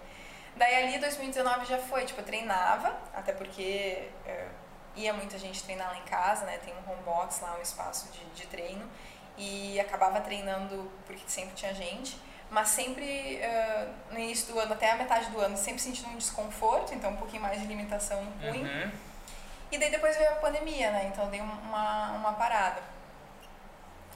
[0.55, 4.45] Daí ali 2019 já foi, tipo, eu treinava, até porque é,
[4.95, 8.11] ia muita gente treinar lá em casa, né, tem um home box lá, um espaço
[8.11, 8.85] de, de treino,
[9.35, 12.19] e acabava treinando porque sempre tinha gente,
[12.51, 16.17] mas sempre é, no início do ano, até a metade do ano, sempre sentindo um
[16.17, 18.65] desconforto, então um pouquinho mais de limitação no punho.
[18.65, 18.91] Uhum.
[19.71, 21.09] E daí depois veio a pandemia, né?
[21.11, 22.81] Então dei uma, uma parada.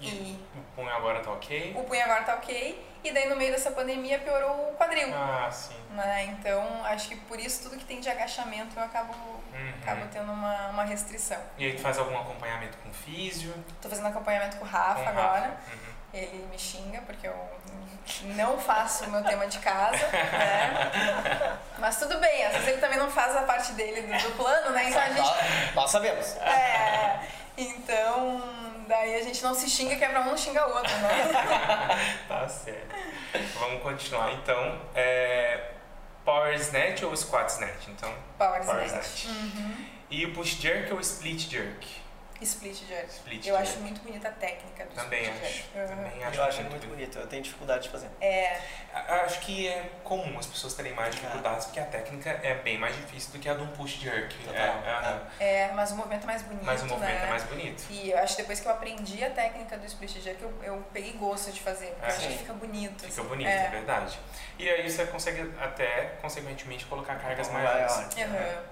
[0.01, 1.73] E E o punho agora tá ok?
[1.77, 2.85] o punho agora tá ok.
[3.01, 5.07] E daí no meio dessa pandemia piorou o quadril.
[5.15, 5.75] Ah, sim.
[5.91, 6.25] Né?
[6.25, 9.73] Então acho que por isso tudo que tem de agachamento eu acabo, Uhum.
[9.81, 11.39] acabo tendo uma, uma restrição.
[11.57, 13.53] E aí tu faz algum acompanhamento com físio?
[13.81, 15.39] Tô fazendo acompanhamento com o Rafa com agora.
[15.47, 15.71] Rafa?
[15.71, 15.84] Uhum.
[16.15, 17.35] Ele me xinga porque eu
[18.35, 21.57] não faço o meu tema de casa, né?
[21.77, 24.71] Mas tudo bem, às vezes ele também não faz a parte dele do, do plano,
[24.71, 24.89] né?
[24.89, 26.37] Então a gente Nós, sabemos.
[26.37, 27.19] É,
[27.57, 28.41] então,
[28.87, 32.15] daí a gente não se xinga, que é pra um não xinga o outro, né?
[32.29, 32.95] Tá certo.
[33.59, 34.31] Vamos continuar.
[34.33, 35.71] Então, é...
[36.23, 37.87] Power Snatch ou Squat Snatch?
[37.89, 39.25] Então, Power Power Snatch.
[39.25, 39.89] Snatch.
[40.09, 42.04] E o Push Jerk ou Split Jerk?
[42.45, 43.09] Split jerk.
[43.09, 45.53] Split Eu acho muito bonita a técnica do Também split acho.
[45.53, 45.77] jerk.
[45.77, 45.87] Uhum.
[45.87, 48.09] Também acho Eu acho muito bonito, eu tenho dificuldade de fazer.
[48.21, 48.59] É,
[48.93, 52.95] Acho que é comum as pessoas terem mais dificuldades, porque a técnica é bem mais
[52.95, 54.33] difícil do que a de um push jerk.
[54.45, 54.55] Total.
[54.63, 55.21] É, aham.
[55.39, 57.25] é, mas o movimento é mais bonito, Mas o movimento né?
[57.25, 57.83] é mais bonito.
[57.89, 60.85] E eu acho que depois que eu aprendi a técnica do split jerk, eu, eu
[60.93, 62.09] peguei gosto de fazer, porque É.
[62.09, 63.01] eu acho que fica bonito.
[63.03, 63.29] Fica assim.
[63.29, 63.65] bonito, é.
[63.65, 63.69] É.
[63.69, 64.17] verdade.
[64.57, 67.73] E aí você consegue até, consequentemente, colocar cargas Maior.
[67.73, 67.95] maiores.
[67.97, 68.63] Uhum.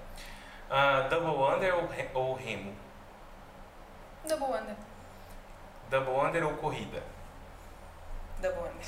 [0.70, 2.74] Ah, double under ou, re- ou remo?
[4.28, 4.74] Double under.
[5.90, 7.02] Double under ou corrida?
[8.40, 8.84] Double under.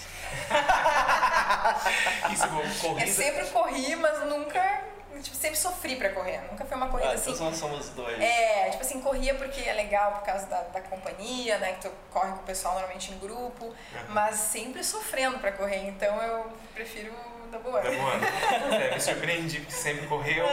[2.36, 3.02] Se for corrida...
[3.02, 4.82] É sempre corri, mas nunca.
[5.22, 6.40] Tipo, sempre sofri pra correr.
[6.50, 7.32] Nunca foi uma corrida Ah, assim.
[7.32, 8.20] então nós somos dois.
[8.20, 11.72] É, tipo assim, corria porque é legal por causa da, da companhia, né?
[11.74, 13.74] Que tu corre com o pessoal normalmente em grupo, Uhum.
[14.10, 17.14] mas sempre sofrendo pra correr, então eu prefiro
[17.50, 18.64] double Double under.
[18.66, 18.82] under.
[18.92, 20.44] É, me surpreendi porque sempre correu.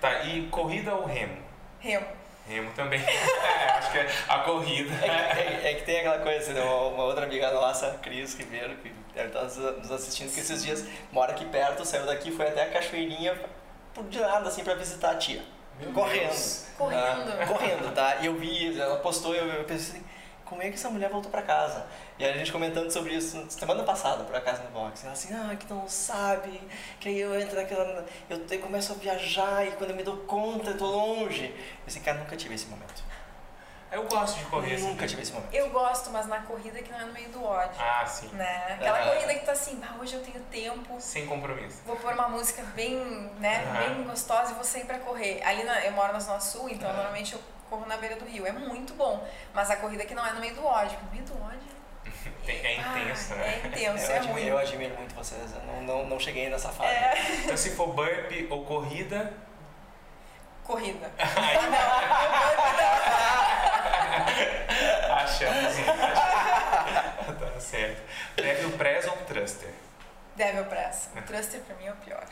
[0.00, 1.42] Tá, e corrida ou remo?
[1.80, 2.06] Remo.
[2.48, 3.00] Remo também.
[3.00, 4.94] É, acho que é a corrida.
[4.94, 6.60] É, que- é- é que tem aquela coisa, né?
[6.62, 10.64] uma, uma outra amiga nossa, Cris Ribeiro, que deve estar nos- nos assistindo, que esses
[10.64, 13.36] dias mora aqui perto, saiu daqui, foi até a Cachoeirinha
[13.92, 15.42] por de nada, assim, pra visitar a tia.
[15.80, 16.28] Meu correndo.
[16.28, 16.66] Deus.
[16.78, 17.32] Correndo.
[17.40, 18.16] Ah, correndo, tá?
[18.20, 20.06] E eu vi, ela postou, eu, eu pensei assim,
[20.44, 21.86] como é que essa mulher voltou pra casa?
[22.18, 25.04] E aí a gente comentando sobre isso semana passada, por acaso, no box.
[25.04, 26.60] Ela assim, ah, que tu não sabe,
[26.98, 28.06] que aí eu entro naquela.
[28.30, 31.44] Eu, te- começo a viajar e quando eu me dou conta, eu tô longe.
[31.46, 33.04] Eu assim, cara, nunca tive esse momento.
[33.92, 34.88] Eu gosto de correr assim.
[34.88, 35.52] nunca tive esse momento.
[35.54, 37.76] Eu gosto, mas na corrida que não é no meio do ódio.
[37.78, 38.28] Ah, sim.
[38.28, 38.66] Né?
[38.80, 39.10] Aquela Ah.
[39.14, 41.82] corrida que tu tá assim, bah, hoje eu tenho tempo, Sem compromisso.
[41.84, 42.96] vou pôr uma música bem,
[43.38, 43.94] né, Aham.
[43.94, 45.40] bem gostosa e vou sair pra correr.
[45.44, 46.96] Ali na, eu moro na Zona Sul, então Aham.
[46.96, 47.40] normalmente eu
[47.70, 48.46] corro na beira do rio.
[48.46, 49.22] É muito bom.
[49.54, 50.98] Mas a corrida que não é no meio do ódio.
[51.04, 51.75] No meio do ódio.
[52.52, 53.60] É intenso, ah, né?
[53.62, 56.70] É intenso, eu, é admiro, eu admiro muito vocês, eu não, não, não cheguei nessa
[56.70, 56.90] fase.
[56.90, 57.14] É,
[57.44, 59.32] Então se for burpee ou corrida,
[60.64, 61.10] corrida.
[65.10, 65.76] achamos.
[67.38, 68.02] tá certo.
[68.36, 69.70] Devil press ou thruster?
[70.36, 71.08] Devil Press.
[71.16, 72.22] O thruster pra mim é o pior.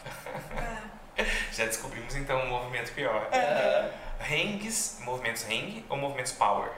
[0.58, 0.82] Ah,
[1.52, 3.28] Já descobrimos então um movimento pior.
[3.32, 3.88] É.
[4.20, 6.70] Hangs, movimentos hang ou movimentos power?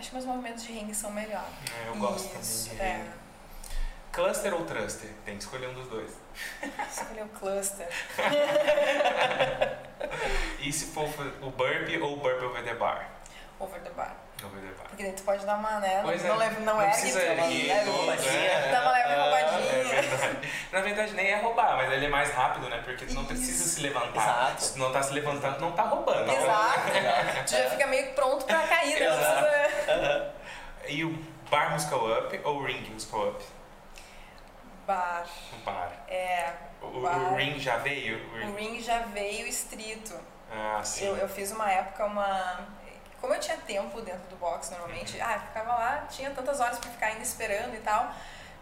[0.00, 1.46] Acho que meus movimentos de ringue são melhores.
[1.84, 3.06] É, Eu gosto Isso, também de é.
[4.10, 5.10] Cluster ou thruster?
[5.24, 6.10] Tem que escolher um dos dois.
[6.90, 7.88] Escolher o cluster.
[10.60, 11.08] E se for
[11.42, 13.08] o burpee ou o burpee over the bar?
[13.58, 14.14] Over the bar.
[14.48, 16.00] Porque daí tu pode dar uma, né?
[16.02, 16.38] Pois não, é.
[16.38, 18.72] leve, não, Não ergue, precisa tu erguer, leva tudo, uma- é.
[18.72, 19.84] Dá uma leve É roubadinha.
[20.02, 20.52] verdade.
[20.72, 22.80] Na verdade, nem é roubar, mas ele é mais rápido, né?
[22.84, 24.46] Porque tu não precisa se levantar.
[24.46, 24.62] Exato.
[24.64, 26.30] Se tu não tá se levantando, não tá roubando.
[26.30, 26.80] Exato.
[27.46, 29.06] Tu já fica meio pronto pra cair, né?
[29.06, 29.46] Exato.
[29.90, 30.34] precisa...
[30.88, 31.10] E o
[31.50, 33.44] bar musical up ou o ring musical up?
[34.86, 35.26] Bar.
[35.52, 35.92] O bar.
[36.08, 36.52] É,
[36.82, 37.34] O, o Bar.
[37.36, 38.18] ring já veio?
[38.18, 38.56] O o ring.
[38.56, 40.14] ring já veio estrito.
[40.50, 41.06] Ah, sim.
[41.06, 42.66] Eu, eu fiz uma época uma.
[43.20, 45.24] Como eu tinha tempo dentro do box normalmente, Uhum.
[45.26, 48.10] ah, eu ficava lá, tinha tantas horas pra ficar ainda esperando e tal.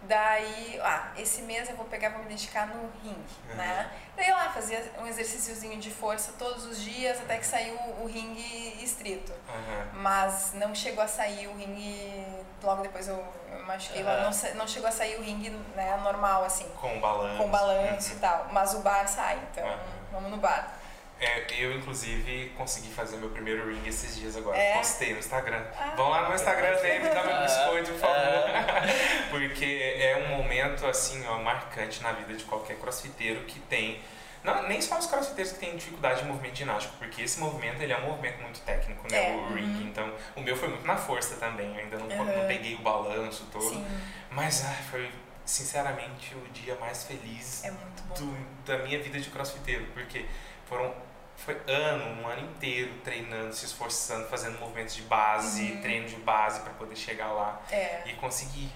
[0.03, 3.19] Daí, ah, esse mês eu vou pegar pra me dedicar no ringue,
[3.51, 3.57] Uhum.
[3.57, 3.91] né?
[4.17, 8.83] Daí lá, fazia um exercíciozinho de força todos os dias até que saiu o ringue
[8.83, 9.33] estrito.
[9.49, 9.89] Aham.
[9.95, 12.27] Mas não chegou a sair o ringue.
[12.63, 14.31] Logo depois eu, eu machuquei lá, Aham.
[14.31, 17.37] não, não chegou a sair o ringue né, normal, assim, Com balanço.
[17.39, 18.21] com balanço e Uhum.
[18.21, 18.47] tal.
[18.53, 19.79] Mas o bar sai, então Aham.
[20.13, 20.78] vamos no bar.
[21.21, 24.57] É, eu, inclusive, consegui fazer meu primeiro ring esses dias agora.
[24.57, 24.75] É?
[24.77, 25.65] Postei no Instagram.
[25.77, 25.95] Ah.
[25.97, 27.43] Vão lá no Instagram dele e dá meu Ah.
[27.43, 28.45] biscoito, por favor.
[29.31, 34.01] Porque é um momento, assim, ó, marcante na vida de qualquer crossfiteiro que tem...
[34.45, 37.93] Não, nem só os crossfiteiros que têm dificuldade de movimento ginástico, porque esse movimento ele
[37.93, 39.33] é um movimento muito técnico, né?
[39.33, 39.65] É, O ring.
[39.65, 39.89] uhum.
[39.89, 41.75] Então, o meu foi muito na força também.
[41.75, 42.25] Eu ainda não, Uhum.
[42.25, 43.69] não peguei o balanço todo.
[43.69, 43.85] Sim,
[44.31, 45.11] Mas ai, foi,
[45.45, 48.15] sinceramente, o dia mais feliz é muito bom.
[48.15, 50.25] do- da minha vida de crossfiteiro, porque
[50.69, 50.95] foram
[51.39, 55.81] foi ano, um ano inteiro treinando, se esforçando, fazendo movimentos de base, Uhum.
[55.83, 58.03] treino de base para poder chegar lá É.
[58.07, 58.71] e conseguir.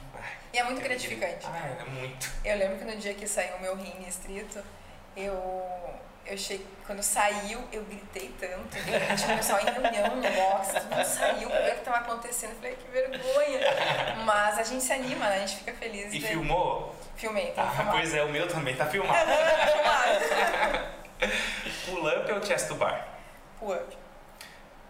[0.52, 1.76] E é muito eu gratificante, queria- né?
[1.78, 2.30] Ah, é muito.
[2.44, 4.62] Eu lembro que no dia que saiu o meu ringue estrito,
[5.16, 5.94] eu,
[6.26, 8.68] eu cheguei, quando saiu, eu gritei tanto.
[9.16, 11.96] Tinha o pessoal em reunião no box, todo mundo saiu pra ver o que tava
[11.98, 12.50] acontecendo.
[12.50, 13.60] Eu falei, que vergonha.
[14.24, 15.36] Mas a gente se anima, né?
[15.36, 16.12] A gente fica feliz.
[16.12, 16.94] E de- filmou?
[17.16, 19.30] Filmei, que Ah, pois é, o meu também tá filmado.
[19.72, 21.01] Filmado.
[21.86, 23.06] Pull up ou chest to bar?
[23.58, 23.96] Pull up,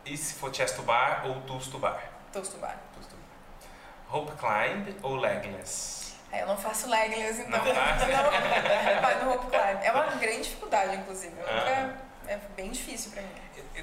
[0.05, 2.03] E se for chest to bar ou toes to bar?
[2.33, 2.77] toast to bar.
[2.95, 3.69] Toes to bar.
[4.09, 6.15] Rope climb ou legless?
[6.33, 7.63] Aí eu não faço legless, então.
[7.65, 9.19] Não faz?
[9.21, 9.79] Não, no rope climb.
[9.85, 11.35] É uma grande dificuldade, inclusive.
[11.39, 11.55] Eu Ah.
[11.55, 11.99] nunca...
[12.27, 13.29] É bem difícil pra mim.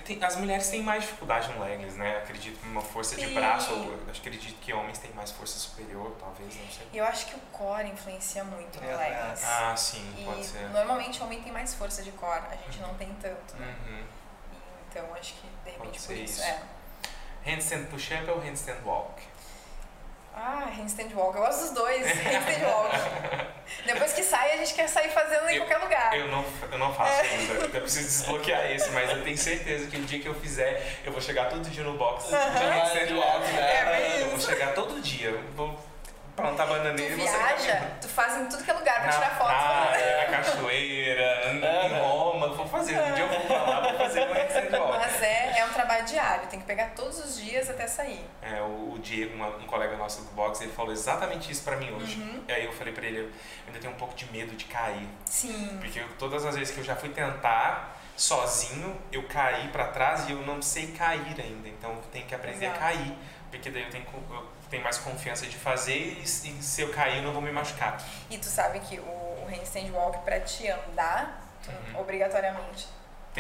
[0.06, 2.18] Tenho- As mulheres têm mais dificuldade no legless, né?
[2.18, 3.34] Acredito que uma força de Sim.
[3.34, 6.88] braço, ou acredito que homens têm mais força superior, talvez, não sei.
[6.94, 9.44] Eu acho que o core influencia muito no É, legless.
[9.46, 10.70] Ah, sim, E pode ser.
[10.70, 13.76] normalmente o homem tem mais força de core, a gente não tem tanto, né?
[13.88, 14.04] Uhum.
[14.90, 16.34] Então acho que de Pode repente ser por isso.
[16.42, 16.44] isso.
[16.44, 16.62] É.
[17.46, 19.22] Handstand push-up ou handstand walk?
[20.42, 22.96] Ah, handstand walk, eu gosto dos dois, handstand walk.
[23.86, 26.18] Depois que sai, a gente quer sair fazendo em Eu- qualquer lugar.
[26.18, 27.30] Eu não, eu não faço É.
[27.30, 31.00] ainda, eu preciso desbloquear esse, mas eu tenho certeza que o dia que eu fizer,
[31.04, 33.58] eu vou chegar todo dia no box de handstand walk.
[33.58, 34.50] É bem Eu vou isso.
[34.50, 35.78] chegar todo dia, vou
[36.36, 39.06] plantar Tu bananeira e vou sair viaja, tu faz em tudo que é lugar pra
[39.08, 39.50] na tirar foto.
[39.50, 42.98] praia, na cachoeira, em Roma, vou fazer.
[42.98, 44.70] Um dia eu vou pra lá, vou fazer.
[44.90, 48.26] Mas é, é um trabalho diário, tem que pegar todos os dias até sair.
[48.42, 51.76] É, o, o Diego, uma- um colega nosso do boxe, ele falou exatamente isso pra
[51.78, 52.20] mim hoje.
[52.20, 52.44] Uhum.
[52.48, 53.32] E aí eu falei pra ele, eu
[53.68, 55.08] ainda tenho um pouco de medo de cair.
[55.26, 55.78] Sim.
[55.80, 60.28] Porque eu- todas as vezes que eu já fui tentar sozinho, eu caí pra trás
[60.28, 61.68] e eu não sei cair ainda.
[61.70, 62.78] Então eu tenho que aprender Exato.
[62.80, 63.14] a cair.
[63.50, 66.90] Porque daí eu tenho, eu tenho mais confiança de fazer e, se e se eu
[66.92, 67.98] cair eu não vou me machucar.
[68.30, 72.02] E tu sabe que o, o handstand walk pra te andar, tu Uhum.
[72.02, 72.88] obrigatoriamente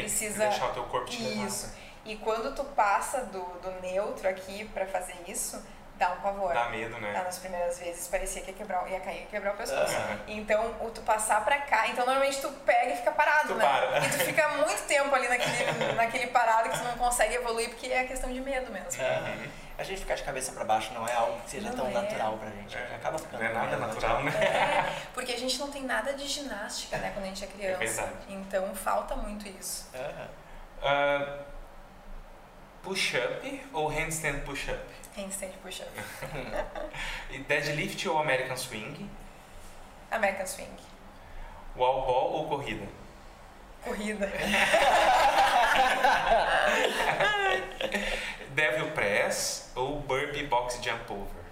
[0.01, 1.47] Tem Precisa- que deixar o teu corpo te levar.
[1.47, 1.73] Isso.
[2.05, 5.61] E quando tu passa do, do neutro aqui pra fazer isso,
[5.99, 6.53] dá um pavor.
[6.53, 7.11] Dá medo, Tá, né?
[7.23, 9.95] nas primeiras vezes parecia que ia, quebrar, ia cair, ia quebrar o pescoço.
[9.95, 10.19] Aham.
[10.27, 13.65] Então, o tu passar pra cá, então normalmente tu pega e fica parado, Tu né?
[13.65, 13.99] para.
[14.05, 17.87] E tu fica muito tempo ali naquele, naquele parado que tu não consegue evoluir porque
[17.87, 19.01] é questão de medo mesmo.
[19.01, 19.49] É.
[19.77, 21.91] A gente ficar de cabeça pra baixo não é algo que seja Não tão é.
[21.91, 22.75] natural pra gente.
[22.77, 22.95] É.
[22.95, 23.41] Acaba ficando.
[23.41, 24.31] Não é nada natural, né?
[24.31, 27.77] É, porque a gente não tem nada de ginástica, né, quando a gente é criança.
[28.03, 28.25] verdade.
[28.27, 29.89] Então falta muito isso.
[29.93, 30.27] É.
[30.83, 31.39] Ah,
[32.83, 34.79] push-up ou handstand push-up?
[35.19, 35.91] Handstand push-up.
[37.31, 39.09] E deadlift ou American swing?
[40.11, 40.75] American swing.
[41.75, 42.87] Wall ball ou corrida?
[43.83, 44.31] Corrida.
[48.55, 51.43] Devil press ou burpee box jump over?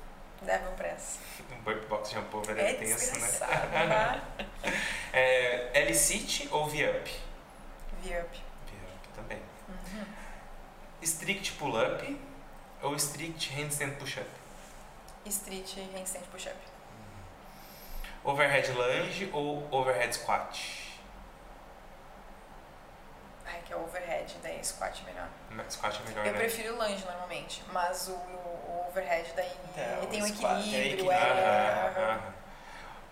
[0.42, 1.20] Devil press.
[1.52, 4.22] Um burpee box jump over É é tenso, né?
[5.14, 7.10] É, L-sit ou V-up?
[8.02, 8.38] V-up.
[8.72, 9.42] V-up também.
[9.70, 10.06] Uhum.
[11.04, 12.27] Strict pull-up
[12.82, 14.28] ou strict handstand push-up?
[15.26, 16.56] Street handstand push-up.
[18.24, 20.58] Overhead lunge ou overhead squat?
[23.46, 25.30] Ai, que é overhead, daí squat é melhor.
[25.70, 26.40] Squat é melhor, Eu né?
[26.40, 30.70] prefiro lunge normalmente, mas o, o overhead daí É, ele o tem um squat tem
[30.92, 31.14] equilíbrio, equilíbrio.
[31.14, 32.20] é.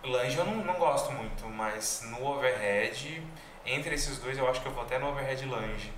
[0.03, 3.23] Lunge eu não, não gosto muito, mas no overhead,
[3.65, 5.91] entre esses dois eu acho que eu vou até no overhead lunge.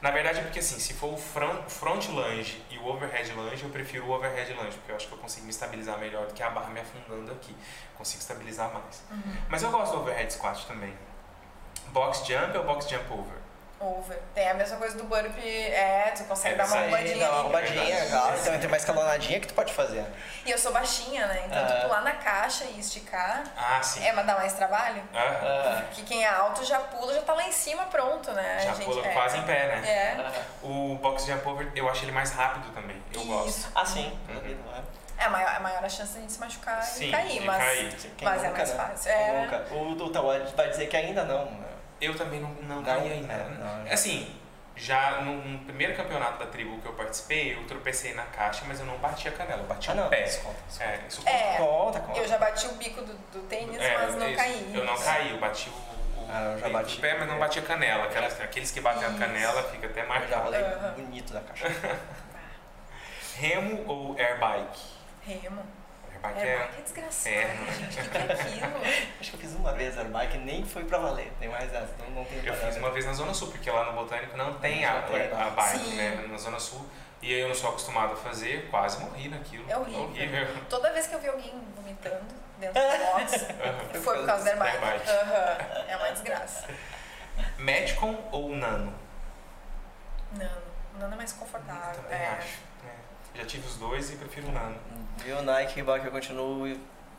[0.00, 3.70] Na verdade é porque assim, se for o front, front lunge o overhead lunge, eu
[3.70, 6.42] prefiro o overhead lunge, porque eu acho que eu consigo me estabilizar melhor do que
[6.42, 7.54] a barra me afundando aqui.
[7.96, 9.02] Consigo estabilizar mais.
[9.10, 9.36] Uhum.
[9.48, 10.94] Mas eu gosto do overhead squat também.
[11.88, 13.45] Box jump ou box jump over?
[13.78, 14.18] Over.
[14.34, 17.18] Tem a mesma coisa do burpee, é, tu consegue É, dar uma roubadinha.
[17.18, 18.38] dá uma roubadinha, claro.
[18.40, 20.02] Então tem uma escalonadinha que tu pode fazer.
[20.46, 21.42] E eu sou baixinha, né?
[21.46, 21.66] Então Ah.
[21.66, 24.02] tu pular na caixa e esticar Ah, sim.
[24.02, 25.02] é, mas dá mais trabalho.
[25.14, 28.60] Ah, Ah, Porque quem é alto já pula, já tá lá em cima pronto, né?
[28.62, 29.12] já A gente, pula é.
[29.12, 29.82] quase em pé, né?
[29.86, 30.16] É.
[30.26, 30.32] ah.
[30.62, 33.00] O box jump over, eu acho ele mais rápido também.
[33.12, 33.48] Eu gosto.
[33.48, 33.72] Isso.
[33.74, 34.18] Ah, sim.
[34.30, 34.56] Uhum.
[35.18, 37.58] É maior, é maior a chance de a gente se machucar Sim, e cair, mas,
[37.64, 37.96] cair.
[38.22, 38.76] Mas é nunca, mais né?
[38.76, 39.10] fácil.
[39.12, 39.32] É.
[39.42, 39.74] nunca.
[39.74, 41.44] O do Tawad vai dizer que ainda não.
[41.46, 41.66] né?
[42.00, 43.32] Eu também não, não, Não, caí ainda.
[43.32, 43.48] é,
[43.84, 43.92] não.
[43.92, 44.34] Assim,
[44.74, 48.78] já no, no primeiro campeonato da tribo que eu participei, eu tropecei na caixa, mas
[48.80, 50.08] eu não bati a canela, eu bati Ah, o não.
[50.08, 50.24] pé.
[50.24, 51.56] Isso conta, isso É, isso É.
[51.56, 52.18] Conta, conta.
[52.20, 54.36] Eu já bati o bico do, do tênis, É, mas não isso.
[54.36, 54.70] caí.
[54.74, 56.98] Eu não caí, eu bati o, o Ah, eu já bati.
[57.00, 58.04] pé, mas não bati a canela.
[58.04, 59.18] Aquelas, aqueles que batem a Isso.
[59.18, 60.92] canela fica até Eu já rolei Aham.
[60.96, 61.66] bonito da caixa.
[63.36, 64.80] Remo ou airbike?
[65.26, 65.62] Remo.
[66.28, 66.58] Airbike É, é...
[66.58, 67.74] bike é desgraçado, É.
[67.78, 68.00] gente.
[68.00, 68.80] O que, que é aquilo?
[69.20, 71.32] Acho que eu fiz uma vez airbike, nem foi pra valer.
[71.38, 73.84] Tem mais essa, então não tem Eu fiz uma vez na Zona Sul, porque lá
[73.84, 75.96] no Botânico não tem a, Não tem, a bike, Sim.
[75.96, 76.26] né?
[76.28, 76.86] Na Zona Sul.
[77.22, 79.64] E aí eu não sou acostumado a fazer, quase morri naquilo.
[79.68, 80.48] É horrível.
[80.68, 82.24] Toda vez que eu vi alguém vomitando
[82.58, 84.02] dentro do box, Aham.
[84.02, 85.10] foi por causa da airbike.
[85.10, 85.56] Aham.
[85.88, 86.68] É uma desgraça.
[87.58, 88.92] Metcon ou Nano?
[90.32, 90.62] Nano.
[90.98, 92.02] Nano é mais confortável.
[92.02, 92.28] Também é.
[92.38, 92.58] acho.
[93.36, 94.76] Já tive os dois e prefiro o Nano.
[95.18, 96.78] Viu, Nike, Reebok, eu continuo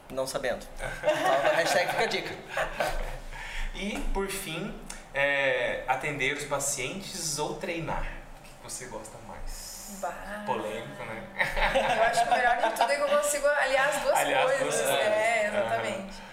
[0.09, 0.65] não sabendo.
[0.75, 2.35] Então, a hashtag fica a dica.
[3.79, 4.73] E, por fim,
[5.13, 8.07] é, atender os pacientes ou treinar?
[8.41, 9.99] O que você gosta mais?
[10.01, 10.41] Bah.
[10.47, 11.23] Polêmico, né?
[11.97, 14.47] Eu acho que o melhor de tudo é que eu consigo aliar as duas Aliar
[14.47, 14.81] as coisas.
[14.81, 14.89] duas.
[14.99, 16.15] É, exatamente.
[16.17, 16.26] E,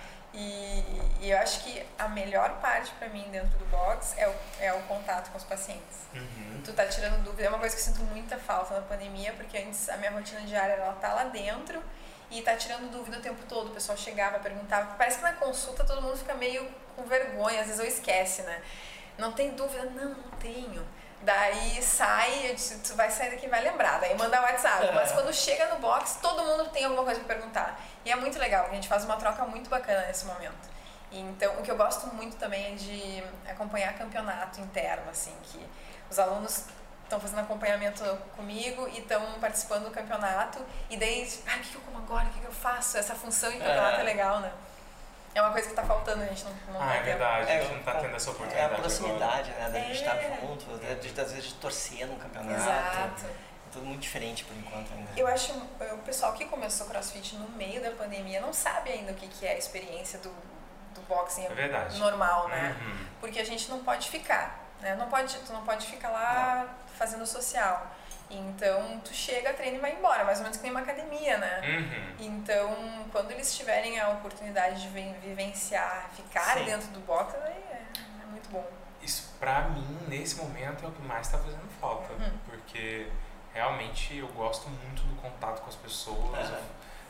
[1.24, 4.72] e eu acho que a melhor parte pra mim dentro do box é o, é
[4.74, 6.00] o contato com os pacientes.
[6.14, 6.60] Uhum.
[6.62, 7.44] Tu tá tirando dúvida.
[7.44, 10.42] É uma coisa que eu sinto muita falta na pandemia, porque antes a minha rotina
[10.42, 11.82] diária ela tá lá dentro
[12.30, 13.70] e tá tirando dúvida o tempo todo.
[13.70, 14.96] O pessoal chegava, perguntava.
[14.98, 18.60] Parece que na consulta todo mundo fica meio com vergonha, às vezes eu esquece, né?
[19.16, 19.84] Não tem dúvida?
[19.86, 20.86] Não, não tenho.
[21.22, 23.98] Daí sai, eu disse, tu vai sair daqui e vai lembrar.
[23.98, 24.92] Daí manda WhatsApp.
[24.92, 27.80] Mas quando chega no box, todo mundo tem alguma coisa pra perguntar.
[28.04, 30.73] E é muito legal, a gente faz uma troca muito bacana nesse momento.
[31.20, 35.64] Então, o que eu gosto muito também é de acompanhar campeonato interno, assim, que
[36.10, 36.64] os alunos
[37.04, 38.02] estão fazendo acompanhamento
[38.36, 40.58] comigo e estão participando do campeonato.
[40.90, 42.26] E daí, ah, o que eu como agora?
[42.26, 42.96] O que eu faço?
[42.96, 44.04] Essa função em campeonato é, É.
[44.04, 44.52] legal, né?
[45.34, 47.04] É uma coisa que tá faltando, a gente não, não Ah, tá é tendo.
[47.06, 47.50] verdade.
[47.50, 48.80] a gente É, não tá tendo essa É a oportunidade agora.
[48.80, 49.70] proximidade, né?
[49.70, 49.94] Da gente É.
[50.28, 52.54] estar junto, né, às vezes de torcer num campeonato.
[52.54, 53.26] Exato.
[53.26, 55.10] É tudo muito diferente por enquanto ainda.
[55.16, 59.14] Eu acho o pessoal que começou crossfit no meio da pandemia não sabe ainda o
[59.16, 60.30] que, que é a experiência do,
[60.94, 62.76] do boxing É normal, né?
[62.80, 63.06] Uhum.
[63.20, 64.94] Porque a gente não pode ficar, né?
[64.94, 66.66] Não pode, tu não pode ficar lá
[66.98, 67.86] fazendo social.
[68.30, 71.60] Então, tu chega, treina e vai embora, mais ou menos que nem uma academia, né?
[71.62, 72.14] Uhum.
[72.26, 76.64] Então, quando eles tiverem a oportunidade de vi- vivenciar, ficar Sim.
[76.64, 77.82] dentro do box, aí é,
[78.22, 78.64] é muito bom.
[79.02, 82.12] Isso pra mim, nesse momento, é o que mais tá fazendo falta.
[82.14, 82.32] Uhum.
[82.46, 83.08] Porque
[83.52, 86.38] realmente eu gosto muito do contato com as pessoas.
[86.48, 86.60] Aham.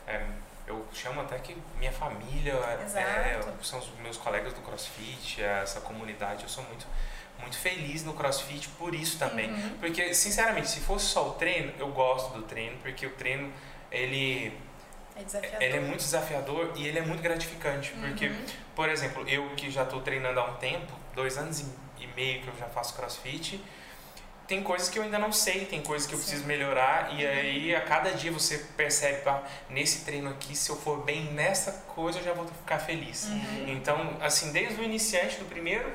[0.07, 0.27] É,
[0.67, 6.43] eu chamo até que minha família, é, são os meus colegas do CrossFit, essa comunidade.
[6.43, 6.85] Eu sou muito,
[7.39, 9.49] muito feliz no CrossFit por isso também.
[9.51, 9.77] Uhum.
[9.79, 13.51] Porque, sinceramente, se fosse só o treino, eu gosto do treino, porque o treino,
[13.91, 14.57] ele,
[15.15, 15.61] É desafiador.
[15.61, 17.91] ele é muito desafiador e ele é muito gratificante.
[17.91, 18.45] Porque, Uhum.
[18.75, 21.63] por exemplo, eu que já estou treinando há um tempo, dois anos
[21.99, 23.63] e meio que eu já faço CrossFit,
[24.47, 26.25] tem coisas que eu ainda não sei, tem coisas que eu Sim.
[26.25, 30.75] preciso melhorar e aí a cada dia você percebe, ah, nesse treino aqui, se eu
[30.75, 33.25] for bem nessa coisa, eu já vou ficar feliz.
[33.25, 33.65] Uhum.
[33.69, 35.91] Então, assim, desde o iniciante, do primeiro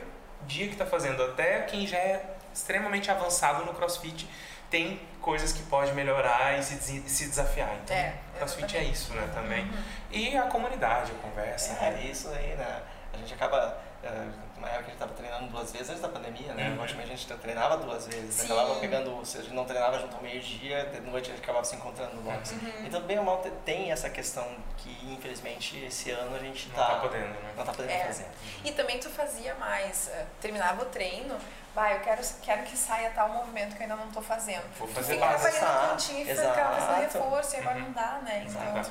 [0.46, 4.28] dia que está fazendo até quem já é extremamente avançado no CrossFit,
[4.68, 7.70] tem coisas que pode melhorar e se, se desafiar.
[7.84, 9.64] Então, É, CrossFit é isso, né, também.
[9.64, 9.82] Uhum.
[10.10, 11.72] E a comunidade, a conversa.
[11.84, 12.04] É, né?
[12.10, 12.82] isso aí, né?
[13.12, 13.78] A gente acaba.
[14.02, 14.28] eh,
[14.60, 16.68] Na época a gente estava treinando duas vezes antes da pandemia, né?
[16.70, 16.80] Uhum.
[16.80, 18.34] Ultimamente a gente treinava duas vezes.
[18.34, 18.44] Sim.
[18.52, 21.64] Acabava pegando, se a gente não treinava junto ao meio-dia, de noite a gente acabava
[21.64, 22.52] se encontrando no box.
[22.52, 22.84] Uhum.
[22.86, 24.46] Então, bem ou mal, te- tem essa questão
[24.76, 27.52] que, infelizmente, esse ano a gente Não tá, tá podendo, né?
[27.56, 28.04] não tá podendo É.
[28.04, 28.26] fazer.
[28.64, 31.36] E também tu fazia mais, eh, terminava o treino,
[31.74, 34.64] vai, eu quero, quero que saia tal movimento que eu ainda não tô fazendo.
[34.78, 35.46] Vou fazer ficava base.
[35.46, 37.18] ali no Exato, cantinho e ficava fazendo exato.
[37.18, 37.84] reforço, e agora Uhum.
[37.84, 38.44] não dá, né?
[38.48, 38.90] Então, Não dá.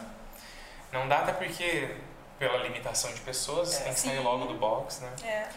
[0.92, 1.96] Não dá até porque,
[2.40, 3.84] pela limitação de pessoas, É.
[3.84, 4.24] tem que sair Sim.
[4.24, 5.12] logo do box, né?
[5.24, 5.48] é.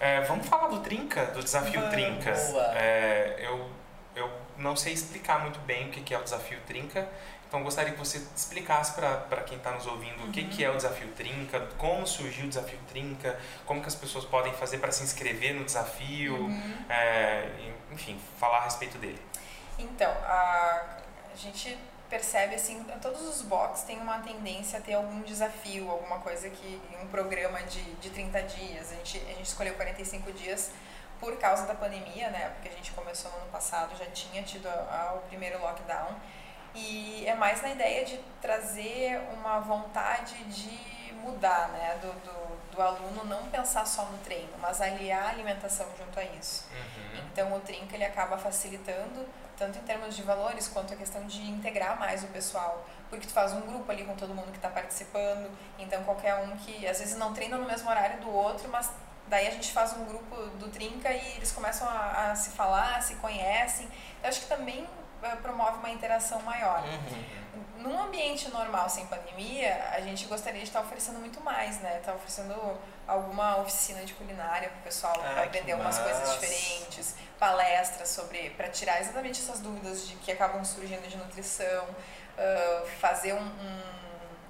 [0.00, 1.90] É, vamos falar do Trinca, do desafio Vamos.
[1.94, 2.32] Trinca.
[2.32, 2.76] Boa.
[2.76, 3.70] É, eu,
[4.16, 4.28] eu
[4.58, 7.08] não sei explicar muito bem o que que é o desafio Trinca,
[7.46, 10.30] Então eu gostaria que você explicasse para quem está nos ouvindo uhum.
[10.30, 13.94] o que, que é o Desafio Trinca, como surgiu o Desafio Trinca, como que as
[13.94, 16.84] pessoas podem fazer para se inscrever no desafio, uhum.
[16.88, 17.46] é,
[17.92, 19.20] enfim, falar a respeito dele.
[19.78, 20.96] Então, a,
[21.30, 21.76] a gente
[22.12, 26.78] percebe assim, todos os box têm uma tendência a ter algum desafio, alguma coisa que
[27.02, 28.92] um programa de, de 30 dias.
[28.92, 30.72] A gente, a gente escolheu 45 dias
[31.18, 32.50] por causa da pandemia, né?
[32.50, 36.14] Porque a gente começou no ano passado, já tinha tido a, a, o primeiro lockdown.
[36.74, 41.98] E é mais na ideia de trazer uma vontade de mudar, né?
[42.02, 46.24] Do, do, do aluno não pensar só no treino, mas aliar a alimentação junto a
[46.24, 46.66] isso.
[46.72, 47.20] Uhum.
[47.32, 49.26] Então o Trinca ele acaba facilitando
[49.62, 53.32] tanto em termos de valores quanto a questão de integrar mais o pessoal, porque tu
[53.32, 55.48] faz um grupo ali com todo mundo que está participando,
[55.78, 58.90] então qualquer um que às vezes não treina no mesmo horário do outro, mas
[59.28, 63.00] daí a gente faz um grupo do Trinca e eles começam a, a se falar,
[63.02, 63.88] se conhecem.
[64.20, 64.84] Eu acho que também
[65.42, 66.82] promove uma interação maior.
[66.82, 67.42] Uhum.
[67.78, 71.98] Num ambiente normal, sem pandemia, a gente gostaria de estar oferecendo muito mais, né?
[71.98, 72.54] Estar oferecendo
[73.06, 78.68] alguma oficina de culinária para o pessoal ah, aprender umas coisas diferentes, palestras sobre, para
[78.68, 84.02] tirar exatamente essas dúvidas de que acabam surgindo de nutrição, uh, fazer um, um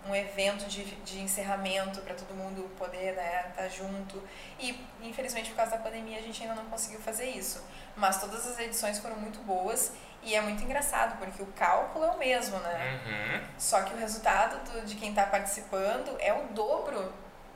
[0.08, 4.20] um evento de, de encerramento para todo mundo poder estar né, tá junto.
[4.58, 7.62] E, infelizmente, por causa da pandemia, a gente ainda não conseguiu fazer isso.
[7.94, 9.92] Mas todas as edições foram muito boas
[10.22, 13.00] e é muito engraçado, porque o cálculo é o mesmo, né?
[13.04, 13.46] Uhum.
[13.58, 17.12] Só que o resultado do, de quem está participando é o dobro.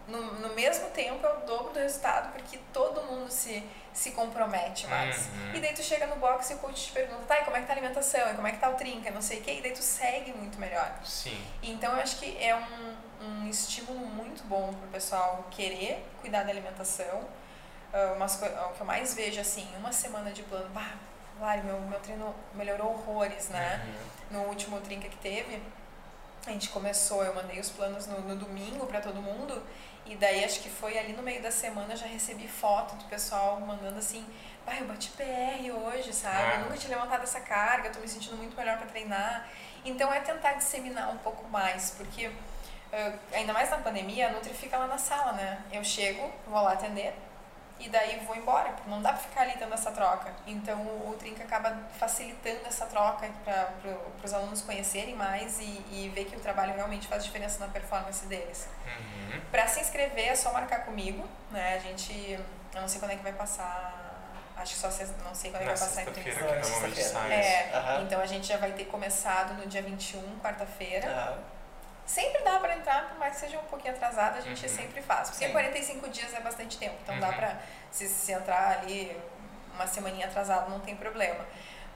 [0.08, 4.86] No, no mesmo tempo é o dobro do resultado, porque todo mundo se, se compromete
[4.86, 5.26] mais.
[5.26, 5.54] Uhum.
[5.54, 7.60] E daí tu chega no box e o coach te pergunta, tá, e como é
[7.60, 8.30] que tá a alimentação?
[8.30, 9.10] E como é que tá o trinca?
[9.10, 9.56] Não sei o quê.
[9.58, 10.92] E daí tu segue muito melhor.
[11.04, 11.44] Sim.
[11.62, 16.50] Então eu acho que é um, um estímulo muito bom pro pessoal querer cuidar da
[16.50, 17.28] alimentação.
[17.92, 20.94] Uh, umas, o que eu mais vejo, assim, uma semana de plano, bah,
[21.40, 23.84] Lari, meu, meu treino melhorou horrores, né?
[24.30, 24.38] Uhum.
[24.38, 25.62] No último trinca que teve,
[26.46, 29.62] a gente começou, eu mandei os planos no, no domingo para todo mundo,
[30.04, 33.60] e daí acho que foi ali no meio da semana já recebi foto do pessoal
[33.60, 34.24] mandando assim,
[34.64, 36.52] pai, eu bati PR hoje, sabe?
[36.52, 36.58] Eu ah.
[36.58, 39.48] nunca tinha levantado essa carga, tô me sentindo muito melhor para treinar.
[39.84, 42.30] Então é tentar disseminar um pouco mais, porque
[43.32, 45.62] ainda mais na pandemia, a Nutri fica lá na sala, né?
[45.72, 47.14] Eu chego, vou lá atender,
[47.78, 50.32] e daí vou embora, porque não dá para ficar ali tendo essa troca.
[50.46, 55.84] Então o, o Trinca acaba facilitando essa troca para pro, os alunos conhecerem mais e,
[55.90, 58.68] e ver que o trabalho realmente faz diferença na performance deles.
[58.86, 59.40] Uhum.
[59.50, 61.74] Para se inscrever é só marcar comigo, né?
[61.74, 62.12] A gente,
[62.74, 64.04] eu não sei quando é que vai passar
[64.56, 64.88] acho que só
[65.22, 67.18] não sei quando é vai passar a entrevista.
[67.18, 68.04] É, uhum.
[68.04, 71.06] então a gente já vai ter começado no dia 21, quarta-feira.
[71.08, 71.55] Uhum.
[72.06, 74.72] Sempre dá para entrar, por mais que seja um pouquinho atrasado, a gente uhum.
[74.72, 75.30] sempre faz.
[75.30, 75.52] Porque Sim.
[75.52, 77.20] 45 dias é bastante tempo, então uhum.
[77.20, 77.58] dá para
[77.90, 79.16] se, se entrar ali
[79.74, 81.44] uma semaninha atrasado, não tem problema.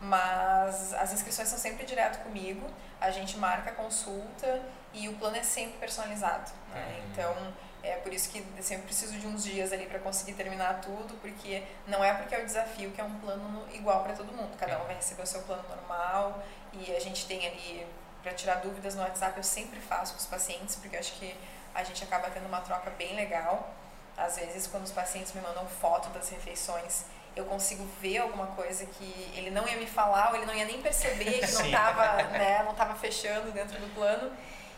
[0.00, 2.66] Mas as inscrições são sempre direto comigo,
[3.00, 4.60] a gente marca a consulta
[4.92, 6.50] e o plano é sempre personalizado.
[6.72, 6.80] Né?
[6.80, 7.10] Uhum.
[7.10, 10.80] Então, é por isso que eu sempre preciso de uns dias ali para conseguir terminar
[10.80, 14.32] tudo, porque não é porque é o desafio que é um plano igual para todo
[14.32, 14.56] mundo.
[14.58, 16.42] Cada um vai receber o seu plano normal
[16.72, 17.86] e a gente tem ali
[18.22, 21.34] para tirar dúvidas no WhatsApp eu sempre faço com os pacientes, porque eu acho que
[21.74, 23.72] a gente acaba tendo uma troca bem legal.
[24.16, 28.84] Às vezes, quando os pacientes me mandam foto das refeições, eu consigo ver alguma coisa
[28.84, 32.22] que ele não ia me falar ou ele não ia nem perceber que não estava
[32.24, 34.30] né, não tava fechando dentro do plano.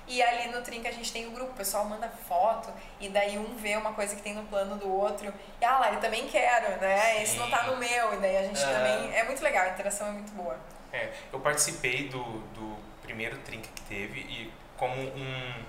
[0.07, 2.71] E ali no Trinca a gente tem o um grupo, o pessoal manda foto
[3.01, 5.33] e daí um vê uma coisa que tem no plano do outro.
[5.61, 6.99] E ah lá, ele também quero, né?
[6.99, 7.23] Sim.
[7.23, 8.15] Esse não tá no meu.
[8.15, 9.15] E daí a gente também.
[9.15, 10.59] É muito legal, a interação é muito boa.
[10.93, 15.65] É, eu participei do, do primeiro trinca que teve e como um,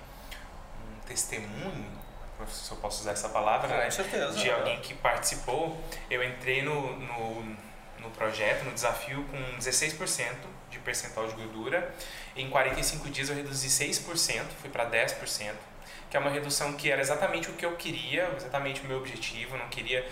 [0.85, 1.85] um testemunho,
[2.47, 3.89] se eu posso usar essa palavra, Com né?
[3.91, 4.33] certeza.
[4.33, 5.79] de alguém que participou,
[6.09, 7.43] eu entrei no, no,
[7.99, 10.33] no projeto, no desafio, com 16%
[10.69, 11.93] de percentual de gordura.
[12.35, 15.53] Em 45 dias eu reduzi 6%, fui para 10%,
[16.09, 19.57] que é uma redução que era exatamente o que eu queria, exatamente o meu objetivo,
[19.57, 20.07] não queria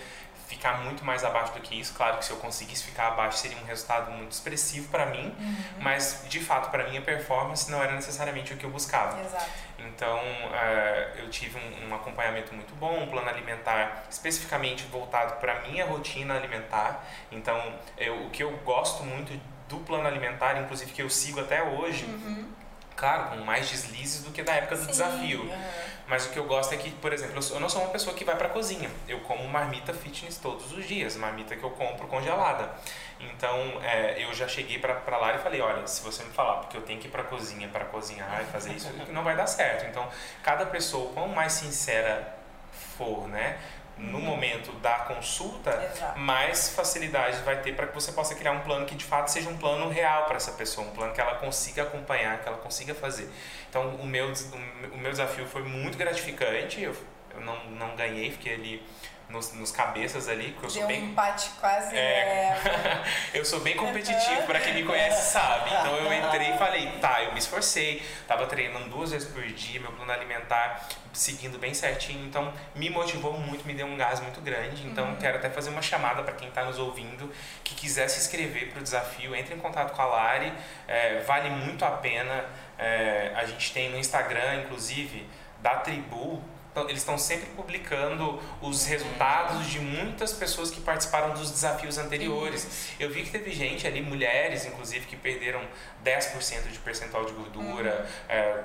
[0.52, 1.94] ficar muito mais abaixo do que isso.
[1.94, 5.56] Claro que se eu conseguisse ficar abaixo seria um resultado muito expressivo para mim, uhum.
[5.80, 9.18] mas de fato para mim a performance não era necessariamente o que eu buscava.
[9.20, 9.50] Exato.
[9.78, 15.60] Então uh, eu tive um, um, acompanhamento muito bom, um plano alimentar especificamente voltado para
[15.62, 17.04] minha rotina alimentar.
[17.30, 21.62] Então eu, o que eu gosto muito do plano alimentar, inclusive que eu sigo até
[21.62, 22.62] hoje, uhum
[23.02, 25.42] claro, com mais deslizes do que da época do Sim, desafio.
[25.42, 25.64] Uhum.
[26.12, 28.22] Mas o que eu gosto é que, por exemplo, eu não sou uma pessoa que
[28.22, 28.90] vai para cozinha.
[29.08, 32.70] Eu como marmita fitness todos os dias, marmita que eu compro congelada.
[33.18, 36.76] Então, é, eu já cheguei para lá e falei, olha, se você me falar porque
[36.76, 39.86] eu tenho que ir para cozinha para cozinhar e fazer isso, não vai dar certo.
[39.86, 40.06] Então,
[40.42, 42.36] cada pessoa, quanto mais sincera
[42.98, 43.58] for, né,
[44.02, 46.18] no momento da consulta, Exato.
[46.18, 49.48] mais facilidade vai ter para que você possa criar um plano que de fato seja
[49.48, 52.94] um plano real para essa pessoa, um plano que ela consiga acompanhar, que ela consiga
[52.94, 53.30] fazer.
[53.68, 54.32] Então, o meu,
[54.92, 56.96] o meu desafio foi muito gratificante, eu,
[57.32, 58.82] eu não, não ganhei, fiquei ali
[59.32, 61.02] nos, nos cabeças ali, porque eu sou Deu bem.
[61.02, 61.96] um empate quase.
[61.96, 62.56] É.
[62.62, 63.04] né?
[63.34, 65.70] eu sou bem competitivo, para quem me conhece sabe.
[65.70, 69.80] Então eu entrei e falei, tá, eu me esforcei, tava treinando duas vezes por dia,
[69.80, 74.40] meu plano alimentar seguindo bem certinho, então me motivou muito, me deu um gás muito
[74.40, 74.86] grande.
[74.86, 77.30] Então quero até fazer uma chamada para quem está nos ouvindo
[77.62, 80.52] que quiser se inscrever para o desafio, entre em contato com a Lari,
[80.88, 82.44] é, vale muito a pena.
[82.78, 85.26] É, a gente tem no Instagram, inclusive,
[85.60, 86.42] da Tribu,
[86.76, 92.94] eles estão sempre publicando os resultados de muitas pessoas que participaram dos desafios anteriores.
[92.98, 95.60] Eu vi que teve gente ali, mulheres inclusive, que perderam
[96.04, 98.62] 10% de percentual de gordura, é,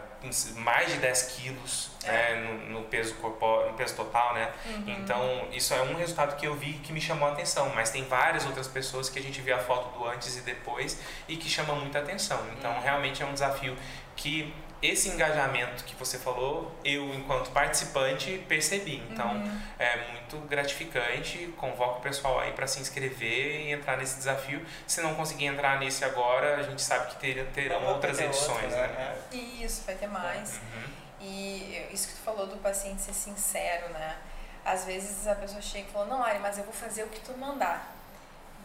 [0.55, 2.35] mais de 10 quilos né,
[2.69, 4.51] no, no peso corpóreo, no peso total, né?
[4.87, 8.05] Então, isso é um resultado que eu vi que me chamou a atenção, mas tem
[8.05, 11.49] várias outras pessoas que a gente vê a foto do antes e depois e que
[11.49, 12.39] chama muita atenção.
[12.57, 13.75] Então, realmente é um desafio
[14.15, 19.03] que esse engajamento que você falou, eu, enquanto participante, percebi.
[19.09, 19.41] Então,
[19.79, 21.53] é muito gratificante.
[21.57, 24.63] Convoco o pessoal aí para se inscrever e entrar nesse desafio.
[24.85, 28.25] Se não conseguir entrar nesse agora, a gente sabe que ter, terão Vai outras ter
[28.25, 29.17] edições, outro, né?
[29.31, 30.57] Isso, vai ter mais.
[30.57, 30.83] Uhum.
[31.21, 34.17] E isso que tu falou do paciente ser sincero, né?
[34.63, 37.19] Às vezes a pessoa chega e fala, não, Ari, mas eu vou fazer o que
[37.21, 37.96] tu mandar.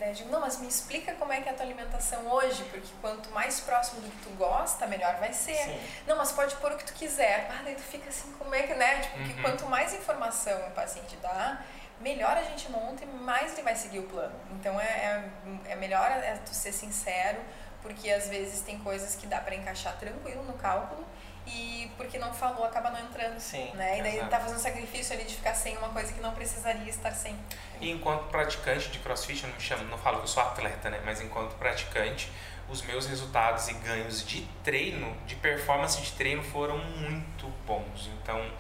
[0.03, 2.65] Daí eu digo, não, mas me explica como é que é a tua alimentação hoje,
[2.73, 5.55] porque quanto mais próximo do que tu gosta, melhor vai ser.
[5.55, 5.81] Sim.
[6.09, 7.47] Não, mas pode pôr o que tu quiser.
[7.49, 8.99] Ah, daí tu fica assim, como é que, né?
[9.01, 9.43] Tipo, porque Uhum.
[9.43, 11.63] quanto mais informação o paciente dá,
[12.01, 14.35] melhor a gente monta e mais ele vai seguir o plano.
[14.51, 15.23] Então é,
[15.69, 17.39] é, é melhor é tu ser sincero,
[17.81, 21.07] porque às vezes tem coisas que dá para encaixar tranquilo no cálculo
[21.47, 23.39] e porque não falou acaba não entrando.
[23.39, 23.99] Sim, Né?
[23.99, 24.31] E daí exato.
[24.31, 27.37] tá fazendo sacrifício ali de ficar sem uma coisa que não precisaria estar sem.
[27.81, 30.89] E enquanto praticante de crossfit, eu não me chamo, não falo que eu sou atleta,
[30.91, 31.01] né?
[31.05, 32.31] Mas enquanto praticante,
[32.69, 38.09] os meus resultados e ganhos de treino, de performance de treino, foram muito bons.
[38.21, 38.51] Então,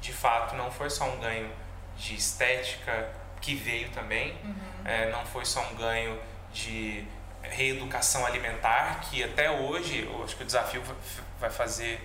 [0.00, 1.50] de fato, não foi só um ganho
[1.96, 3.10] de estética,
[3.40, 4.36] que veio também,
[4.84, 6.18] é, não foi só um ganho
[6.52, 7.04] de
[7.42, 10.82] reeducação alimentar, que até hoje, eu acho que o desafio
[11.40, 12.00] vai fazer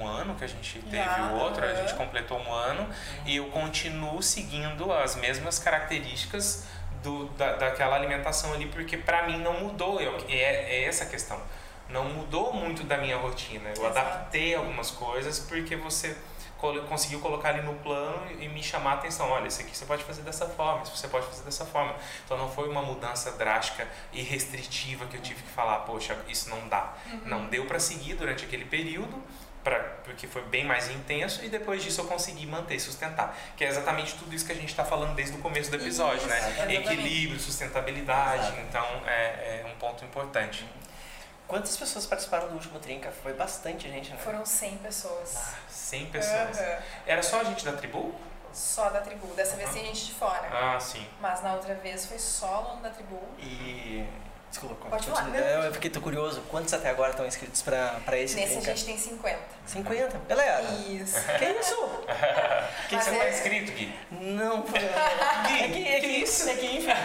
[0.00, 1.96] um ano que a gente teve Já, o outro, a gente aham.
[1.98, 2.88] completou um ano
[3.26, 6.64] e eu continuo seguindo as mesmas características
[7.02, 11.06] do, da, daquela alimentação ali, porque pra mim não mudou, eu, é, é essa a
[11.06, 11.40] questão.
[11.88, 13.70] Não mudou muito da minha rotina.
[13.70, 13.98] Eu Exato.
[13.98, 16.14] adaptei algumas coisas porque você
[16.88, 19.30] conseguiu colocar ali no plano e me chamar a atenção.
[19.30, 21.94] Olha, isso aqui você pode fazer dessa forma, isso você pode fazer dessa forma.
[22.24, 26.50] Então não foi uma mudança drástica e restritiva que eu tive que falar, poxa, isso
[26.50, 26.94] não dá.
[27.24, 29.22] Não deu pra seguir durante aquele período,
[29.64, 33.36] pra, porque foi bem mais intenso e depois disso eu consegui manter e sustentar.
[33.56, 36.18] Que é exatamente tudo isso que a gente está falando desde o começo do episódio,
[36.18, 36.38] Isso, né?
[36.38, 36.92] exatamente.
[36.92, 38.60] Equilíbrio, sustentabilidade, Exato.
[38.60, 40.66] então é, é um ponto importante.
[41.46, 43.10] Quantas pessoas participaram do último Trinca?
[43.22, 44.18] Foi bastante gente, né?
[44.18, 45.54] Foram 100 pessoas.
[45.68, 46.58] 100 pessoas.
[46.58, 46.78] Aham.
[47.06, 48.14] Era só a gente da tribu?
[48.52, 49.26] Só da tribo.
[49.34, 50.46] Dessa vez tem gente de fora.
[50.52, 51.06] Ah, sim.
[51.20, 53.18] Mas na outra vez foi só aluno da tribu.
[53.38, 54.04] E.
[54.58, 55.28] Desculpa, Pode falar.
[55.38, 56.40] Eu, eu fiquei tô curioso.
[56.50, 58.74] Quantos até agora estão inscritos pra, pra esse Nesse a Trinca?
[58.76, 59.38] gente tem 50.
[59.66, 60.20] 50?
[60.28, 61.14] Galera, Isso.
[61.38, 61.76] que isso?
[62.88, 63.94] Que, que Mas você é- tá inscrito, Gui?
[64.10, 66.48] Não, foi- é que, é que isso?
[66.48, 66.96] É que infel-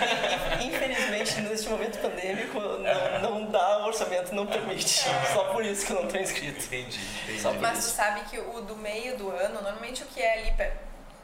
[0.61, 5.05] infelizmente neste momento pandêmico não, não dá, o orçamento não permite.
[5.33, 6.63] Só por isso que eu não tô inscrito.
[6.65, 7.41] Entendi, entendi.
[7.41, 10.39] Só por Mas tu sabe que o do meio do ano, normalmente o que é
[10.39, 10.51] ali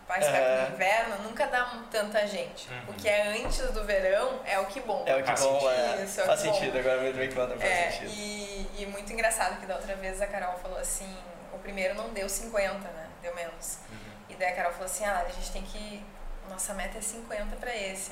[0.10, 0.65] mais perto É.
[0.65, 2.68] do inverno, nunca dá tanta gente.
[2.69, 2.81] Uhum.
[2.90, 5.03] O que é antes do verão é o que bom.
[5.06, 5.69] É o que Faz bom, sentido.
[5.99, 6.53] é, Isso, é o faz que bom.
[6.56, 8.11] sentido, agora me bem faz É, sentido.
[8.11, 11.15] e, e muito engraçado que da outra vez a Carol falou assim,
[11.53, 13.07] o primeiro não deu 50, né?
[13.22, 13.77] Deu menos.
[13.90, 13.98] Uhum.
[14.30, 16.03] E daí a Carol falou assim, ah, a gente tem que.
[16.49, 18.11] Nossa meta é 50 pra esse.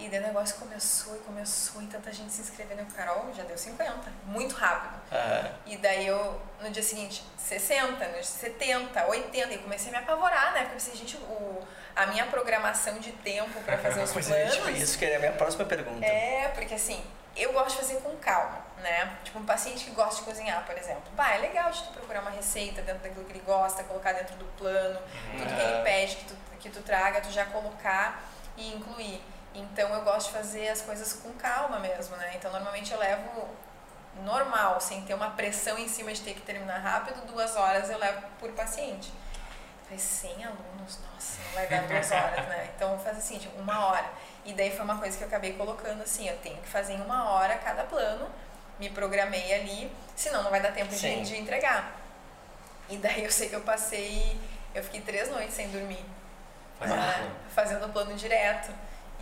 [0.00, 2.80] E daí o negócio começou e começou e tanta gente se inscrevendo.
[2.80, 3.92] Eu, Carol, já deu 50.
[4.24, 4.98] Muito rápido.
[5.12, 9.52] Ah, E daí eu, no dia seguinte, 60, no dia 70, 80.
[9.54, 10.60] E comecei a me apavorar, né?
[10.60, 11.62] Porque eu pensei, gente, o,
[11.94, 14.54] a minha programação de tempo pra fazer os pois planos.
[14.54, 16.04] tipo, isso que é a minha próxima pergunta.
[16.06, 17.04] É, porque assim,
[17.36, 19.18] eu gosto de fazer com calma, né?
[19.22, 21.02] Tipo, um paciente que gosta de cozinhar, por exemplo.
[21.14, 24.34] Bah, é legal de tu procurar uma receita dentro daquilo que ele gosta, colocar dentro
[24.36, 24.98] do plano,
[25.36, 25.82] tudo que ele É.
[25.82, 28.22] pede que tu, que tu traga, tu já colocar
[28.56, 29.22] e incluir.
[29.54, 32.32] Então eu gosto de fazer as coisas com calma mesmo, né?
[32.36, 33.48] Então normalmente eu levo
[34.22, 37.98] normal, sem ter uma pressão em cima de ter que terminar rápido, duas horas eu
[37.98, 39.12] levo por paciente.
[39.84, 42.70] Falei, 100 alunos, nossa, não vai dar duas horas, né?
[42.76, 44.08] Então fazer assim, tipo, uma hora.
[44.44, 47.00] E daí foi uma coisa que eu acabei colocando assim, eu tenho que fazer em
[47.00, 48.30] uma hora cada plano,
[48.78, 51.92] me programei ali, senão não vai dar tempo de, de entregar.
[52.88, 54.38] E daí eu sei que eu passei,
[54.74, 56.04] eu fiquei três noites sem dormir.
[56.78, 57.30] Fazendo plano.
[57.54, 58.72] fazendo o plano direto.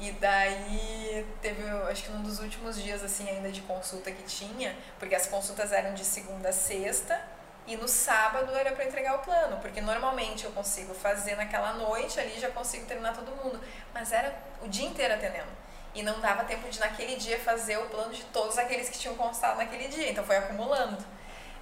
[0.00, 4.76] E daí teve, acho que um dos últimos dias assim ainda de consulta que tinha,
[4.98, 7.20] porque as consultas eram de segunda a sexta
[7.66, 12.18] e no sábado era para entregar o plano, porque normalmente eu consigo fazer naquela noite
[12.18, 13.60] ali já consigo terminar todo mundo,
[13.92, 15.50] mas era o dia inteiro atendendo.
[15.94, 19.16] E não dava tempo de naquele dia fazer o plano de todos aqueles que tinham
[19.16, 21.04] constado naquele dia, então foi acumulando.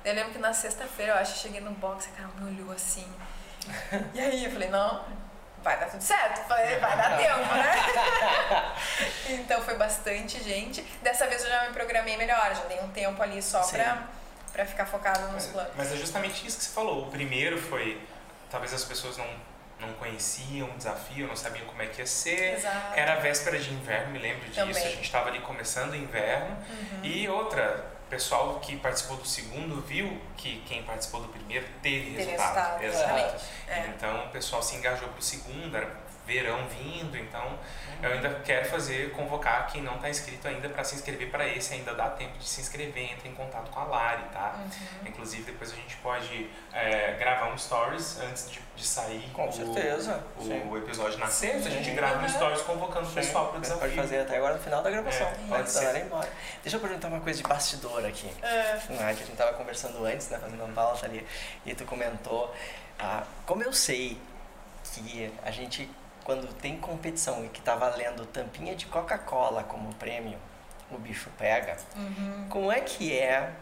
[0.05, 2.73] Eu lembro que na sexta-feira, eu acho, eu cheguei no box, a cara me olhou
[2.73, 3.07] assim.
[4.15, 5.05] E aí eu falei, não,
[5.67, 8.73] vai dar tudo certo, vai, vai dar tempo, né?
[9.31, 10.81] então foi bastante gente.
[11.03, 13.77] Dessa vez eu já me programei melhor, já dei um tempo ali só Sim.
[13.77, 14.05] pra,
[14.53, 15.73] pra ficar focado nos Mas, planos.
[15.77, 17.09] mas é justamente isso que você falou.
[17.09, 18.01] O primeiro foi,
[18.49, 19.29] talvez as pessoas não,
[19.81, 22.55] não conheciam o desafio, não sabiam como é que ia ser.
[22.55, 22.95] Exato.
[22.95, 24.61] Era véspera de inverno, me lembro disso.
[24.61, 24.87] Também.
[24.87, 26.57] A gente estava ali começando o inverno.
[26.71, 27.01] Uhum.
[27.03, 32.13] E outra, o pessoal que participou do segundo viu que quem participou do primeiro teve,
[32.13, 32.81] Teve resultado.
[32.81, 33.45] resultado, Exato.
[33.67, 33.87] É.
[33.89, 37.59] Então o pessoal se engajou pro segundo, era verão vindo, então
[38.03, 41.73] eu ainda quero fazer, convocar quem não está inscrito ainda para se inscrever para esse,
[41.75, 44.57] ainda dá tempo de se inscrever, entre em contato com a Lari, tá?
[44.59, 45.09] Uhum.
[45.09, 49.53] Inclusive depois a gente pode é, gravar um stories antes de, de sair Com o,
[49.53, 50.23] certeza.
[50.37, 50.77] o, Sim.
[50.77, 51.95] episódio na sexta, a gente Sim.
[51.95, 52.29] grava um Uhum.
[52.29, 53.81] stories convocando o pessoal para o desafio.
[53.83, 55.27] Pode fazer até agora no final da gravação.
[55.29, 55.97] É, pode ser.
[55.97, 56.29] Embora.
[56.63, 58.31] Deixa eu perguntar uma coisa de bastidor aqui.
[58.43, 58.81] É.
[58.91, 61.27] né, que a gente tava conversando antes, né, fazendo uma pauta ali,
[61.65, 62.55] e tu comentou,
[62.99, 64.19] ah, como eu sei
[64.95, 65.91] que a gente,
[66.27, 70.37] quando tem competição e que tá valendo tampinha de Coca-Cola como prêmio,
[70.91, 72.47] o bicho pega, Uhum.
[72.51, 73.53] como é que é,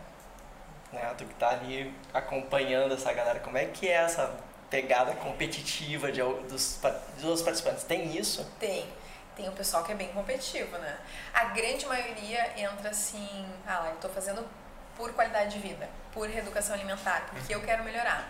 [0.91, 4.35] né, tu que tá ali acompanhando essa galera, como é que é essa
[4.71, 6.81] pegada competitiva de, dos,
[7.21, 7.85] dos participantes?
[7.85, 8.51] Tem isso?
[8.59, 8.87] Tem.
[9.37, 10.97] Tem o pessoal que é bem competitivo, né?
[11.35, 14.43] A grande maioria entra assim, ah lá, eu tô fazendo
[14.97, 18.27] por qualidade de vida, por reeducação alimentar, porque eu quero melhorar.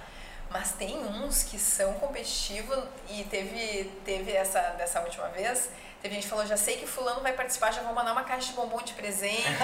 [0.51, 6.25] Mas tem uns que são competitivos e teve, teve essa dessa última vez, teve gente
[6.25, 8.81] que falou, já sei que fulano vai participar, já vou mandar uma caixa de bombom
[8.83, 9.43] de presente,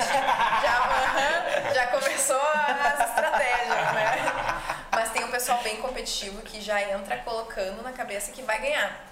[0.62, 4.80] já, já começou as estratégias, né?
[4.92, 9.09] Mas tem um pessoal bem competitivo que já entra colocando na cabeça que vai ganhar.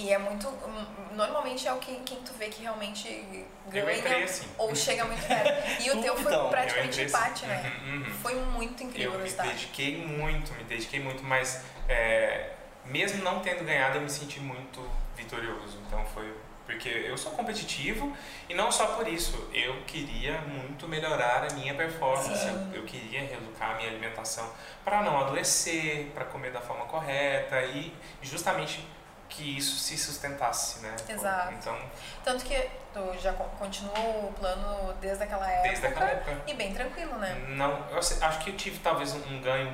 [0.00, 0.48] E é muito.
[0.48, 4.46] hum, Normalmente é o que quem tu vê que realmente Eu ganha entrei assim.
[4.56, 5.82] ou chega muito perto.
[5.82, 7.46] E o teu foi então, Eu praticamente entrei empate, assim.
[7.46, 7.72] né?
[7.84, 8.14] Uhum, uhum.
[8.22, 9.48] Foi muito incrível Eu o me resultado.
[9.48, 12.50] dediquei muito, me dediquei muito, mas é,
[12.84, 14.80] mesmo não tendo ganhado, eu me senti muito
[15.16, 15.78] vitorioso.
[15.86, 16.32] Então foi
[16.64, 18.16] porque eu sou competitivo
[18.48, 23.22] e não só por isso, eu queria muito melhorar a minha performance, eu, eu queria
[23.22, 24.48] reeducar a minha alimentação
[24.84, 28.86] para não adoecer, para comer da forma correta e justamente
[29.30, 30.94] que isso se sustentasse, né?
[31.08, 31.52] Exato.
[31.54, 31.78] Então,
[32.24, 35.68] Tanto que tu já co- continuou o plano desde aquela época.
[35.68, 36.36] desde aquela época.
[36.46, 37.34] E bem tranquilo, né?
[37.50, 39.72] Não, eu acho que eu tive talvez um, um ganho,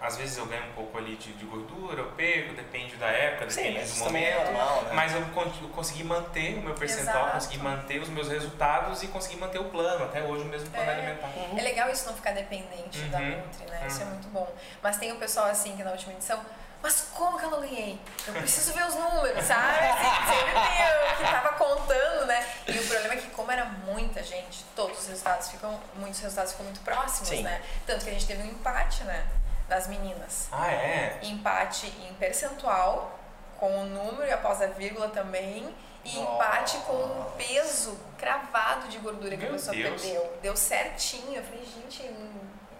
[0.00, 3.50] às vezes eu ganho um pouco ali de, de gordura, eu perco, depende da época,
[3.50, 4.44] Sim, depende mas do é momento.
[4.52, 4.90] normal, né?
[4.92, 5.20] Mas eu,
[5.62, 7.32] eu consegui manter o meu percentual, Exato.
[7.32, 10.90] consegui manter os meus resultados e consegui manter o plano, até hoje o mesmo plano
[10.90, 10.94] É.
[10.94, 11.26] alimentar.
[11.28, 11.58] Uhum.
[11.58, 13.30] É legal isso não ficar dependente da Uhum.
[13.38, 13.84] Nutri, né?
[13.86, 14.10] Isso é Uhum.
[14.10, 14.54] muito bom.
[14.82, 16.38] Mas tem o pessoal assim que na última edição,
[16.82, 18.00] mas como que eu não ganhei?
[18.26, 19.78] Eu preciso ver os números, sabe?
[19.86, 22.46] Assim, sempre tem o que tava contando, né?
[22.66, 26.52] E o problema é que como era muita gente, todos os resultados ficam, muitos resultados
[26.52, 27.42] ficam muito próximos, Sim.
[27.42, 27.62] né?
[27.86, 29.26] Tanto que a gente teve um empate, né?
[29.68, 30.48] Das meninas.
[30.50, 31.20] Ah, é?
[31.22, 33.18] Empate em percentual,
[33.58, 35.72] com o número e após a vírgula também.
[36.02, 40.00] E empate com o peso cravado de gordura que Meu a pessoa Deus.
[40.00, 40.38] perdeu.
[40.40, 41.36] Deu certinho.
[41.36, 42.02] Eu falei, gente,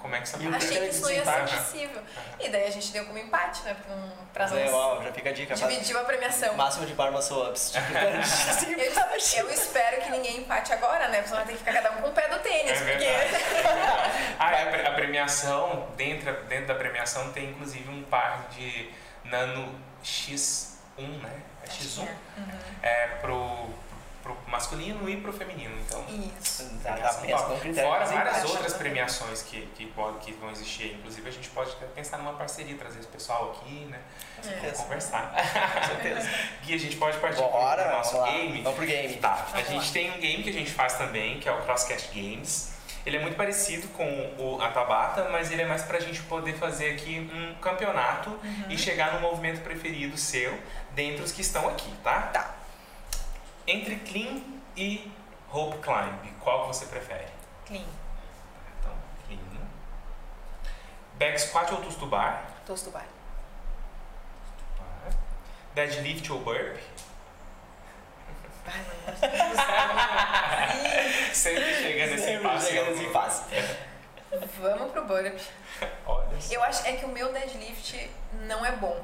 [0.00, 1.56] Como é que você E o achei que isso não ia ser desempate?
[1.56, 2.02] possível.
[2.40, 3.76] E daí a gente deu como empate, né?
[3.84, 5.54] Pra não, pra Mas é, ó, já fica a dica.
[5.54, 6.54] dividiu a premiação.
[6.54, 7.72] Máximo de barba ups.
[9.36, 11.18] Eu, eu espero que ninguém empate agora, né?
[11.18, 12.80] Porque senão vai ter que ficar cada um com o pé do tênis.
[12.80, 13.06] É porque...
[14.38, 18.90] Ah, é, a pre- a premiação, dentro, dentro da premiação tem inclusive um par de
[19.24, 20.68] Nano X1,
[21.22, 21.30] né?
[21.62, 22.06] É Acho que X1?
[22.06, 22.10] é.
[22.40, 22.58] Uhum.
[22.82, 23.68] É pro,
[24.22, 25.74] pro masculino e pro feminino.
[25.86, 26.04] Então,
[26.38, 26.64] Isso.
[27.60, 28.46] Critério Fora várias desempate.
[28.52, 30.94] outras premiações que, que, pode, que vão existir.
[30.94, 33.98] Inclusive, a gente pode até pensar numa parceria, trazer esse pessoal aqui, né?
[34.46, 34.70] É.
[34.72, 35.32] Conversar.
[35.34, 36.30] Com certeza.
[36.64, 38.62] Gui, a gente pode partir Bora, pro nosso vamos game.
[38.62, 39.14] Vamos pro game.
[39.16, 39.92] Tá, a Vamos gente lá.
[39.92, 42.70] tem um game que a gente faz também, que é o Crosscast Games.
[43.06, 44.04] Ele é muito parecido com
[44.38, 48.64] o, a Tabata, mas ele é mais pra gente poder fazer aqui um campeonato Uhum.
[48.68, 50.58] e chegar no movimento preferido seu,
[50.92, 52.20] dentre os que estão aqui, tá?
[52.32, 52.54] Tá.
[53.70, 54.42] Entre Clean
[54.76, 55.08] e
[55.48, 57.28] Rope Climb, qual que você prefere?
[57.64, 57.84] Clean.
[58.80, 58.92] Então,
[59.28, 59.38] Clean.
[61.14, 62.50] Back Squat ou Toast to Bar?
[62.66, 63.06] Tosto bar.
[64.76, 65.12] Bar.
[65.72, 66.80] Deadlift ou Burp?
[71.32, 72.66] Sempre chega nesse Sempre impasse.
[72.66, 73.44] chega nesse impasse.
[74.58, 75.40] Vamos pro burp.
[76.06, 76.54] Olha só.
[76.54, 79.00] Eu acho é que o meu deadlift não é bom.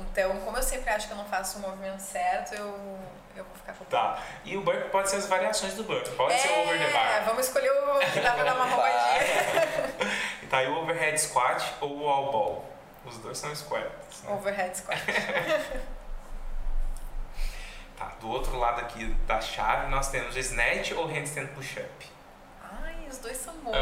[0.00, 2.98] Então, como eu sempre acho que eu não faço o movimento certo, eu,
[3.40, 4.18] eu vou ficar com Tá.
[4.44, 6.06] E o burp pode ser as variações do burp.
[6.16, 7.24] Pode ser o over the É, bar.
[7.26, 10.20] vamos escolher o que dá pra dar uma roubadinha.
[10.50, 12.72] Tá aí o overhead squat ou o wall ball.
[13.04, 14.22] Os dois são squats.
[14.24, 14.32] né?
[14.34, 14.98] Overhead squat.
[17.96, 18.12] Tá.
[18.18, 22.06] Do outro lado aqui da chave nós temos snatch ou handstand push-up.
[22.82, 23.76] Ai, os dois são bons.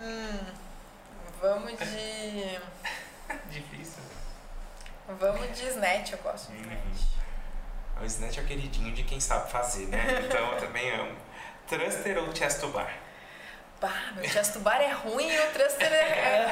[0.00, 0.40] hum,
[1.40, 2.58] vamos de.
[5.18, 6.62] Vamos de snatch, eu gosto de Uhum.
[6.72, 7.12] snatch.
[8.00, 9.98] O snatch é o queridinho de quem sabe fazer, né?
[10.26, 11.16] Então eu também amo.
[11.68, 12.90] Thruster ou chest to bar?
[13.80, 16.46] Bah, meu chest to bar é ruim e o thruster é.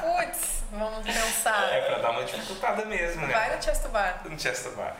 [0.00, 1.72] Putz, vamos pensar.
[1.72, 3.32] É pra dar uma dificultada mesmo, né?
[3.32, 4.20] Vai no chest to bar.
[4.24, 4.94] No chest to bar.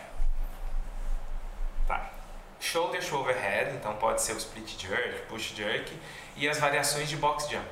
[1.86, 2.10] Tá.
[2.60, 5.98] Shoulder to overhead, então pode ser o split jerk, push jerk
[6.36, 7.68] e as variações de box jump.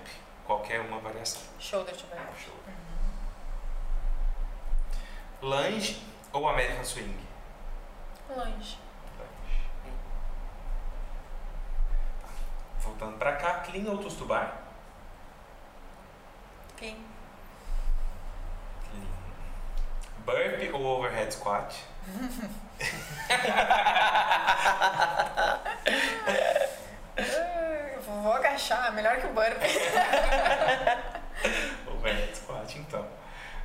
[0.47, 1.41] Qualquer uma variação.
[1.59, 2.19] Shoulder to bar.
[2.39, 2.75] Shoulder.
[5.45, 6.01] Lunge
[6.33, 7.15] ou American swing?
[8.35, 8.79] Longe.
[12.79, 14.57] Voltando pra cá, clean ou toast to bar?
[16.79, 16.97] Clean.
[18.89, 19.07] Clean.
[20.25, 21.77] Burp ou overhead squat?
[28.07, 29.61] Vou agachar, melhor que o burp.
[31.87, 33.04] Overhead squat, então.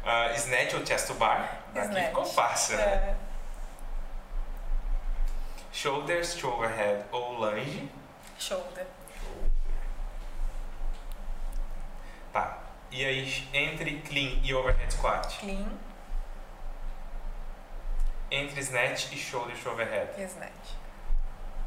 [0.05, 1.59] Ah, snatch ou chest to bar?
[1.75, 2.83] Aqui ficou fácil, né?
[2.83, 3.15] É.
[5.71, 7.89] Shoulders to overhead ou lunge?
[8.37, 8.87] Shoulder.
[12.33, 12.57] Tá.
[12.91, 15.37] E aí, entre clean e overhead squat?
[15.39, 15.67] Clean
[18.31, 20.09] Entre snatch e shoulder to overhead?
[20.23, 20.78] snatch.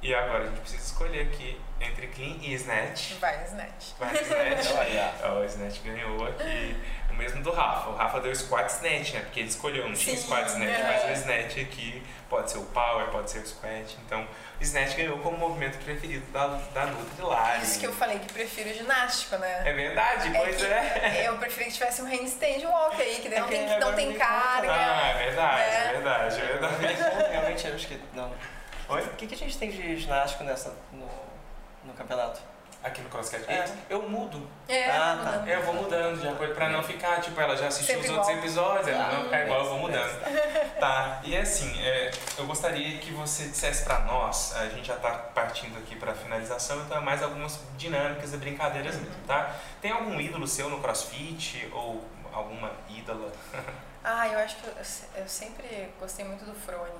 [0.02, 3.12] E agora a gente precisa escolher aqui entre clean e snatch.
[3.20, 3.92] Vai snatch.
[4.00, 4.72] Vai snatch.
[4.76, 5.38] Olha.
[5.40, 6.76] O snatch ganhou aqui.
[7.08, 7.90] O mesmo do Rafa.
[7.90, 9.20] O Rafa deu squat snatch, né?
[9.20, 10.82] Porque ele escolheu, não tinha Sim, squat snatch, é.
[10.82, 13.96] mas o snatch aqui pode ser o power, pode ser o squat.
[14.04, 14.22] Então,
[14.58, 17.58] o snatch ganhou como movimento preferido da, da Nutri lá.
[17.58, 19.62] Isso que eu falei que prefiro ginástico, né?
[19.68, 21.26] É verdade, É pois é.
[21.28, 23.94] Eu preferi que tivesse um handstand walk aí, que daí não É que tem, não
[23.94, 24.72] tem carga.
[24.72, 25.92] Ah, é verdade, é É.
[25.92, 27.30] verdade, é verdade.
[27.30, 28.32] Realmente, eu acho que não.
[28.88, 29.00] Oi?
[29.02, 31.08] O que, que a gente tem de ginástica nessa, no,
[31.84, 32.40] no campeonato?
[32.82, 33.64] Aqui no CrossCast É.
[33.88, 34.44] Eu mudo.
[34.68, 35.44] É, Ah, mudando.
[35.44, 35.50] tá.
[35.50, 38.28] Eu vou mudando de acordo pra não ficar, tipo, ela já assistiu Sempre os outros
[38.30, 38.44] igual.
[38.44, 40.78] episódios, ela Ah, não ficar igual, eu vou mudando.
[40.80, 45.10] Tá, e assim, é, eu gostaria que você dissesse pra nós, a gente já tá
[45.12, 49.54] partindo aqui pra finalização, então é mais algumas dinâmicas e brincadeiras mesmo, tá?
[49.80, 53.30] Tem algum ídolo seu no CrossFit ou alguma ídola?
[54.04, 54.74] Ah, eu acho que eu,
[55.22, 56.90] eu sempre gostei muito do Frone.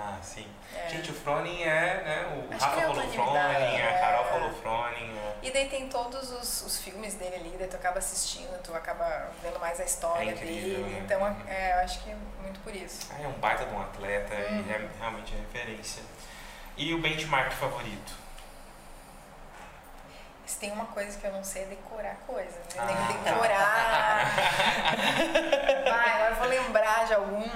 [0.00, 0.46] Ah, sim.
[0.74, 0.88] É.
[0.90, 3.98] Gente, o Froning é, né, o Acho Rafa é falou Froning, a é.
[4.00, 5.34] Carol falou Froning, é.
[5.42, 9.28] E daí tem todos os, os filmes dele ali, daí tu acaba assistindo, tu acaba
[9.42, 10.94] vendo mais a história É incrível, dele.
[10.94, 11.02] né?
[11.04, 13.08] Então, é, eu acho que é muito por isso.
[13.12, 14.64] Ah, é um baita de um atleta Uhum.
[14.68, 16.02] e é realmente é referência.
[16.76, 18.12] E o benchmark favorito?
[20.46, 22.56] Se tem uma coisa que eu não sei é decorar coisa.
[22.58, 22.64] né?
[22.76, 22.86] Eu Ah.
[22.86, 24.30] tenho que decorar.
[25.84, 27.50] Vai, agora eu vou lembrar de algum.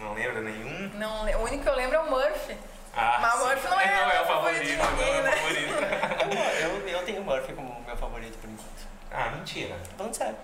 [0.00, 0.90] Não lembra nenhum?
[0.94, 2.56] Não, o único que eu lembro é o Murphy.
[2.94, 3.46] Ah, Mas o.
[3.46, 5.32] Murphy não é não é o o favorito favorito, de não ninguém, é o né?
[5.32, 5.76] favorito.
[6.62, 8.86] Eu, eu tenho o Murphy como meu favorito por enquanto.
[9.12, 9.76] Ah, mentira.
[9.90, 10.36] Tô falando sério.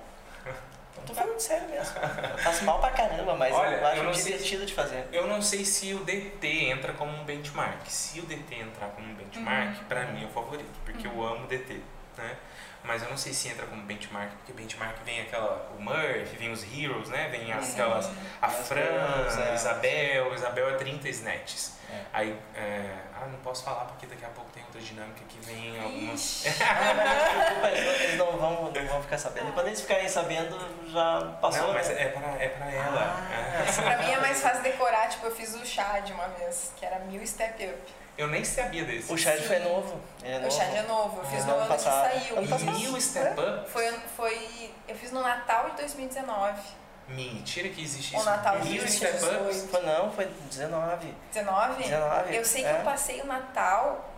[1.07, 1.95] Tô falando sério mesmo.
[1.99, 5.09] Eu faço mal pra caramba, mas Olha, eu acho eu sei- divertido de fazer.
[5.13, 7.87] Eu não sei se o DT entra como um benchmark.
[7.89, 9.85] Se o DT entrar como um benchmark, Uhum.
[9.89, 11.81] pra mim é o favorito, porque eu amo DT,
[12.19, 12.37] né?
[12.85, 16.51] Mas eu não sei se entra como benchmark, porque benchmark vem aquela, o Murphy, vem
[16.51, 17.29] os Heroes, né?
[17.29, 17.73] Vem as- Sim.
[17.75, 18.11] aquelas,
[18.41, 19.51] a Fran, Girls, é.
[19.51, 21.73] a Isabel, Isabel é 30 snatches.
[21.89, 22.01] É.
[22.13, 25.79] Aí, é, ah, não posso falar porque daqui a pouco tem outra dinâmica que vem
[25.81, 26.45] algumas...
[26.61, 29.51] Ah, mas eles não, vão, não vão ficar sabendo.
[29.51, 30.59] E quando eles ficarem sabendo,
[30.91, 31.67] já passou.
[31.69, 32.03] Não, mas né?
[32.03, 33.17] é pra, é pra ela.
[33.31, 33.83] Ah, É.
[33.83, 36.85] pra mim é mais fácil decorar, tipo, eu fiz o chá de uma vez, que
[36.85, 37.93] era mil step up.
[38.17, 39.11] Eu nem sabia desse.
[39.13, 39.45] O Chad Sim.
[39.47, 40.01] foi novo.
[40.23, 40.51] É O novo.
[40.53, 42.37] chá é novo, eu fiz Ah, no ano que saiu.
[42.37, 42.79] Ano E passado.
[42.79, 43.71] mil step up?
[43.71, 46.61] Foi, foi, eu fiz no Natal de 2019.
[47.09, 48.27] Mentira que existe O isso.
[48.27, 49.21] Natal de mil step ups?
[49.23, 49.69] 2018.
[49.71, 51.15] Foi não, foi 19.
[51.33, 51.83] 19?
[51.83, 52.37] 19.
[52.37, 52.79] Eu sei que é.
[52.79, 54.12] eu passei o Natal.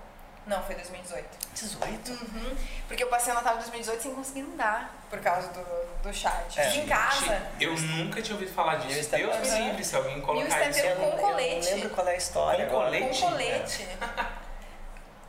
[0.47, 1.25] Não, foi 2018.
[1.55, 2.12] 18?
[2.12, 2.57] Uhum.
[2.87, 6.61] Porque eu passei o Natal de 2018 sem conseguir andar por causa do, do chat.
[6.61, 6.77] É.
[6.77, 7.43] Em casa.
[7.59, 9.11] Eu nunca tinha ouvido falar disso.
[9.11, 10.81] Deus me livre se alguém colocar isso.
[10.81, 11.71] Eu não, com eu não colete.
[11.71, 12.66] lembro qual é a história.
[12.66, 13.21] Com colete?
[13.21, 13.89] Com colete.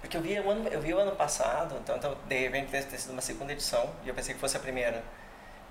[0.02, 2.86] Porque eu vi, o ano, eu vi o ano passado, então, então de repente deve
[2.86, 5.04] ter sido uma segunda edição, e eu pensei que fosse a primeira.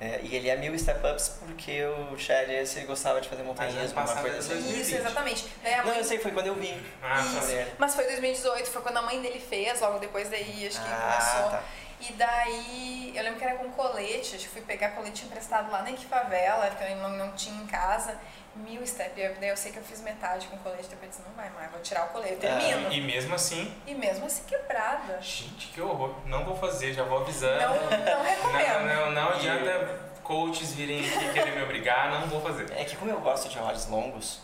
[0.00, 4.02] É, e ele é mil step-ups porque o Chad esse gostava de fazer montanhismo, uma
[4.02, 4.48] passado coisa assim.
[4.48, 4.80] 2020.
[4.82, 5.46] Isso, exatamente.
[5.62, 6.74] Daí a Não, mãe- eu sei, foi quando eu vi.
[7.02, 7.34] Ah, Isso.
[7.36, 7.40] tá.
[7.42, 7.66] Saber.
[7.78, 11.18] Mas foi 2018, foi quando a mãe dele fez, logo depois daí acho que Ah,
[11.18, 11.50] começou.
[11.50, 11.62] tá.
[12.00, 15.82] E daí, eu lembro que era com colete, acho que fui pegar colete emprestado lá
[15.82, 18.18] na Equifavela, que eu não, não tinha em casa.
[18.56, 21.22] Mil step up, daí eu sei que eu fiz metade com colete, depois eu disse,
[21.26, 22.92] não vai mais, vou tirar o colete, termino.
[22.92, 25.20] E mesmo assim, E mesmo assim quebrada.
[25.20, 26.14] gente, que horror.
[26.26, 27.58] Não vou fazer, já vou avisando.
[27.60, 28.86] Não, não recomendo.
[28.86, 32.70] Não, não, não adianta coaches virem aqui querer me obrigar, não vou fazer.
[32.76, 34.40] É que como eu gosto de rods longos,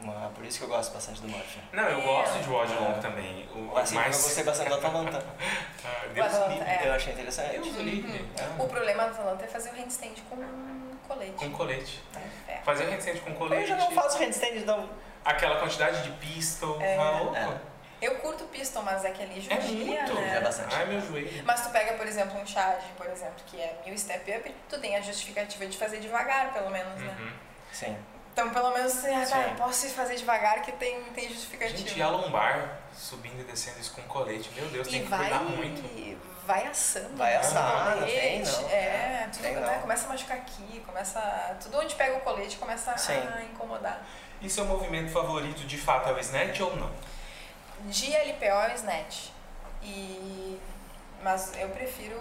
[0.00, 1.60] uma- por isso que eu gosto bastante do Murphy.
[1.72, 2.02] Não, eu É.
[2.02, 3.48] gosto de WOD longo também.
[3.54, 4.16] O, Assim, mais...
[4.16, 5.24] eu gostei bastante do Atalanta.
[5.84, 6.88] Ah, O Deus Atalanta, é.
[6.88, 7.52] Eu achei interessante.
[7.60, 8.28] Deus livre.
[8.38, 8.62] É.
[8.62, 10.36] O problema do Atalanta é fazer o handstand com
[11.06, 11.32] colete.
[11.32, 12.02] Com colete.
[12.48, 12.56] É.
[12.64, 13.62] Fazer handstand com colete.
[13.62, 14.90] Eu já não faço handstand, então...
[15.24, 16.80] Aquela quantidade de pistol.
[16.82, 16.96] É.
[16.96, 17.36] maluco.
[17.36, 17.58] É.
[18.02, 20.14] Eu curto pistol, mas é que ali É judia, muito.
[20.14, 20.36] né?
[20.36, 20.74] É bastante.
[20.74, 21.44] Ai, meu joelho.
[21.44, 24.78] Mas tu pega, por exemplo, um charge, por exemplo, que é mil step up, tu
[24.80, 27.16] tem a justificativa de fazer devagar, pelo menos, né?
[27.18, 27.32] Uhum.
[27.72, 27.96] Sim.
[28.36, 31.78] Então, pelo menos, assim, ah, tá, eu posso fazer devagar que tem, tem justificativa.
[31.78, 34.50] Gente, e a lombar subindo e descendo isso com colete.
[34.54, 36.20] Meu Deus, E tem que vai, cuidar muito.
[36.46, 37.16] vai assando.
[37.16, 38.60] Vai né, assar, o não tem, colete.
[38.60, 38.68] não.
[38.68, 39.80] É, tudo, Tem, né, não.
[39.80, 41.56] começa a machucar aqui, começa...
[41.62, 43.14] Tudo onde pega o colete começa Sim.
[43.14, 44.04] a incomodar.
[44.42, 46.90] E seu movimento favorito de fato é o snatch ou não?
[47.86, 49.28] De LPO é o snatch.
[49.82, 50.60] E...
[51.22, 52.20] Mas eu prefiro...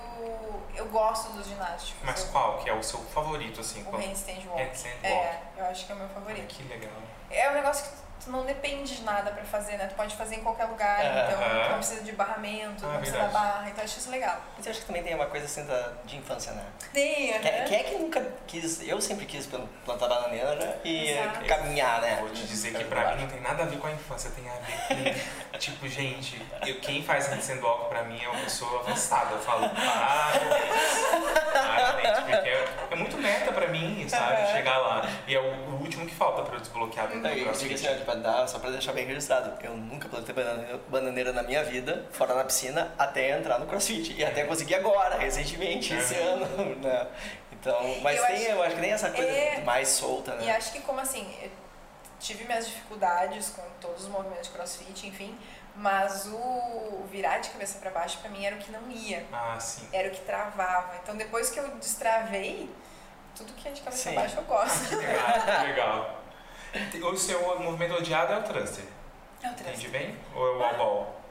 [0.76, 2.02] Eu gosto dos ginásticos.
[2.04, 3.82] Mas eu- qual que é o seu favorito, assim?
[3.82, 4.02] O Qual?
[4.02, 4.62] handstand walk.
[4.64, 5.06] Handstand walk.
[5.06, 6.48] É, eu acho que é o meu favorito.
[6.48, 6.92] Que legal.
[7.30, 9.86] É um negócio que tu não depende de nada pra fazer, né?
[9.88, 11.28] Tu pode fazer em qualquer lugar, É.
[11.32, 13.34] então não precisa de barramento, Ah, não precisa verdade.
[13.34, 14.38] da barra, então eu acho isso legal.
[14.58, 16.64] Mas eu acho que também tem uma coisa assim da, de infância, né?
[16.92, 17.66] Tem, Quem, né?
[17.68, 18.82] quem é que nunca quis...
[18.88, 19.48] Eu sempre quis
[19.86, 21.46] plantar bananeira e Exato.
[21.46, 22.18] caminhar, né?
[22.20, 24.50] Vou te dizer que pra mim não tem nada a ver com a infância, tem
[24.50, 25.14] a ver
[25.52, 29.32] com, tipo, gente, eu, quem faz handstand walk pra mim é uma pessoa avançada.
[29.36, 30.32] Eu falo, para,
[31.52, 35.08] claramente, porque é, é muito meta pra mim, sabe, chegar lá.
[35.28, 37.88] E é o, o último que falta pra eu desbloquear do e CrossFit.
[38.48, 42.44] Só pra deixar bem registrado, eu nunca plantei bananeira, bananeira na minha vida, fora na
[42.44, 44.14] piscina, até entrar no crossfit.
[44.18, 46.22] E até consegui agora, recentemente, esse É.
[46.22, 46.46] ano.
[46.82, 47.08] Né?
[47.52, 49.62] Então, mas Eu tem, acho- eu acho que tem essa coisa É.
[49.62, 50.56] mais solta, E né?
[50.56, 51.50] acho que como assim, eu
[52.20, 55.36] tive minhas dificuldades com todos os movimentos de crossfit, enfim,
[55.76, 59.58] mas o virar de cabeça pra baixo pra mim era o que não ia, Ah,
[59.60, 59.88] sim.
[59.92, 60.94] era o que travava.
[61.02, 62.70] Então depois que eu destravei,
[63.36, 64.96] tudo que é de cabeça pra baixo eu gosto.
[64.96, 66.22] Legal, legal.
[67.04, 68.84] O seu movimento odiado é o thruster.
[69.42, 69.92] É o Entendi trânsito.
[69.92, 70.18] bem?
[70.34, 71.22] Ou é o wall?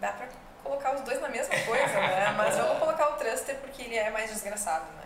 [0.00, 0.28] Dá pra
[0.62, 2.32] colocar os dois na mesma coisa, né?
[2.36, 5.04] Mas vamos colocar o thruster porque ele é mais desgraçado, né?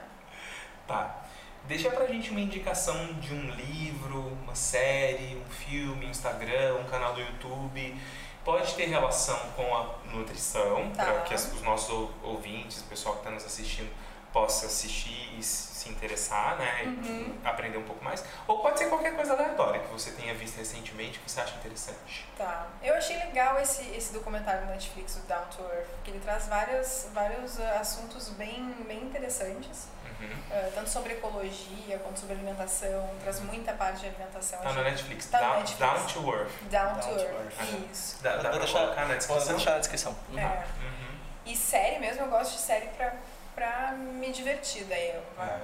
[0.86, 1.16] Tá.
[1.64, 6.84] Deixa pra gente uma indicação de um livro, uma série, um filme, um Instagram, um
[6.84, 7.96] canal do YouTube.
[8.44, 11.04] Pode ter relação com a nutrição, Tá.
[11.04, 13.88] para que os nossos ou- ouvintes, o pessoal que está nos assistindo,
[14.32, 16.82] possa assistir e se interessar, né?
[16.84, 17.34] Uhum.
[17.44, 18.24] Aprender um pouco mais.
[18.46, 22.26] Ou pode ser qualquer coisa aleatória que você tenha visto recentemente que você acha interessante.
[22.38, 22.66] Tá.
[22.82, 26.46] Eu achei legal esse, esse documentário da Netflix, o Down to Earth, porque ele traz
[26.46, 29.88] várias, vários ah, assuntos bem, bem interessantes,
[30.20, 30.28] Uhum.
[30.52, 34.60] ah, tanto sobre ecologia quanto sobre alimentação, traz muita parte de alimentação.
[34.60, 35.26] Tá na Achei- Netflix.
[35.26, 35.78] Tá Down, Netflix.
[35.80, 36.52] Down to Earth.
[36.70, 37.60] Down, Down to to Earth.
[37.60, 37.90] Earth.
[37.90, 38.22] Isso.
[38.22, 39.56] Dá, dá Vou pra deixar- colocar na Vou descrição?
[39.56, 40.16] deixar na descrição.
[40.30, 40.38] Uhum.
[40.38, 40.44] É.
[40.80, 41.12] Uhum.
[41.44, 43.14] E série mesmo, eu gosto de série pra,
[43.54, 44.84] pra me divertir.
[44.84, 45.58] Daí, eu, É.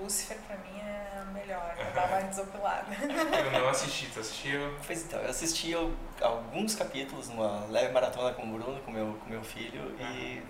[0.00, 2.86] Lucifer pra mim é a melhor, dar uma desopilada.
[3.02, 4.74] Eu não assisti, tu assistiu?
[4.86, 5.90] Pois então, eu assisti al-
[6.22, 10.42] alguns capítulos numa leve maratona com o Bruno, com meu, com meu filho, e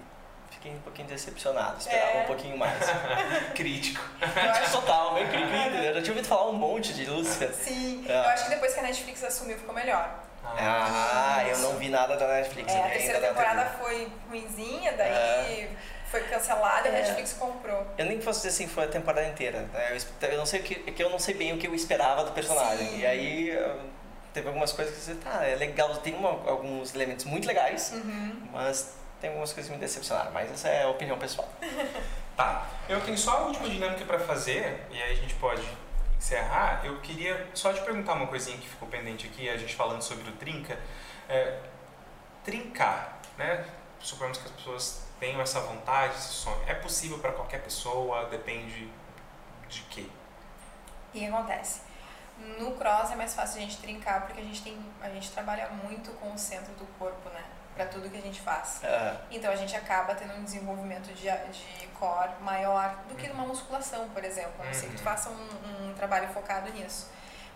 [0.50, 1.78] fiquei um pouquinho decepcionado.
[1.78, 2.22] Esperava É.
[2.22, 2.78] um pouquinho mais.
[3.54, 4.02] Crítico.
[4.20, 5.82] Eu acho, Total, bem crítico, entendeu?
[5.84, 7.52] Eu já tinha ouvido falar um monte de Lúcia.
[7.52, 8.12] sim, É.
[8.14, 10.22] eu acho que depois que a Netflix assumiu ficou melhor.
[10.44, 12.72] Ah, eu não vi nada da Netflix.
[12.72, 13.76] É, eu a vi terceira temporada TV.
[13.82, 15.70] foi ruinzinha, daí
[16.10, 17.02] foi cancelada e a É.
[17.02, 17.86] Netflix comprou.
[17.96, 19.60] Eu nem posso dizer assim, foi a temporada inteira.
[19.72, 19.98] né?
[20.22, 21.74] Eu, eu não sei o que, é que eu não sei bem o que eu
[21.74, 22.86] esperava do personagem.
[22.88, 22.98] Sim.
[22.98, 23.80] E aí eu-
[24.32, 28.42] teve algumas coisas que você, tá, é legal, tem uma- alguns elementos muito legais, Uhum.
[28.52, 30.30] mas tem algumas coisas que me decepcionaram.
[30.32, 31.48] Mas essa é a opinião pessoal.
[32.36, 32.64] Tá.
[32.88, 35.62] Eu tenho só a última dinâmica pra fazer, e aí a gente pode
[36.20, 36.84] encerrar.
[36.84, 40.28] Eu queria só te perguntar uma coisinha que ficou pendente aqui, a gente falando sobre
[40.28, 40.78] o trinca.
[41.26, 41.58] É,
[42.44, 43.64] trincar, né?
[43.98, 46.62] Suponhamos que as pessoas tenham essa vontade, esse sonho.
[46.66, 48.90] É possível pra qualquer pessoa, depende
[49.68, 50.06] de quê?
[51.12, 51.82] Que acontece?
[52.58, 55.68] No cross é mais fácil a gente trincar porque a gente tem a gente trabalha
[55.68, 57.44] muito com o centro do corpo, né?
[57.74, 58.80] Pra tudo que a gente faz.
[58.84, 63.46] Ah, Então a gente acaba tendo um desenvolvimento de, de core maior do que numa
[63.46, 64.52] musculação, por exemplo.
[64.60, 65.04] A não ser que tu Uhum.
[65.04, 67.08] faça um, um trabalho focado nisso.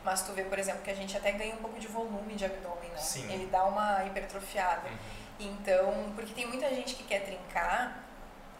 [0.05, 2.45] Mas tu vê, por exemplo, que a gente até ganha um pouco de volume de
[2.45, 2.99] abdômen, né?
[2.99, 3.31] Sim.
[3.33, 4.89] Ele dá uma hipertrofiada.
[4.89, 4.97] Uhum.
[5.41, 7.99] Então, porque tem muita gente que quer trincar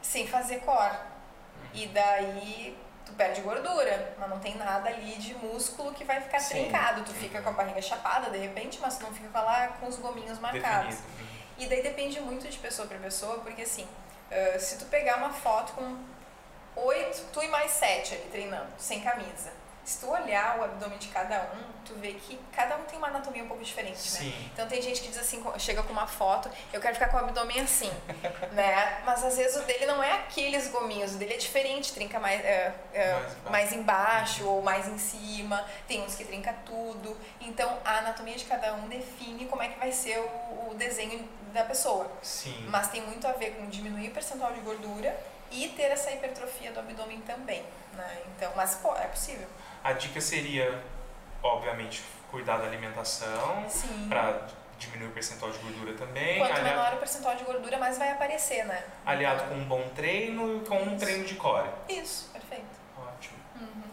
[0.03, 0.97] sem fazer core.
[1.73, 2.77] E daí
[3.07, 6.55] tu perde gordura, mas não tem nada ali de músculo que vai ficar Sim.
[6.65, 7.03] trincado.
[7.05, 9.97] Tu fica com a barriga chapada de repente, mas tu não fica lá com os
[9.99, 10.97] gominhos marcados.
[10.97, 11.34] Definido.
[11.59, 13.87] E daí depende muito de pessoa para pessoa, porque assim,
[14.31, 15.97] Uh, se tu pegar uma foto com
[16.77, 19.53] oito, tu e mais sete ali treinando, sem camisa.
[19.85, 23.09] Se tu olhar o abdômen de cada um, tu vê que cada um tem uma
[23.09, 24.31] anatomia um pouco diferente, Sim.
[24.31, 24.49] né?
[24.55, 27.21] Então tem gente que diz assim, chega com uma foto, eu quero ficar com o
[27.21, 27.93] abdômen assim,
[28.53, 29.03] né?
[29.05, 32.43] Mas às vezes o dele não é aqueles gominhos, o dele é diferente, trinca mais,
[32.43, 33.51] é, é, Mais embaixo.
[33.51, 37.15] mais embaixo ou mais em cima, tem uns que trinca tudo.
[37.43, 41.29] Então a anatomia de cada um define como é que vai ser o, o desenho
[41.55, 42.11] da pessoa.
[42.21, 42.67] Sim.
[42.69, 45.17] Mas tem muito a ver com diminuir o percentual de gordura
[45.51, 47.63] e ter essa hipertrofia do abdômen também,
[47.95, 48.23] né?
[48.37, 49.47] Então, mas pô, é possível.
[49.83, 50.83] A dica seria,
[51.43, 54.09] obviamente, cuidar da alimentação Sim.
[54.09, 54.49] para
[54.79, 56.39] diminuir o percentual de gordura também.
[56.39, 58.85] Quanto aliado, menor o percentual de gordura, mais vai aparecer, né?
[59.07, 61.05] aliado com um bom treino e com um Isso.
[61.05, 61.69] treino de core.
[61.89, 62.65] Isso, perfeito.
[62.99, 63.39] Ótimo.
[63.61, 63.93] Uhum.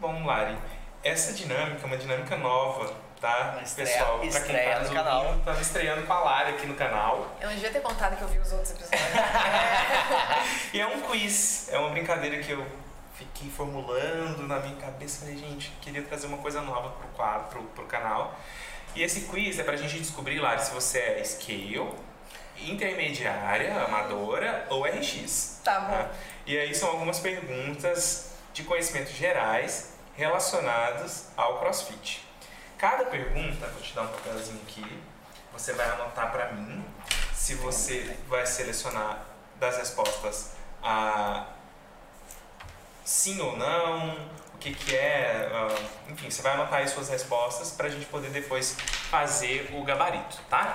[0.00, 0.56] Bom, Lari,
[1.04, 3.52] essa dinâmica é uma dinâmica nova, tá?
[3.52, 5.34] Uma estreia- Pessoal, pra quem estreia tá nos no canal.
[5.36, 7.28] estamos estreando com a Lari aqui no canal.
[7.40, 9.00] Eu não devia ter contado que eu vi os outros episódios.
[10.74, 12.66] E é um quiz, é uma brincadeira que eu
[13.14, 15.20] fiquei formulando na minha cabeça.
[15.20, 18.34] Falei, gente, queria trazer uma coisa nova pro quadro, pro, pro canal.
[18.94, 21.88] E esse quiz é pra gente descobrir, Lari, se você é scale,
[22.58, 25.60] intermediária, amadora ou RX.
[25.64, 25.92] tá bom.
[25.92, 26.08] tá?
[26.46, 32.26] E aí são algumas perguntas de conhecimentos gerais relacionados ao CrossFit.
[32.82, 35.00] Cada pergunta, vou te dar um papelzinho aqui,
[35.52, 36.84] você vai anotar pra mim
[37.32, 39.24] se você vai selecionar
[39.60, 41.46] das respostas a
[43.04, 44.16] sim ou não,
[44.54, 48.30] o que que é, ah, enfim, você vai anotar aí suas respostas pra gente poder
[48.30, 48.72] depois
[49.10, 50.74] fazer o gabarito, tá?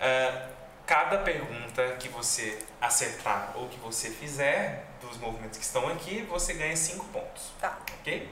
[0.00, 0.46] Ah,
[0.86, 6.54] cada pergunta que você acertar ou que você fizer dos movimentos que estão aqui, você
[6.54, 7.76] ganha 5 pontos, Tá.
[7.98, 8.30] ok?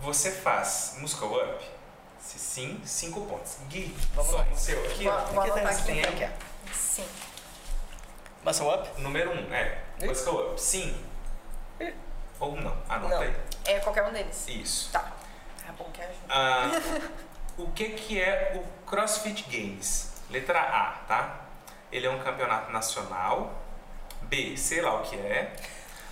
[0.00, 1.73] Você faz muscle up?
[2.24, 3.58] Se sim, 5 pontos.
[3.68, 4.46] Gui, Vamos só lá.
[4.50, 5.18] o seu aqui, Vou- ó.
[5.26, 6.00] vou tá anotar aqui.
[6.00, 6.72] aqui, ó.
[6.72, 7.06] Sim.
[8.42, 9.00] Muscle up?
[9.02, 9.82] Número 1, um, é.
[10.00, 10.06] Ih.
[10.06, 11.04] Muscle up, sim.
[12.40, 13.22] Ou não, anota Não.
[13.22, 13.34] aí.
[13.66, 14.46] É qualquer um deles.
[14.48, 14.90] Isso.
[14.90, 15.12] Tá.
[15.68, 16.18] É bom que ajuda.
[16.28, 16.70] Ah,
[17.56, 20.12] o que, que é o CrossFit Games?
[20.30, 21.40] Letra A, tá?
[21.92, 23.52] Ele é um campeonato nacional.
[24.22, 25.54] B, sei lá o que é.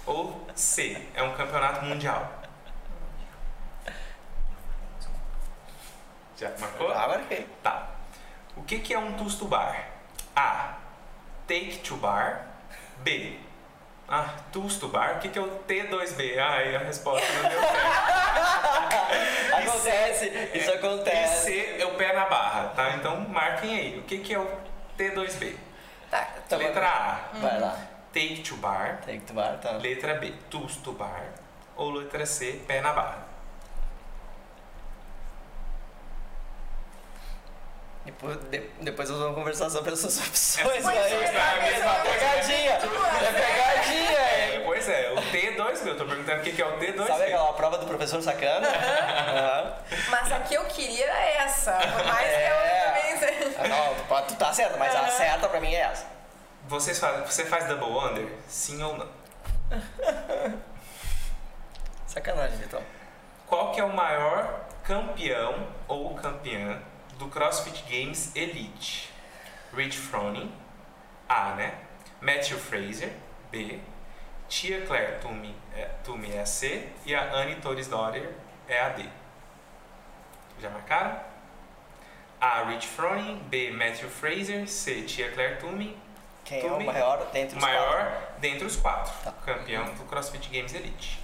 [0.07, 2.31] Ou C, é um campeonato mundial.
[6.43, 6.91] Já marcou?
[6.91, 7.47] Ah, marquei.
[7.63, 7.89] Tá.
[8.57, 9.87] O que, que é um Tusto Bar?
[10.35, 10.75] A.
[11.47, 12.49] Take to Bar.
[12.99, 13.39] B.
[14.09, 15.17] Ah, Tusto Bar.
[15.17, 16.37] O que, que é o T2B?
[16.39, 17.93] Ai, a resposta não deu certo.
[19.55, 21.45] Acontece, isso E acontece.
[21.45, 22.91] C é o pé na barra, tá?
[22.97, 23.99] Então marquem aí.
[23.99, 24.49] O que, que é o
[24.99, 25.55] T2B?
[26.11, 26.27] Tá.
[26.49, 26.65] Tá bom.
[26.65, 27.39] Letra A.
[27.39, 27.79] Vai lá.
[28.13, 29.01] Take to Bar.
[29.07, 29.73] Tem que tomar, tá?
[29.73, 30.33] Letra B.
[30.51, 31.23] Tusto Bar.
[31.77, 32.61] Ou letra C.
[32.67, 33.32] Pé na barra.
[38.05, 40.99] Depois, de- depois nós vamos conversar sobre essas opções Essas aí.
[41.15, 41.55] opções, tá?
[41.55, 42.71] É uma pegadinha.
[42.73, 44.63] É pegadinha, É, hein?
[44.65, 45.87] pois é, o T2B.
[45.87, 47.07] Eu tô perguntando o que, que é o T2B.
[47.07, 48.67] Sabe aquela prova do professor sacana?
[48.69, 49.75] Aham.
[50.11, 51.73] Mas a que eu queria era essa.
[51.75, 52.45] Por mais que É.
[52.47, 53.57] ela também seja.
[53.61, 56.07] Ah, Não, tu- tá certa, mas a certa pra mim é essa.
[56.67, 58.29] Vocês fazem, você faz double under?
[58.49, 59.09] Sim ou não?
[62.07, 62.83] Sacanagem, então.
[63.47, 66.81] Qual que é o maior campeão ou campeã
[67.23, 69.09] do CrossFit Games Elite?
[69.73, 70.53] Rich Froning,
[71.29, 71.75] A, né?
[72.21, 73.13] Matthew Fraser,
[73.51, 73.79] B.
[74.49, 75.89] Tia Claire Toomey, é,
[76.35, 76.89] é a C.
[77.07, 78.35] E a Annie Torres Daughter
[78.69, 79.05] é a D.
[80.61, 81.19] Já marcaram?
[82.41, 82.65] A.
[82.65, 83.71] Rich Froning, B.
[83.71, 85.03] Matthew Fraser, C.
[85.03, 85.97] Tia Claire Toomey,
[86.45, 89.33] Quem é o maior dentre os maior dentre os quatro, Tá.
[89.47, 91.21] campeão do CrossFit Games Elite.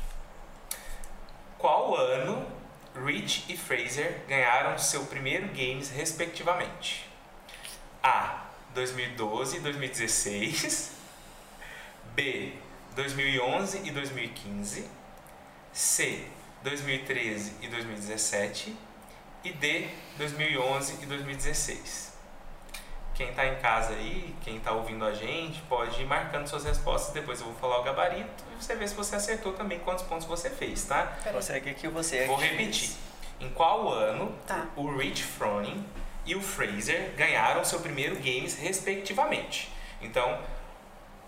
[1.58, 2.57] Qual ano
[2.94, 7.08] Rich e Fraser ganharam seu primeiro Games respectivamente?
[8.02, 8.46] A.
[8.74, 10.90] 2012 e 2016.
[12.14, 12.52] B.
[12.94, 14.88] 2011 e 2015.
[15.72, 16.26] C.
[16.62, 18.76] 2013 e 2017.
[19.44, 19.88] E D.
[20.16, 22.07] 2011 e 2016.
[23.18, 27.12] Quem está em casa aí, quem está ouvindo a gente, pode ir marcando suas respostas.
[27.12, 30.24] Depois eu vou falar o gabarito e você vê se você acertou também quantos pontos
[30.24, 31.18] você fez, tá?
[31.32, 32.52] Você aqui que você Vou fez.
[32.52, 32.90] repetir.
[33.40, 34.68] Em qual ano Tá.
[34.76, 35.84] o Rich Froning
[36.24, 39.68] e o Fraser ganharam seu primeiro Games respectivamente?
[40.00, 40.40] Então,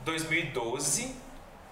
[0.03, 1.13] 2012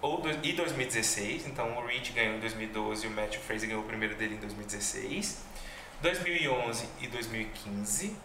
[0.02, 1.46] ou do- e 2016.
[1.46, 4.38] Então, o Rich ganhou em 2012 e o Matthew Fraser ganhou o primeiro dele em
[4.38, 5.44] 2016.
[6.02, 8.16] 2011 e 2015.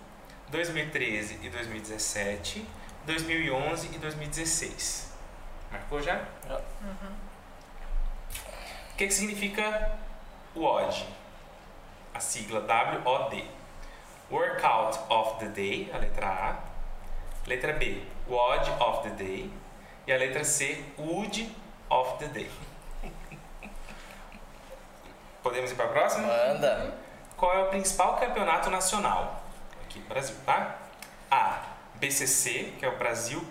[0.53, 2.65] 2013 e 2017.
[3.07, 5.11] 2011 e 2016.
[5.71, 6.21] Marcou já?
[8.91, 9.97] O que, que significa
[10.55, 11.07] WOD?
[12.13, 13.49] A sigla WOD.
[14.29, 16.57] Workout of the Day, a letra A.
[17.47, 19.51] Letra B, WOD of the Day.
[20.05, 21.51] E a letra C, Wood
[21.89, 22.51] of the Day.
[25.41, 26.27] Podemos ir para a próxima?
[26.27, 26.95] Manda.
[27.35, 29.42] Qual é o principal campeonato nacional
[29.93, 30.79] aqui no Brasil, tá?
[31.29, 31.63] A.
[31.95, 33.45] BCC, que é o Brasil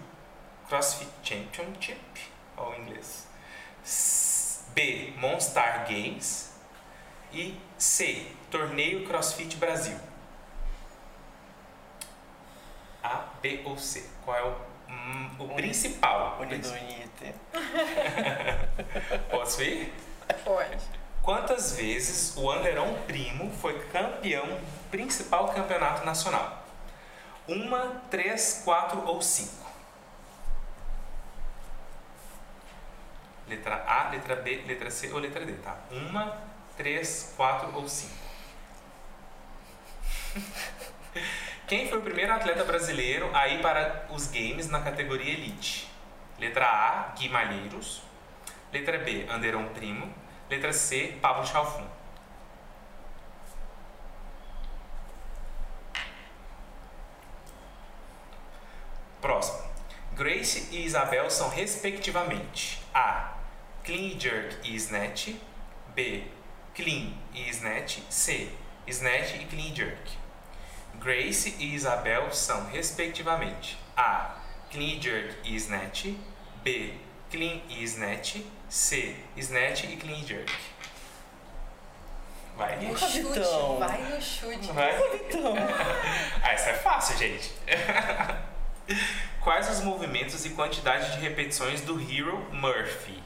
[0.69, 2.01] CrossFit Championship,
[2.56, 3.27] ou em inglês.
[4.74, 5.12] B.
[5.16, 6.51] Monstar Games.
[7.32, 8.27] E C.
[8.51, 9.98] Torneio CrossFit Brasil.
[13.02, 14.05] A, B ou C?
[14.24, 14.55] Qual é o,
[14.89, 16.39] hum, o Uni- principal?
[16.40, 17.35] Unido Unite.
[19.31, 19.93] Posso ir?
[20.44, 20.78] Pode.
[21.23, 24.60] Quantas vezes o Anderon Primo foi campeão
[24.93, 26.64] principal campeonato nacional?
[27.48, 29.66] Uma, três, quatro ou cinco?
[33.48, 35.77] Letra A, letra B, letra C ou letra D, tá?
[35.90, 36.39] Uma,
[36.77, 38.23] três, quatro ou cinco?
[41.66, 45.90] Quem foi o primeiro atleta brasileiro a ir para os games na categoria Elite?
[46.39, 48.02] Letra A, Gui Malheiros.
[48.70, 50.12] Letra B, Anderon Primo.
[50.51, 52.02] Letra C, Pablo Chalfun.
[59.23, 59.62] Próximo.
[60.15, 63.35] Grace e Isabel são respectivamente A.
[63.85, 65.35] Clean Jerk e Snatch
[65.94, 66.24] B.
[66.74, 68.51] Clean e Snatch C.
[68.86, 70.19] Snatch e Clean Jerk
[70.97, 74.36] Grace e Isabel são respectivamente A.
[74.70, 76.07] Clean Jerk e Snatch
[76.62, 76.94] B.
[77.31, 78.39] Clean e Snatch
[78.69, 79.16] C.
[79.36, 80.53] Snatch e Clean Jerk
[82.57, 82.77] Vai.
[82.77, 83.40] No chute,
[83.78, 84.73] vai no chute.
[84.73, 84.94] Vai.
[85.15, 85.55] Então,
[86.43, 87.51] Ah, isso é fácil, gente.
[89.40, 93.23] Quais os movimentos e quantidade de repetições do Hero Murphy?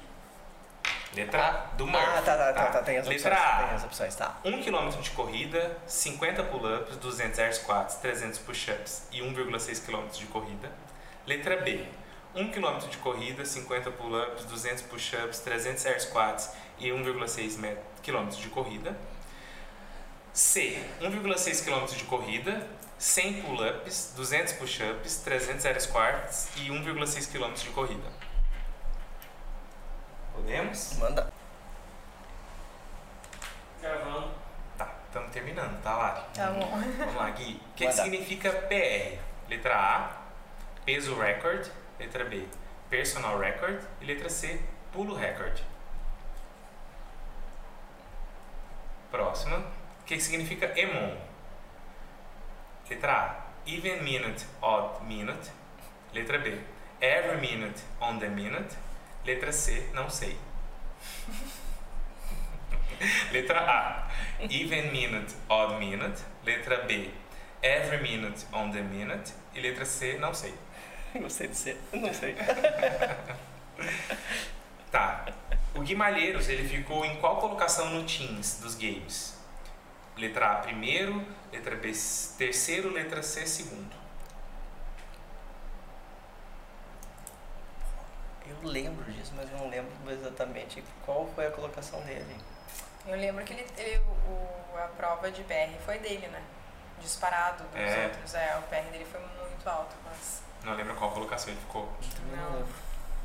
[1.15, 2.05] Letra A, do Murphy.
[2.19, 2.83] ah, tá, tá, tá, tá.
[2.83, 3.23] Tem as opções.
[3.25, 3.63] Letra A.
[3.65, 4.37] Tem as opções, tá.
[4.45, 10.27] 1 km de corrida, 50 pull-ups, 200 air squats, 300 push-ups e 1,6 km de
[10.27, 10.71] corrida.
[11.27, 11.85] Letra B.
[12.35, 18.29] 1 km de corrida, 50 pull-ups, 200 push-ups, 300 air squats e 1,6 met- km
[18.29, 18.95] de corrida.
[20.37, 20.79] C.
[21.01, 22.69] 1,6 km de corrida,
[22.99, 28.11] 100 pull-ups, 200 push-ups, 300 air squats e 1,6 km de corrida.
[30.35, 30.99] Podemos?
[30.99, 31.33] Manda.
[33.81, 34.31] Gravando.
[34.77, 36.21] Tá, estamos terminando, tá, Lari?
[36.35, 36.69] Tá bom.
[36.99, 37.55] Vamos lá, Gui.
[37.55, 39.19] O que, que significa PR?
[39.49, 40.17] Letra A,
[40.85, 41.67] peso record.
[41.99, 42.47] Letra B,
[42.91, 43.83] personal record.
[44.03, 44.61] E letra C,
[44.93, 45.59] pulo record.
[49.11, 49.76] Próxima.
[50.07, 51.17] O que, significa EMON?
[52.89, 55.51] Letra A, even minute, odd minute.
[56.15, 56.61] Letra B,
[57.01, 58.77] every minute, on the minute.
[59.25, 60.39] Letra C, não sei.
[63.33, 64.09] Letra A,
[64.49, 66.23] even minute, odd minute.
[66.45, 67.11] Letra B,
[67.61, 69.33] every minute, on the minute.
[69.57, 70.55] E letra C, não sei.
[71.17, 71.81] Gostei de ser.
[71.93, 72.37] Não sei.
[74.89, 75.27] Tá.
[75.75, 79.36] O Guimalheiros, ele ficou em qual colocação no Teams dos games?
[80.17, 81.25] Letra A, primeiro.
[81.53, 81.93] Letra B,
[82.39, 82.91] terceiro.
[82.91, 83.95] Letra C, segundo.
[88.47, 92.37] Eu lembro disso, mas não lembro exatamente qual foi a colocação dele.
[93.07, 93.99] Eu lembro que ele, ele-
[94.29, 96.43] o, a prova de PR foi dele, né?
[97.01, 98.05] Disparado dos É.
[98.07, 98.35] outros.
[98.35, 100.43] É, o PR dele foi muito alto, mas.
[100.65, 101.93] Não lembro qual colocação ele ficou.
[102.35, 102.67] Não.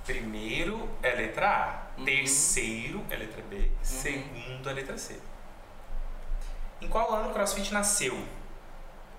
[0.05, 1.99] Primeiro é letra A.
[1.99, 2.05] Uhum.
[2.05, 3.71] Terceiro é letra B.
[3.83, 5.19] Segundo é letra C.
[6.81, 8.27] Em qual ano o CrossFit nasceu?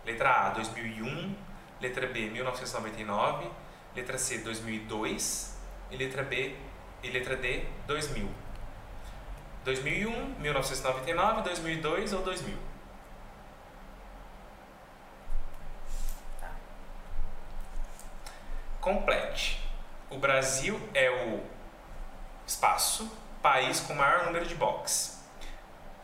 [0.04, 1.34] Letra A, 2001.
[1.80, 3.48] Letra B, 1999.
[3.94, 5.56] Letra C, 2002.
[5.90, 6.56] E letra B
[7.02, 8.28] e letra D, 2000.
[9.64, 12.56] 2001, 1999, 2002 ou 2000?
[16.40, 16.50] Tá.
[18.80, 19.60] Complete.
[20.10, 21.42] O Brasil é o
[22.46, 23.10] espaço,
[23.40, 25.11] país com maior número de boxes.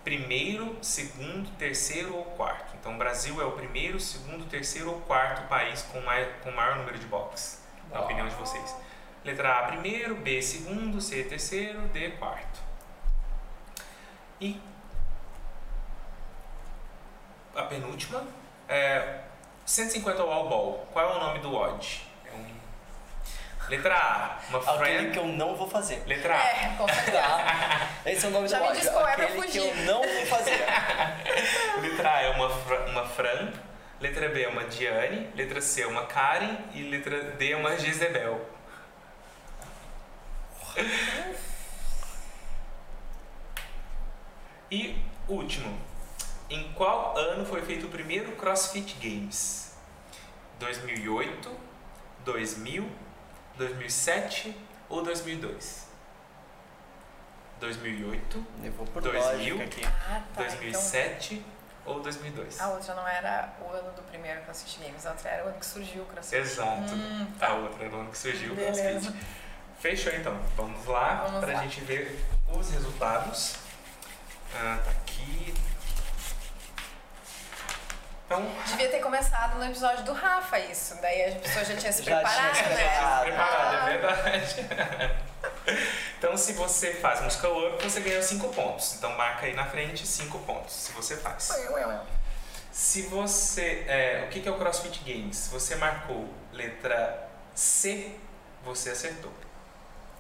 [0.05, 2.75] Primeiro, segundo, terceiro ou quarto.
[2.81, 6.77] Então, o Brasil é o primeiro, segundo, terceiro ou quarto país com, mai, com maior
[6.77, 7.63] número de boxes,
[7.93, 8.75] na opinião de vocês.
[9.25, 12.61] Letra A, primeiro, B, segundo, C, terceiro, D, quarto.
[14.41, 14.61] E
[17.55, 18.25] a penúltima
[18.69, 19.23] é
[19.67, 20.89] 150 wall ball.
[20.93, 22.08] Qual é o nome do odd?
[23.69, 25.11] Letra A, uma Aquele friend.
[25.13, 26.03] que eu não vou fazer.
[26.07, 26.87] Letra A, É, com?
[28.09, 28.81] Esse é o nome Já do me ódio.
[28.81, 29.59] diz qual é pra Aquele que fugir.
[29.69, 30.65] eu não vou fazer.
[31.83, 33.53] Letra A é uma, uma Fran,
[34.01, 37.77] letra B é uma Diane, letra C é uma Karen e letra D é uma
[37.79, 38.41] Jezebel.
[44.71, 44.97] E
[45.27, 45.79] último,
[46.51, 49.75] em qual ano foi feito o primeiro CrossFit Games?
[50.59, 51.51] 2008,
[52.25, 52.89] 2000,
[53.59, 54.57] 2007
[54.89, 55.87] ou 2002?
[57.61, 59.57] 2008, Eu vou por 2000.
[59.59, 59.85] lógica aqui.
[59.85, 60.43] Ah, tá.
[60.43, 61.45] 2007
[61.85, 62.55] ou 2002?
[62.55, 65.49] Então, a outra não era o ano do primeiro CrossFit Games, a outra era o
[65.49, 66.37] ano que surgiu o CrossFit.
[66.41, 66.93] Exato.
[66.95, 68.83] Hum, A outra era o ano que surgiu o Beleza.
[69.11, 69.27] CrossFit.
[69.81, 70.41] Fechou então.
[70.57, 71.63] Vamos lá Vamos pra lá.
[71.63, 73.57] gente ver os resultados.
[74.55, 75.53] Ah, tá aqui.
[78.29, 82.03] Então, Devia ter começado no episódio do Rafa isso, daí a pessoa já tinha se
[82.03, 82.75] Já tinha preparado, se né?
[82.75, 83.25] preparado.
[83.25, 83.91] preparado, Ah.
[83.91, 84.69] é verdade.
[86.19, 88.95] então, se você faz muscle up, você ganha 5 pontos.
[88.97, 91.51] Então, marca aí na frente 5 pontos, se você faz.
[92.71, 93.85] Se você.
[93.89, 95.37] é, o que que é o CrossFit Games?
[95.37, 98.15] Se você marcou letra C,
[98.63, 99.33] você acertou.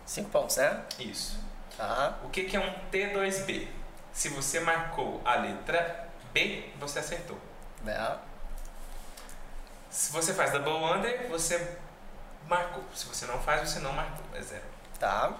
[0.06, 0.82] Cinco pontos, né?
[0.98, 1.38] Isso.
[1.76, 2.16] Tá.
[2.24, 3.68] O que que é um T2B?
[4.10, 7.38] Se você marcou a letra B, você acertou.
[7.82, 8.18] Né?
[9.90, 11.76] Se você faz double under, você
[12.46, 12.84] marcou.
[12.94, 14.24] Se você não faz, você não marcou.
[14.34, 14.64] É zero.
[14.98, 15.34] Tá.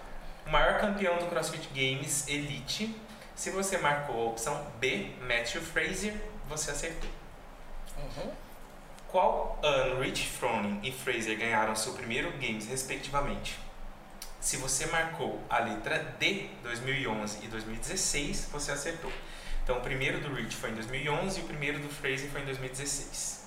[0.46, 2.98] O maior campeão do CrossFit Games Elite.
[3.34, 6.14] Se você marcou a opção B, Matthew Fraser,
[6.48, 7.10] você acertou.
[7.96, 8.32] Uhum.
[9.08, 13.58] Qual ano Rich Froning e Fraser ganharam seu primeiro Games, respectivamente?
[14.40, 19.10] Se você marcou a letra D, 2011 e 2016, você acertou.
[19.68, 22.46] Então, o primeiro do Rich foi em 2011 e o primeiro do Fraser foi em
[22.46, 23.46] 2016.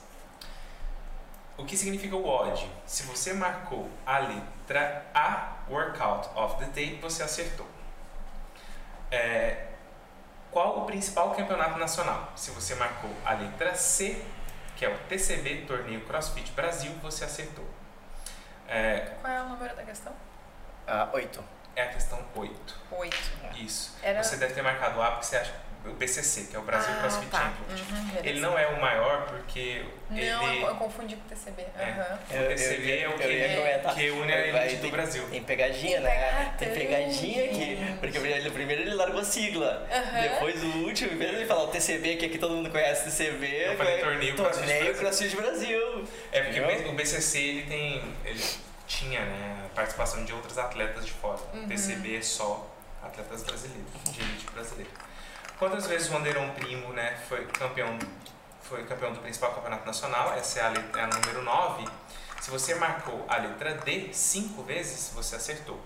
[1.57, 2.69] O que significa o odd?
[2.85, 7.65] Se você marcou a letra A, Workout of the Day, você acertou.
[9.09, 9.65] É,
[10.51, 12.31] qual o principal campeonato nacional?
[12.35, 14.23] Se você marcou a letra C,
[14.75, 17.65] que é o TCB, Torneio CrossFit Brasil, você acertou.
[18.67, 20.13] É, Qual é o número da questão?
[20.85, 21.43] Ah, oito.
[21.75, 22.79] é a questão 8.
[22.91, 23.31] Oito.
[23.55, 23.97] Isso.
[24.03, 26.93] Era- Você deve ter marcado A porque você acha o BCC, que é o Brasil
[26.95, 27.39] ah, CrossFit tá.
[27.39, 27.91] Championship.
[27.93, 28.19] Uhum.
[28.23, 31.61] Ele não é o maior porque Não, ele eu, eu confundi com o TCB.
[31.61, 31.83] É.
[31.89, 32.19] Aham.
[32.29, 35.27] o TCB é o que, eu que une a Vai, elite do tem- Brasil.
[35.29, 36.53] Tem pegadinha, né?
[36.59, 37.45] Tem pegadinha.
[37.45, 37.95] aqui.
[37.99, 39.87] Porque ele, primeiro ele largou a sigla.
[39.91, 40.21] Aham.
[40.21, 43.47] Depois o último, de ele falar o TCB, que aqui todo mundo conhece TCB.
[43.47, 45.01] Eu falei é torneio CrossFit Torneio Brasil.
[45.01, 46.07] CrossFit Brasil.
[46.31, 46.91] É porque Entendeu?
[46.91, 48.03] o BCC ele tem.
[48.25, 48.43] Ele
[48.87, 51.39] tinha né, a participação de outros atletas de fora.
[51.53, 51.63] Uhum.
[51.63, 52.69] O TCB é só
[53.01, 54.91] atletas brasileiros, de elite brasileira.
[55.61, 57.95] Quantas vezes o Anderon Primo né, foi, campeão,
[58.63, 60.33] foi campeão do principal campeonato nacional?
[60.33, 61.87] Essa é a, letra, é a número 9.
[62.41, 65.79] Se você marcou a letra D cinco vezes, você acertou.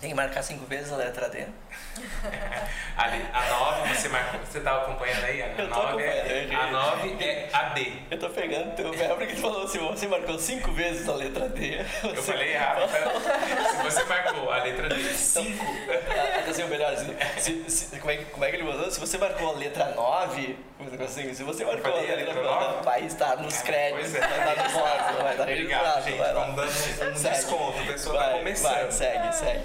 [0.00, 1.46] Tem que marcar cinco vezes a letra D.
[2.96, 4.40] A, le- a 9 você marcou.
[4.40, 5.42] Você estava acompanhando aí?
[5.42, 7.92] A Eu tô 9 é, acompanhando, a 9 é a D.
[8.10, 11.48] Eu tô pegando teu pé porque tu falou assim, você marcou cinco vezes a letra
[11.48, 11.78] D.
[12.02, 12.82] Eu falei errado.
[13.70, 15.64] Se você marcou a letra D 5,
[16.10, 18.90] Ah, assim, o melhor, assim, se, se- como, é, que- como é que ele botou?
[18.90, 20.58] Se você marcou a letra 9,
[21.02, 22.84] assim, se você marcou a letra letra 9, nove?
[22.84, 24.20] vai estar nos Ah, créditos, é.
[24.20, 26.18] vai estar no rosa, vai estar Obrigado, gente.
[26.18, 27.78] Vamos dando um desconto.
[27.80, 28.72] A pessoa tá Vai, começando.
[28.74, 29.60] vai, segue, segue.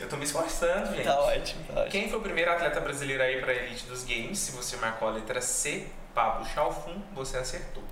[0.00, 1.04] Eu tô me esforçando, gente.
[1.04, 1.90] Tá ótimo, tá ótimo.
[1.90, 4.38] Quem foi o primeiro atleta brasileiro aí pra elite dos games?
[4.38, 7.84] Se você marcou a letra C, Pablo Chalfun, você acertou.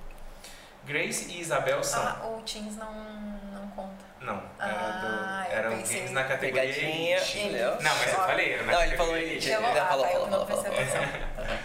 [0.84, 2.02] Grace e Isabel são.
[2.02, 2.92] Ah, o Teams não,
[3.52, 4.04] não conta.
[4.20, 7.38] Não, Ah, era do, eu eram pensei games na categoria Pegadinha, elite.
[7.38, 7.70] entendeu?
[7.82, 10.20] Não, mas eu falei, era na Não, ele falou elite, ele já ah, falou, eu
[10.28, 11.58] falou, falou, falou.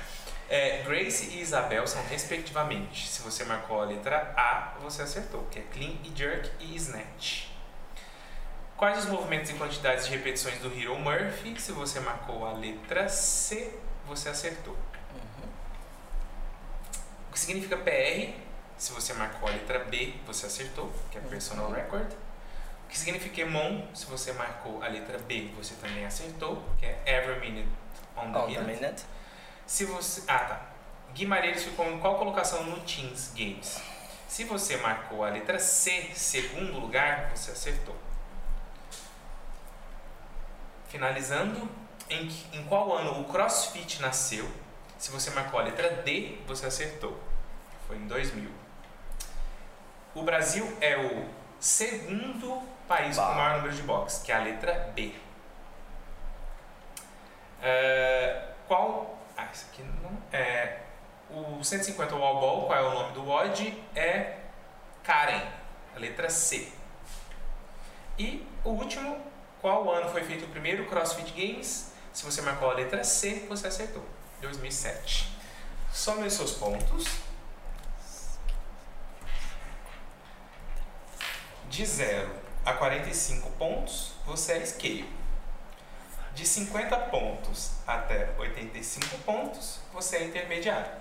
[0.50, 3.08] É, Grace e Isabel são respectivamente.
[3.08, 7.51] Se você marcou a letra A, você acertou, que é clean e jerk e snatch.
[8.82, 11.54] Quais os movimentos e quantidades de repetições do Hero Murphy?
[11.62, 13.78] Se você marcou a letra C,
[14.08, 14.74] você acertou.
[14.74, 15.50] Uhum.
[17.30, 18.34] O que significa PR?
[18.80, 21.76] Se você marcou a letra B, você acertou, que é Personal Uhum.
[21.76, 22.12] Record.
[22.12, 23.86] O que significa EMON?
[23.94, 27.70] Se você marcou a letra B, você também acertou, que é Every Minute
[28.18, 28.82] on the On the Minute.
[28.82, 29.04] minute.
[29.68, 30.24] Se você.
[30.28, 30.62] Ah, tá.
[31.14, 33.80] Guimarães ficou em qual colocação no Teams Games?
[34.28, 37.96] Se você marcou a letra C, segundo lugar, você acertou.
[40.92, 41.70] Finalizando,
[42.10, 44.46] em, em qual ano o CrossFit nasceu?
[44.98, 47.18] Se você marcou a letra D, você acertou.
[47.88, 48.52] Foi em 2000.
[50.14, 51.30] O Brasil é o
[51.62, 53.32] segundo país com Bah.
[53.32, 55.16] o maior número de boxes, que é a letra B.
[57.62, 59.18] É, qual.
[59.38, 60.18] Ah, isso aqui não.
[60.38, 60.82] É,
[61.30, 63.82] o 150 Wall Ball, qual é o nome do WOD?
[63.96, 64.40] É
[65.04, 65.42] Karen,
[65.96, 66.70] a letra C.
[68.20, 69.31] E o último,
[69.62, 71.92] qual ano foi feito o primeiro CrossFit Games?
[72.12, 74.04] Se você marcou a letra C, você acertou.
[74.42, 75.32] 2007.
[75.94, 77.06] Some os seus pontos.
[81.70, 82.30] De 0
[82.66, 85.08] a 45 pontos, você é scale.
[86.34, 90.92] De 50 pontos até 85 pontos, você é intermediário.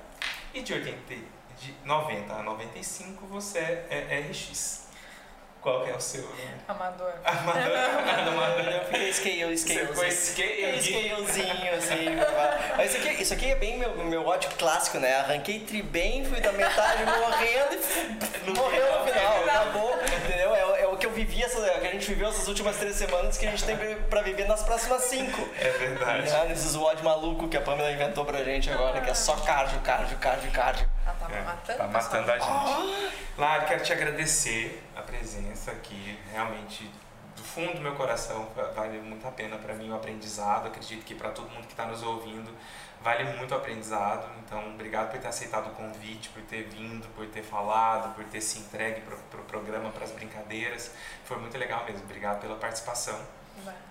[0.52, 1.14] E de, 80,
[1.58, 4.89] de 90 a 95, você é RX.
[5.60, 6.26] Qual que é o seu?
[6.66, 7.12] Amador.
[7.22, 7.76] Amador,
[8.28, 8.72] amador.
[8.72, 10.80] Eu fiquei scale, Você foi scale.
[10.80, 10.82] scale.
[10.82, 12.06] Scalezinho, assim.
[12.78, 15.16] Mas isso aqui, isso aqui é bem meu, meu ódio clássico, né?
[15.16, 17.78] Arranquei tri bem, fui da metade morrendo
[18.46, 19.44] e morreu no final.
[19.44, 20.54] Acabou, entendeu?
[20.54, 20.79] É,
[21.10, 23.64] eu vivi, essa, o que a gente viveu essas últimas três semanas que a gente
[23.64, 23.76] tem
[24.08, 25.46] pra viver nas próximas cinco.
[25.58, 26.30] É verdade.
[26.30, 26.44] Né?
[26.48, 30.16] Nesses WOD maluco que a Pamela inventou pra gente agora, que é só cardio, cardio,
[30.18, 30.88] cardio, cardio.
[31.04, 33.20] Ela tava É, matando tá matando a gente.
[33.36, 36.18] Lara, quero te agradecer a presença aqui.
[36.32, 36.88] Realmente,
[37.36, 40.68] do fundo do meu coração, vale muito a pena para mim o aprendizado.
[40.68, 42.50] Acredito que para todo mundo que está nos ouvindo,
[43.02, 44.28] vale muito o aprendizado.
[44.40, 48.40] Então, obrigado por ter aceitado o convite, por ter vindo, por ter falado, por ter
[48.40, 50.90] se entregue para o pro programa, para as brincadeiras.
[51.24, 52.02] Foi muito legal mesmo.
[52.04, 53.18] Obrigado pela participação.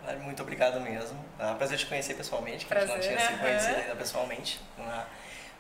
[0.04, 1.24] Vale, Muito obrigado mesmo.
[1.38, 3.96] É um prazer te conhecer pessoalmente, que a gente não Prazer, tinha se conhecido ainda
[3.96, 4.62] pessoalmente.
[4.78, 5.06] né?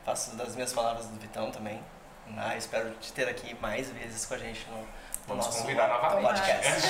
[0.04, 1.84] Faço das minhas palavras do Vitão também.
[2.28, 2.56] né?
[2.58, 4.88] Espero te ter aqui mais vezes com a gente no
[5.30, 6.22] Vamos nosso convidar novamente.
[6.42, 6.88] podcast.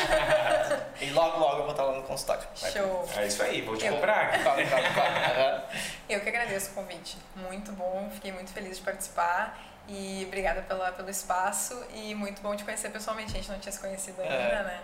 [1.02, 2.44] e logo, logo eu vou estar lá no consultório.
[2.56, 3.08] Show.
[3.18, 4.42] É isso aí, vou te Eu- cobrar.
[4.42, 5.12] Claro, claro, claro.
[5.12, 5.64] Aham.
[6.10, 7.18] Eu que agradeço o convite.
[7.36, 9.60] Muito bom, fiquei muito feliz de participar.
[9.88, 13.32] E obrigada pela, pelo espaço e muito bom te conhecer pessoalmente.
[13.32, 14.64] A gente não tinha se conhecido ainda, É.
[14.64, 14.82] né?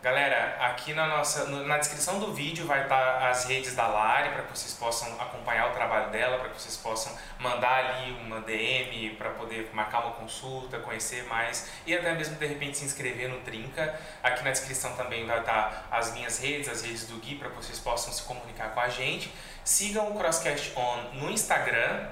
[0.00, 4.28] Galera, aqui na nossa no- na descrição do vídeo vai estar as redes da Lari
[4.30, 8.40] para que vocês possam acompanhar o trabalho dela, para que vocês possam mandar ali uma
[8.40, 13.28] DM para poder marcar uma consulta, conhecer mais e até mesmo de repente se inscrever
[13.28, 13.98] no Trinca.
[14.22, 17.56] Aqui na descrição também vai estar as minhas redes, as redes do Gui para que
[17.56, 19.34] vocês possam se comunicar com a gente.
[19.64, 22.06] Sigam o Crosscast On no Instagram,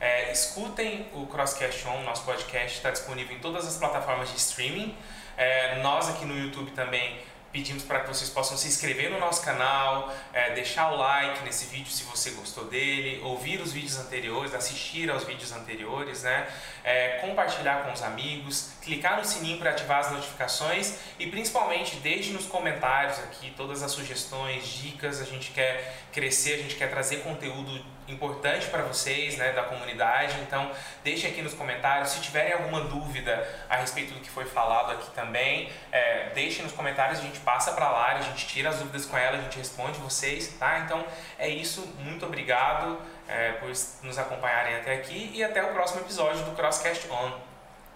[0.00, 4.96] é, escutem o Crosscast On, nosso podcast está disponível em todas as plataformas de streaming.
[5.36, 7.18] É, nós aqui no YouTube também
[7.54, 11.66] pedimos para que vocês possam se inscrever no nosso canal, é, deixar o like nesse
[11.66, 16.48] vídeo se você gostou dele, ouvir os vídeos anteriores, assistir aos vídeos anteriores, né?
[16.84, 22.30] É, compartilhar com os amigos, clicar no sininho para ativar as notificações e principalmente deixe
[22.30, 25.20] nos comentários aqui todas as sugestões, dicas.
[25.20, 30.36] A gente quer crescer, a gente quer trazer conteúdo importante para vocês, né, da comunidade.
[30.42, 30.70] Então,
[31.02, 32.10] deixem aqui nos comentários.
[32.10, 36.72] Se tiverem alguma dúvida a respeito do que foi falado aqui também, é, deixem nos
[36.72, 37.18] comentários.
[37.18, 39.98] A gente passa para lá, a gente tira as dúvidas com ela, a gente responde
[39.98, 40.80] vocês, tá?
[40.80, 41.04] Então,
[41.38, 41.86] é isso.
[41.98, 43.00] Muito obrigado
[43.34, 47.32] é, por nos acompanharem até aqui e até o próximo episódio do Crosscast On.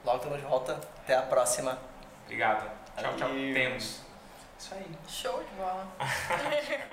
[0.04, 0.80] Logo estamos de volta.
[1.04, 1.78] Até a próxima.
[2.24, 2.68] Obrigado.
[2.96, 3.28] Tchau, tchau.
[3.28, 3.54] Valeu.
[3.54, 4.00] Temos.
[4.58, 4.86] Isso aí.
[5.08, 5.86] Show de bola.